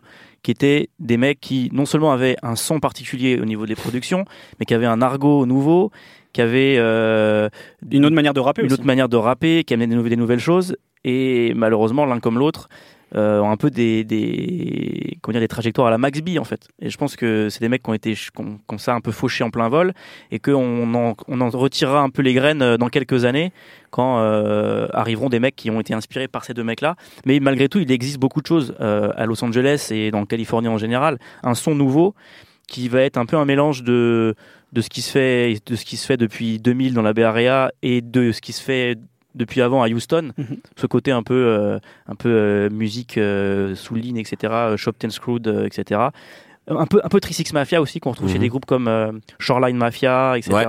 qui 0.41 0.51
étaient 0.51 0.89
des 0.99 1.17
mecs 1.17 1.39
qui 1.41 1.69
non 1.73 1.85
seulement 1.85 2.11
avaient 2.11 2.37
un 2.43 2.55
son 2.55 2.79
particulier 2.79 3.39
au 3.39 3.45
niveau 3.45 3.65
des 3.65 3.75
productions, 3.75 4.25
mais 4.59 4.65
qui 4.65 4.73
avaient 4.73 4.85
un 4.87 5.01
argot 5.01 5.45
nouveau, 5.45 5.91
qui 6.31 6.41
avaient 6.41 6.77
euh, 6.79 7.49
Une 7.91 8.05
autre 8.05 8.15
manière 8.15 8.33
de 8.33 8.39
rapper 8.39 8.61
une 8.61 8.67
aussi. 8.67 8.73
autre 8.75 8.85
manière 8.85 9.09
de 9.09 9.17
rapper, 9.17 9.63
qui 9.65 9.73
amenait 9.73 9.87
des, 9.87 9.95
nouvelles- 9.95 10.09
des 10.11 10.15
nouvelles 10.17 10.39
choses. 10.39 10.75
Et 11.03 11.53
malheureusement, 11.55 12.05
l'un 12.05 12.19
comme 12.19 12.39
l'autre 12.39 12.69
ont 13.15 13.49
un 13.49 13.57
peu 13.57 13.69
des, 13.69 14.03
des, 14.03 15.17
comment 15.21 15.33
dire, 15.33 15.41
des 15.41 15.47
trajectoires 15.47 15.87
à 15.87 15.91
la 15.91 15.97
Max 15.97 16.21
B 16.21 16.37
en 16.39 16.43
fait. 16.43 16.67
Et 16.81 16.89
je 16.89 16.97
pense 16.97 17.15
que 17.15 17.49
c'est 17.49 17.59
des 17.59 17.69
mecs 17.69 17.83
qui 17.83 17.89
ont 17.89 17.93
été, 17.93 18.15
ont 18.37 18.77
ça 18.77 18.93
un 18.93 19.01
peu 19.01 19.11
fauché 19.11 19.43
en 19.43 19.49
plein 19.49 19.69
vol 19.69 19.93
et 20.31 20.39
qu'on 20.39 20.93
en, 20.93 21.15
on 21.27 21.41
en 21.41 21.49
retirera 21.49 22.01
un 22.01 22.09
peu 22.09 22.21
les 22.21 22.33
graines 22.33 22.61
euh, 22.61 22.77
dans 22.77 22.89
quelques 22.89 23.25
années 23.25 23.51
quand 23.91 24.19
euh, 24.19 24.87
arriveront 24.93 25.29
des 25.29 25.39
mecs 25.39 25.55
qui 25.55 25.69
ont 25.69 25.79
été 25.79 25.93
inspirés 25.93 26.27
par 26.27 26.45
ces 26.45 26.53
deux 26.53 26.63
mecs-là. 26.63 26.95
Mais 27.25 27.39
malgré 27.39 27.69
tout, 27.69 27.79
il 27.79 27.91
existe 27.91 28.17
beaucoup 28.17 28.41
de 28.41 28.47
choses 28.47 28.75
euh, 28.81 29.11
à 29.15 29.25
Los 29.25 29.43
Angeles 29.43 29.89
et 29.91 30.11
dans 30.11 30.25
Californie 30.25 30.67
en 30.67 30.77
général. 30.77 31.19
Un 31.43 31.53
son 31.53 31.75
nouveau 31.75 32.15
qui 32.67 32.87
va 32.87 33.01
être 33.01 33.17
un 33.17 33.25
peu 33.25 33.37
un 33.37 33.45
mélange 33.45 33.83
de 33.83 34.35
de 34.71 34.81
ce 34.81 34.89
qui 34.89 35.03
se 35.03 35.11
fait 35.11 35.59
de 35.67 35.75
ce 35.75 35.85
qui 35.85 35.97
se 35.97 36.07
fait 36.07 36.17
depuis 36.17 36.59
2000 36.59 36.95
dans 36.95 37.03
la 37.03 37.13
Bay 37.13 37.23
Area 37.23 37.71
et 37.83 38.01
de 38.01 38.31
ce 38.31 38.41
qui 38.41 38.53
se 38.53 38.61
fait 38.63 38.97
depuis 39.35 39.61
avant 39.61 39.81
à 39.83 39.87
Houston 39.89 40.31
Mhm. 40.37 40.57
ce 40.75 40.87
côté 40.87 41.11
un 41.11 41.23
peu 41.23 41.33
euh, 41.33 41.79
un 42.07 42.15
peu 42.15 42.29
euh, 42.29 42.69
musique 42.69 43.17
euh, 43.17 43.75
sous 43.75 43.95
ligne 43.95 44.17
etc 44.17 44.53
euh, 44.53 44.77
Shop 44.77 44.91
Ten 44.93 45.11
Screwed 45.11 45.47
euh, 45.47 45.65
etc 45.65 46.01
un 46.67 46.85
peu 46.85 47.01
un 47.03 47.09
peu 47.09 47.19
36 47.19 47.53
Mafia 47.53 47.81
aussi 47.81 47.99
qu'on 47.99 48.11
retrouve 48.11 48.29
chez 48.29 48.35
Mhm. 48.35 48.41
des 48.41 48.49
groupes 48.49 48.65
comme 48.65 48.87
euh, 48.87 49.11
Shoreline 49.39 49.77
Mafia 49.77 50.37
etc 50.37 50.53
Ouais. 50.53 50.65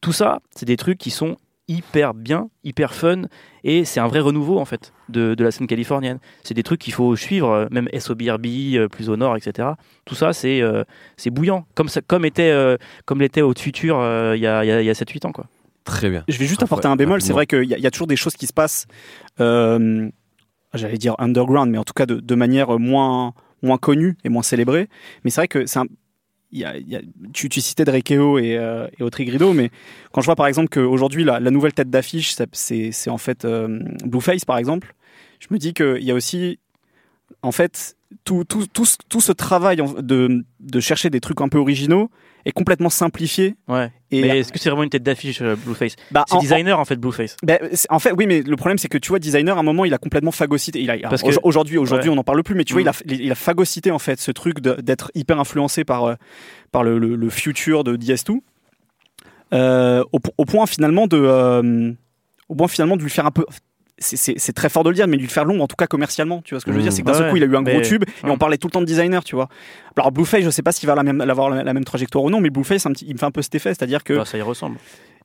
tout 0.00 0.12
ça 0.12 0.40
c'est 0.50 0.66
des 0.66 0.76
trucs 0.76 0.98
qui 0.98 1.10
sont 1.10 1.36
hyper 1.66 2.12
bien 2.12 2.48
hyper 2.62 2.92
fun 2.94 3.22
et 3.62 3.86
c'est 3.86 3.98
un 3.98 4.06
vrai 4.06 4.20
renouveau 4.20 4.58
en 4.58 4.66
fait 4.66 4.92
de, 5.08 5.34
de 5.34 5.42
la 5.44 5.50
scène 5.50 5.66
californienne 5.66 6.18
c'est 6.42 6.52
des 6.52 6.62
trucs 6.62 6.78
qu'il 6.80 6.92
faut 6.92 7.16
suivre 7.16 7.68
même 7.70 7.88
SOBRB 7.98 8.46
euh, 8.74 8.88
plus 8.88 9.08
au 9.08 9.16
nord 9.16 9.34
etc 9.36 9.68
tout 10.04 10.14
ça 10.14 10.34
c'est 10.34 10.60
euh, 10.60 10.84
c'est 11.16 11.30
bouillant 11.30 11.64
comme 11.74 11.88
ça 11.88 12.02
comme 12.02 12.26
était 12.26 12.50
euh, 12.50 12.76
comme 13.06 13.20
l'était 13.22 13.40
au 13.40 13.54
futur 13.54 13.98
euh, 13.98 14.34
il 14.36 14.42
y 14.42 14.46
a, 14.46 14.62
il 14.64 14.68
y 14.68 14.72
a, 14.72 14.82
y 14.82 14.90
a 14.90 14.94
7 14.94 15.08
8 15.10 15.24
ans 15.24 15.32
quoi 15.32 15.46
Très 15.84 16.10
bien. 16.10 16.24
Je 16.28 16.38
vais 16.38 16.46
juste 16.46 16.62
apporter 16.62 16.88
un 16.88 16.96
bémol. 16.96 17.20
C'est 17.22 17.32
vrai 17.34 17.46
qu'il 17.46 17.64
y, 17.64 17.74
a- 17.74 17.78
il 17.78 17.82
y 17.82 17.86
a 17.86 17.90
toujours 17.90 18.06
des 18.06 18.16
choses 18.16 18.34
qui 18.34 18.46
se 18.46 18.52
passent, 18.52 18.86
euh, 19.40 20.08
j'allais 20.72 20.98
dire 20.98 21.14
underground, 21.18 21.70
mais 21.70 21.78
en 21.78 21.84
tout 21.84 21.92
cas 21.92 22.06
de, 22.06 22.16
de 22.20 22.34
manière 22.34 22.78
moins, 22.78 23.34
moins 23.62 23.78
connue 23.78 24.16
et 24.24 24.28
moins 24.28 24.42
célébrée. 24.42 24.88
Mais 25.24 25.30
c'est 25.30 25.40
vrai 25.40 25.48
que 25.48 25.66
c'est 25.66 25.78
un. 25.80 25.86
il 26.52 26.60
y 26.60 26.64
a- 26.64 26.76
il 26.76 26.88
y 26.88 26.96
a- 26.96 27.00
tu, 27.32 27.48
tu 27.48 27.60
citais 27.60 27.84
Drakeo 27.84 28.38
et, 28.38 28.56
euh, 28.56 28.86
et 28.98 29.02
Otrigrido, 29.02 29.52
mais 29.52 29.70
quand 30.12 30.20
je 30.20 30.26
vois 30.26 30.36
par 30.36 30.46
exemple 30.46 30.68
qu'aujourd'hui 30.68 31.24
la, 31.24 31.40
la 31.40 31.50
nouvelle 31.50 31.72
tête 31.74 31.90
d'affiche, 31.90 32.34
c'est 32.52 33.10
en 33.10 33.18
fait 33.18 33.44
euh, 33.44 33.80
Blueface 34.04 34.44
par 34.44 34.56
exemple, 34.58 34.94
je 35.40 35.48
me 35.50 35.58
dis 35.58 35.74
qu'il 35.74 36.02
y 36.02 36.10
a 36.10 36.14
aussi 36.14 36.60
en 37.42 37.52
fait, 37.52 37.96
tout, 38.24 38.44
tout, 38.44 38.66
tout, 38.72 38.84
ce- 38.84 38.96
tout 39.08 39.20
ce 39.20 39.32
travail 39.32 39.76
de, 39.98 40.44
de 40.60 40.80
chercher 40.80 41.10
des 41.10 41.20
trucs 41.20 41.40
un 41.40 41.48
peu 41.48 41.58
originaux 41.58 42.10
est 42.46 42.52
complètement 42.52 42.90
simplifié. 42.90 43.56
Ouais. 43.68 43.90
Et 44.10 44.20
mais 44.20 44.40
est-ce 44.40 44.52
que 44.52 44.58
c'est 44.58 44.68
vraiment 44.68 44.82
une 44.82 44.90
tête 44.90 45.02
d'affiche, 45.02 45.40
euh, 45.40 45.56
Blueface? 45.56 45.96
Bah, 46.10 46.24
C'est 46.28 46.38
designer 46.38 46.78
en 46.78 46.84
fait, 46.84 46.96
Blueface. 46.96 47.36
C'est- 47.72 47.90
en 47.90 47.98
fait, 47.98 48.12
oui, 48.12 48.26
mais 48.26 48.42
le 48.42 48.56
problème, 48.56 48.76
c'est 48.78 48.88
que 48.88 48.98
tu 48.98 49.08
vois, 49.08 49.18
designer, 49.18 49.56
à 49.56 49.60
un 49.60 49.62
moment, 49.62 49.84
il 49.86 49.94
a 49.94 49.98
complètement 49.98 50.30
phagocyté. 50.30 50.80
Il 50.82 50.90
a, 50.90 50.98
Parce 51.08 51.22
que- 51.22 51.30
aujourd'hui, 51.42 51.78
aujourd'hui, 51.78 52.08
ouais. 52.08 52.12
on 52.12 52.16
n'en 52.16 52.24
parle 52.24 52.42
plus, 52.42 52.54
mais 52.54 52.64
tu 52.64 52.74
vois, 52.74 52.82
Mm. 52.82 52.92
il, 53.06 53.12
a, 53.14 53.22
il 53.24 53.32
a 53.32 53.34
phagocyté 53.34 53.90
en 53.90 53.98
fait 53.98 54.20
ce 54.20 54.30
truc 54.30 54.60
d'être 54.60 55.10
hyper 55.14 55.40
influencé 55.40 55.84
par, 55.84 56.04
euh, 56.04 56.14
par 56.70 56.82
le, 56.84 56.98
le, 56.98 57.16
le 57.16 57.30
futur 57.30 57.82
de 57.84 57.96
DS2, 57.96 58.40
euh, 59.52 60.02
au, 60.12 60.18
po- 60.20 60.34
au 60.38 60.44
point 60.44 60.66
finalement 60.66 61.06
de, 61.06 61.16
euh, 61.18 61.92
au 62.48 62.54
point 62.54 62.68
finalement 62.68 62.96
de 62.96 63.02
lui 63.02 63.10
faire 63.10 63.26
un 63.26 63.30
peu. 63.30 63.44
C'est- 63.98 64.52
très 64.52 64.68
fort 64.68 64.82
de 64.84 64.90
le 64.90 64.94
dire, 64.94 65.06
mais 65.06 65.16
de 65.16 65.22
lui 65.22 65.28
faire 65.28 65.44
long, 65.44 65.60
en 65.60 65.66
tout 65.66 65.76
cas 65.76 65.86
commercialement. 65.86 66.42
Tu 66.42 66.54
vois 66.54 66.60
ce 66.60 66.64
que 66.66 66.72
je 66.72 66.76
veux 66.76 66.82
dire? 66.82 66.92
C'est 66.92 67.02
que 67.02 67.06
d'un 67.06 67.14
seul 67.14 67.24
Ouais, 67.24 67.30
coup, 67.30 67.36
il 67.36 67.42
a 67.42 67.46
eu 67.46 67.56
un 67.56 67.62
gros 67.62 67.80
tube 67.80 68.04
et 68.04 68.26
ouais. 68.26 68.30
on 68.32 68.36
parlait 68.38 68.56
tout 68.58 68.66
le 68.68 68.72
temps 68.72 68.80
de 68.80 68.86
designer, 68.86 69.22
tu 69.24 69.34
vois. 69.36 69.48
Alors 69.96 70.10
Blueface, 70.12 70.42
je 70.42 70.50
sais 70.50 70.62
pas 70.62 70.72
s'il 70.72 70.86
va 70.88 70.94
la 70.94 71.02
même- 71.02 71.20
avoir 71.20 71.50
la, 71.50 71.62
la 71.62 71.72
même 71.74 71.84
trajectoire 71.84 72.24
ou 72.24 72.30
non, 72.30 72.40
mais 72.40 72.50
Blueface, 72.50 72.86
un 72.86 72.92
petit- 72.92 73.06
il 73.08 73.14
me 73.14 73.18
fait 73.18 73.26
un 73.26 73.30
peu 73.30 73.42
cet 73.42 73.54
effet, 73.54 73.70
c'est-à-dire 73.70 74.02
que 74.04 74.14
Bah, 74.14 74.24
ça 74.24 74.36
y 74.38 74.42
ressemble. 74.42 74.76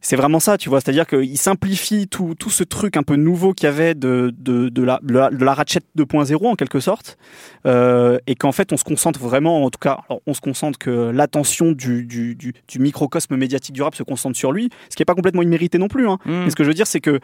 C'est 0.02 0.16
vraiment 0.16 0.40
ça, 0.40 0.58
tu 0.58 0.70
vois. 0.70 0.80
C'est-à-dire 0.80 1.06
qu'il 1.06 1.38
simplifie 1.38 2.08
tout, 2.08 2.34
tout 2.38 2.50
ce 2.50 2.64
truc 2.64 2.96
un 2.96 3.04
peu 3.04 3.16
nouveau 3.18 3.54
qu'il 3.54 3.66
y 3.66 3.70
avait 3.70 3.96
de, 3.96 4.34
de, 4.38 4.70
de, 4.70 4.84
la, 4.84 5.00
de, 5.04 5.14
la, 5.14 5.30
de 5.30 5.44
la 5.44 5.54
Ratchet 5.54 5.82
2.0 5.98 6.48
en 6.48 6.56
quelque 6.56 6.80
sorte. 6.80 7.18
Euh, 7.66 8.18
et 8.26 8.36
qu'en 8.36 8.54
fait, 8.54 8.72
on 8.72 8.78
se 8.78 8.86
concentre 8.86 9.20
vraiment, 9.20 9.66
en 9.66 9.70
tout 9.70 9.80
cas, 9.80 10.00
alors, 10.08 10.22
on 10.26 10.34
se 10.34 10.40
concentre 10.40 10.80
que 10.80 11.12
l'attention 11.12 11.74
du, 11.74 12.06
du, 12.06 12.36
du, 12.36 12.54
du 12.68 12.80
microcosme 12.80 13.36
médiatique 13.36 13.76
du 13.76 13.82
rap 13.82 13.94
se 13.94 14.04
concentre 14.04 14.38
sur 14.38 14.54
lui, 14.54 14.70
ce 14.90 14.96
qui 14.96 15.02
n'est 15.02 15.06
pas 15.06 15.16
complètement 15.16 15.42
immérité 15.42 15.78
non 15.78 15.90
plus. 15.90 16.08
Hein. 16.08 16.18
Mais 16.26 16.50
ce 16.50 16.56
que 16.56 16.64
je 16.64 16.70
veux 16.70 16.74
dire, 16.74 16.88
c'est 16.88 17.02
que 17.02 17.20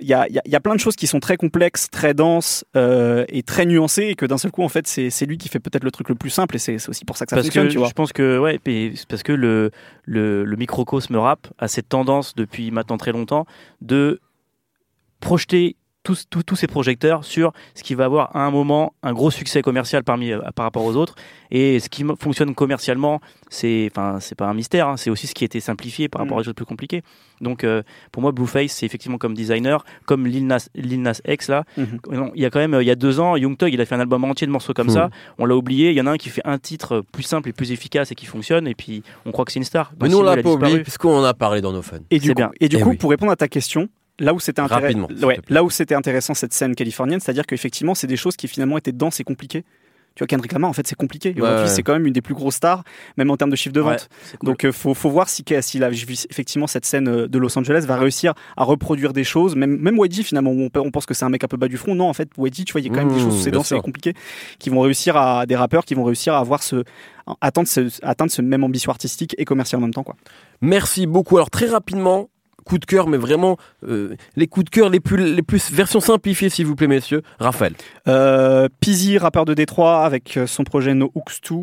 il 0.00 0.06
y 0.06 0.12
a, 0.12 0.28
y, 0.28 0.38
a, 0.38 0.42
y 0.44 0.54
a 0.54 0.60
plein 0.60 0.74
de 0.74 0.80
choses 0.80 0.96
qui 0.96 1.06
sont 1.06 1.20
très 1.20 1.38
complexes, 1.38 1.88
très 1.90 2.12
denses 2.12 2.64
euh, 2.76 3.24
et 3.28 3.42
très 3.42 3.64
nuancées, 3.64 4.08
et 4.08 4.14
que 4.16 4.26
d'un 4.26 4.38
seul 4.38 4.50
coup, 4.50 4.62
en 4.62 4.68
fait, 4.68 4.86
c'est 4.86 5.24
lui 5.26 5.38
qui 5.38 5.48
fait 5.48 5.60
peut-être 5.60 5.84
le 5.84 5.90
truc 5.90 6.10
le 6.10 6.14
plus 6.14 6.30
simple, 6.30 6.56
et 6.56 6.58
c'est 6.58 6.88
aussi 6.90 7.06
pour 7.06 7.16
ça 7.16 7.24
que 7.24 7.30
ça 7.30 7.36
parce 7.36 7.46
fonctionne, 7.46 7.68
que 7.68 7.72
tu 7.72 7.78
vois. 7.78 7.88
je 7.88 7.94
pense 7.94 8.12
que 8.12 8.38
ouais, 8.38 8.60
parce 9.08 9.22
que 9.22 9.32
le, 9.32 9.70
le, 10.04 10.44
le 10.44 10.56
microcosme 10.56 11.16
rap 11.16 11.48
a 11.58 11.68
cette 11.68 11.88
tendance 11.88 12.17
depuis 12.36 12.70
maintenant 12.70 12.98
très 12.98 13.12
longtemps 13.12 13.46
de 13.80 14.20
projeter 15.20 15.76
tous, 16.08 16.24
tous, 16.30 16.42
tous 16.42 16.56
ces 16.56 16.66
projecteurs 16.66 17.22
sur 17.22 17.52
ce 17.74 17.82
qui 17.82 17.94
va 17.94 18.06
avoir 18.06 18.34
à 18.34 18.40
un 18.46 18.50
moment 18.50 18.94
un 19.02 19.12
gros 19.12 19.30
succès 19.30 19.60
commercial 19.60 20.02
parmi, 20.04 20.32
euh, 20.32 20.40
par 20.54 20.64
rapport 20.64 20.84
aux 20.84 20.96
autres. 20.96 21.14
Et 21.50 21.80
ce 21.80 21.90
qui 21.90 22.02
fonctionne 22.18 22.54
commercialement, 22.54 23.20
c'est 23.50 23.88
enfin 23.90 24.18
c'est 24.20 24.34
pas 24.34 24.46
un 24.46 24.54
mystère, 24.54 24.88
hein, 24.88 24.96
c'est 24.96 25.10
aussi 25.10 25.26
ce 25.26 25.34
qui 25.34 25.44
a 25.44 25.46
été 25.46 25.60
simplifié 25.60 26.08
par 26.08 26.20
rapport 26.22 26.36
Mm. 26.36 26.40
à 26.40 26.42
des 26.42 26.44
choses 26.46 26.54
plus 26.54 26.64
compliquées. 26.64 27.02
Donc 27.42 27.62
euh, 27.62 27.82
pour 28.10 28.22
moi, 28.22 28.32
Blueface, 28.32 28.72
c'est 28.72 28.86
effectivement 28.86 29.18
comme 29.18 29.34
designer, 29.34 29.84
comme 30.06 30.26
Lil 30.26 30.46
Nas, 30.46 30.68
Lil 30.74 31.02
Nas 31.02 31.20
X 31.28 31.48
là. 31.48 31.64
Mhm. 31.76 31.98
Non, 32.10 32.30
Il 32.34 32.40
y 32.42 32.46
a 32.46 32.50
quand 32.50 32.58
même 32.58 32.74
euh, 32.74 32.82
il 32.82 32.86
y 32.86 32.90
a 32.90 32.94
deux 32.96 33.20
ans, 33.20 33.36
Young 33.36 33.56
Thug, 33.58 33.72
il 33.74 33.80
a 33.80 33.84
fait 33.84 33.94
un 33.94 34.00
album 34.00 34.24
entier 34.24 34.46
de 34.46 34.52
morceaux 34.52 34.72
comme 34.74 34.88
Mm. 34.88 34.90
ça. 34.90 35.10
On 35.38 35.44
l'a 35.44 35.56
oublié. 35.56 35.90
Il 35.90 35.96
y 35.96 36.00
en 36.00 36.06
a 36.06 36.10
un 36.12 36.16
qui 36.16 36.30
fait 36.30 36.42
un 36.46 36.56
titre 36.58 37.02
plus 37.12 37.22
simple 37.22 37.50
et 37.50 37.52
plus 37.52 37.70
efficace 37.70 38.10
et 38.12 38.14
qui 38.14 38.24
fonctionne. 38.26 38.66
Et 38.66 38.74
puis 38.74 39.02
on 39.26 39.32
croit 39.32 39.44
que 39.44 39.52
c'est 39.52 39.58
une 39.60 39.64
star. 39.64 39.90
Mais 39.92 39.98
Bah, 40.00 40.08
nous, 40.08 40.18
on 40.18 40.22
l'a 40.22 40.36
pas 40.42 40.50
oublié, 40.50 40.80
puisqu'on 40.82 41.16
en 41.18 41.24
a 41.24 41.34
parlé 41.34 41.60
dans 41.60 41.72
nos 41.72 41.82
fun. 41.82 41.98
Et 42.10 42.18
du 42.18 42.28
C'est 42.28 42.32
coup, 42.32 42.36
bien. 42.38 42.50
Et 42.60 42.68
du 42.70 42.76
Eh 42.76 42.80
coup 42.80 42.90
oui. 42.90 42.96
pour 42.96 43.10
répondre 43.10 43.32
à 43.32 43.36
ta 43.36 43.48
question, 43.48 43.88
là 44.18 44.34
où 44.34 44.40
c'était 44.40 44.60
intéressant, 44.60 44.82
Rapidement, 44.82 45.08
s'il 45.08 45.24
ouais, 45.24 45.36
te 45.36 45.40
plaît. 45.42 45.54
là 45.54 45.64
où 45.64 45.70
c'était 45.70 45.94
intéressant 45.94 46.34
cette 46.34 46.52
scène 46.52 46.74
californienne, 46.74 47.20
c'est-à-dire 47.20 47.46
qu'effectivement, 47.46 47.94
c'est 47.94 48.06
des 48.06 48.16
choses 48.16 48.36
qui 48.36 48.48
finalement 48.48 48.78
étaient 48.78 48.92
denses 48.92 49.20
et 49.20 49.24
compliquées. 49.24 49.64
Tu 50.14 50.22
vois, 50.24 50.26
Kendrick 50.26 50.50
Lamar, 50.50 50.68
en 50.68 50.72
fait, 50.72 50.84
c'est 50.84 50.96
compliqué. 50.96 51.28
Et 51.36 51.40
Aujourd'hui, 51.40 51.66
ouais. 51.66 51.68
c'est 51.68 51.84
quand 51.84 51.92
même 51.92 52.04
une 52.04 52.12
des 52.12 52.22
plus 52.22 52.34
grosses 52.34 52.56
stars, 52.56 52.82
même 53.16 53.30
en 53.30 53.36
termes 53.36 53.52
de 53.52 53.56
chiffre 53.56 53.72
de 53.72 53.80
vente. 53.80 54.08
cool. 54.40 54.48
Donc, 54.48 54.64
il 54.64 54.72
faut, 54.72 54.92
faut 54.92 55.10
voir 55.10 55.28
si, 55.28 55.44
si 55.60 55.80
effectivement 56.28 56.66
cette 56.66 56.84
scène 56.86 57.06
euh, 57.08 57.28
de 57.28 57.38
Los 57.38 57.56
Angeles 57.56 57.84
va 57.86 57.96
réussir 57.96 58.34
à 58.56 58.64
reproduire 58.64 59.12
des 59.12 59.22
choses. 59.22 59.54
Même, 59.54 59.76
même 59.76 59.96
YG, 59.96 60.24
finalement, 60.24 60.50
on, 60.50 60.68
on 60.74 60.90
pense 60.90 61.06
que 61.06 61.14
c'est 61.14 61.24
un 61.24 61.28
mec 61.28 61.44
un 61.44 61.46
peu 61.46 61.56
bas 61.56 61.68
du 61.68 61.76
front. 61.76 61.94
Non, 61.94 62.08
en 62.08 62.14
fait, 62.14 62.30
YG, 62.36 62.64
tu 62.64 62.72
vois, 62.72 62.80
il 62.80 62.88
y 62.88 62.90
a 62.90 62.92
quand 62.92 63.04
même 63.04 63.10
des 63.10 63.14
Mmh, 63.14 63.24
choses 63.30 63.34
où 63.36 63.40
c'est 63.40 63.52
dense 63.52 63.70
et 63.70 63.78
compliqué 63.80 64.14
qui 64.58 64.70
vont 64.70 64.80
réussir 64.80 65.16
à 65.16 65.46
des 65.46 65.54
rappeurs 65.54 65.84
qui 65.84 65.94
vont 65.94 66.02
réussir 66.02 66.34
à 66.34 66.40
avoir 66.40 66.64
ce, 66.64 66.82
atteindre 67.40 67.68
ce, 67.68 67.88
atteindre 68.02 68.32
ce 68.32 68.42
même 68.42 68.64
ambition 68.64 68.90
artistique 68.90 69.36
et 69.38 69.44
commercial 69.44 69.78
en 69.78 69.82
même 69.82 69.94
temps, 69.94 70.02
quoi. 70.02 70.16
Merci 70.60 71.06
beaucoup. 71.06 71.36
Alors 71.36 71.50
très 71.50 71.66
rapidement, 71.66 72.28
coup 72.68 72.78
de 72.78 72.84
cœur, 72.84 73.08
mais 73.08 73.16
vraiment 73.16 73.56
euh, 73.88 74.14
les 74.36 74.46
coups 74.46 74.64
de 74.64 74.70
cœur 74.70 74.90
les 74.90 75.00
plus, 75.00 75.34
les 75.34 75.42
plus 75.42 75.72
version 75.72 76.00
simplifiée, 76.00 76.50
s'il 76.50 76.66
vous 76.66 76.76
plaît, 76.76 76.86
messieurs. 76.86 77.22
Raphaël. 77.40 77.72
Euh, 78.06 78.68
Peasy, 78.80 79.16
rappeur 79.18 79.44
de 79.46 79.54
Détroit, 79.54 80.04
avec 80.04 80.36
euh, 80.36 80.46
son 80.46 80.64
projet 80.64 80.92
No 80.94 81.10
Hooks 81.14 81.40
2. 81.50 81.56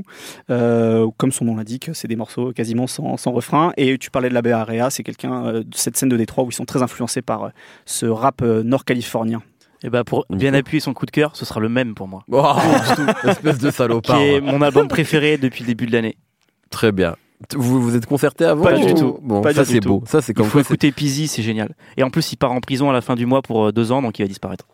Euh, 0.50 1.08
comme 1.18 1.32
son 1.32 1.46
nom 1.46 1.56
l'indique, 1.56 1.92
c'est 1.94 2.08
des 2.08 2.16
morceaux 2.16 2.52
quasiment 2.52 2.88
sans, 2.88 3.18
sans 3.18 3.32
refrain. 3.32 3.72
Et 3.78 3.98
tu 3.98 4.10
parlais 4.10 4.30
de 4.30 4.34
la 4.34 4.42
Area, 4.60 4.90
c'est 4.90 5.04
quelqu'un 5.04 5.46
euh, 5.46 5.60
de 5.60 5.76
cette 5.76 5.98
scène 5.98 6.10
de 6.10 6.18
Détroit 6.18 6.44
où 6.44 6.50
ils 6.50 6.54
sont 6.54 6.66
très 6.66 6.82
influencés 6.82 7.22
par 7.22 7.44
euh, 7.44 7.50
ce 7.86 8.06
rap 8.06 8.42
euh, 8.42 8.64
nord-californien. 8.64 9.42
Et 9.84 9.90
bah 9.90 10.04
pour 10.04 10.26
bien 10.30 10.54
appuyer 10.54 10.80
son 10.80 10.94
coup 10.94 11.06
de 11.06 11.12
cœur, 11.12 11.36
ce 11.36 11.46
sera 11.46 11.60
le 11.60 11.70
même 11.70 11.94
pour 11.94 12.08
moi. 12.08 12.24
Oh, 12.32 12.44
espèce 13.28 13.60
de 13.60 13.70
Qui 13.70 13.76
salopard. 13.76 14.20
est 14.20 14.42
mon 14.42 14.62
album 14.62 14.88
préféré 14.88 15.38
depuis 15.38 15.64
le 15.64 15.68
début 15.68 15.86
de 15.86 15.92
l'année. 15.92 16.18
Très 16.72 16.92
bien. 16.92 17.16
Vous 17.56 17.82
vous 17.82 17.96
êtes 17.96 18.06
concerté 18.06 18.46
avant 18.46 18.64
Pas 18.64 18.74
du 18.74 18.92
ou- 18.94 18.98
tout. 18.98 19.20
Bon, 19.22 19.42
Pas 19.42 19.54
ça 19.54 19.66
c'est 19.66 19.80
beau. 19.82 20.04
Ça 20.08 20.22
c'est 20.22 20.32
Il 20.32 20.36
comme 20.36 20.46
faut 20.46 20.54
quoi. 20.54 20.62
écouter 20.62 20.92
Peasy, 20.92 21.28
c'est 21.28 21.42
génial. 21.44 21.76
Et 21.98 22.04
en 22.04 22.10
plus, 22.10 22.32
il 22.32 22.38
part 22.38 22.52
en 22.52 22.60
prison 22.62 22.90
à 22.90 22.94
la 22.94 23.02
fin 23.02 23.16
du 23.16 23.26
mois 23.26 23.42
pour 23.42 23.68
euh, 23.68 23.72
deux 23.72 23.92
ans, 23.92 24.02
donc 24.02 24.18
il 24.20 24.22
va 24.24 24.28
disparaître. 24.28 24.66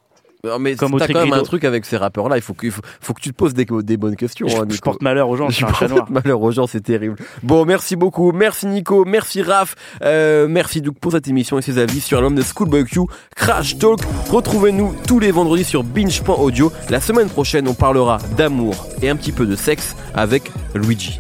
Non, 0.43 0.58
mais 0.58 0.76
Comme 0.76 0.97
t'as 0.97 1.08
quand 1.08 1.24
même 1.24 1.34
un 1.34 1.43
truc 1.43 1.63
avec 1.65 1.86
ces 1.86 1.97
rappeurs-là. 1.97 2.36
Il 2.36 2.41
faut 2.41 2.56
que, 2.56 2.65
il 2.65 2.71
faut, 2.71 2.82
faut 3.00 3.13
que 3.13 3.21
tu 3.21 3.30
te 3.30 3.36
poses 3.36 3.54
des, 3.54 3.65
des 3.84 3.95
bonnes 3.95 4.15
questions. 4.15 4.47
Je, 4.47 4.58
hein, 4.58 4.65
je 4.67 4.80
porte 4.80 5.04
malheur 5.04 5.30
aux 5.30 5.36
gens, 5.38 5.50
je 5.52 5.63
porte 5.63 5.82
noir. 5.89 6.08
malheur 6.10 6.41
aux 6.41 6.50
gens, 6.50 6.65
c'est 6.65 6.82
terrible. 6.82 7.15
Bon, 7.43 7.63
merci 7.63 7.95
beaucoup. 7.95 8.32
Merci 8.32 8.65
Nico. 8.65 9.06
Merci 9.06 9.43
Raph. 9.43 9.76
Euh, 10.04 10.47
merci 10.50 10.82
Doug 10.82 10.95
pour 11.00 11.12
cette 11.12 11.28
émission 11.28 11.60
et 11.60 11.62
ses 11.62 11.78
avis 11.78 12.02
sur 12.02 12.21
l'homme 12.21 12.34
de 12.34 12.41
Schoolboy 12.41 12.86
Q. 12.86 13.02
Crash 13.36 13.78
Talk. 13.78 14.00
Retrouvez-nous 14.32 14.95
tous 15.08 15.19
les 15.19 15.30
vendredis 15.30 15.63
sur 15.63 15.84
binge.audio. 15.84 16.71
La 16.89 17.02
semaine 17.02 17.30
prochaine, 17.30 17.67
on 17.67 17.76
parlera 17.76 18.17
d'amour 18.36 18.88
et 19.04 19.10
un 19.10 19.15
petit 19.17 19.32
peu 19.34 19.45
de 19.45 19.56
sexe 19.56 19.95
avec 20.15 20.52
Luigi. 20.74 21.19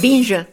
Binge. 0.00 0.46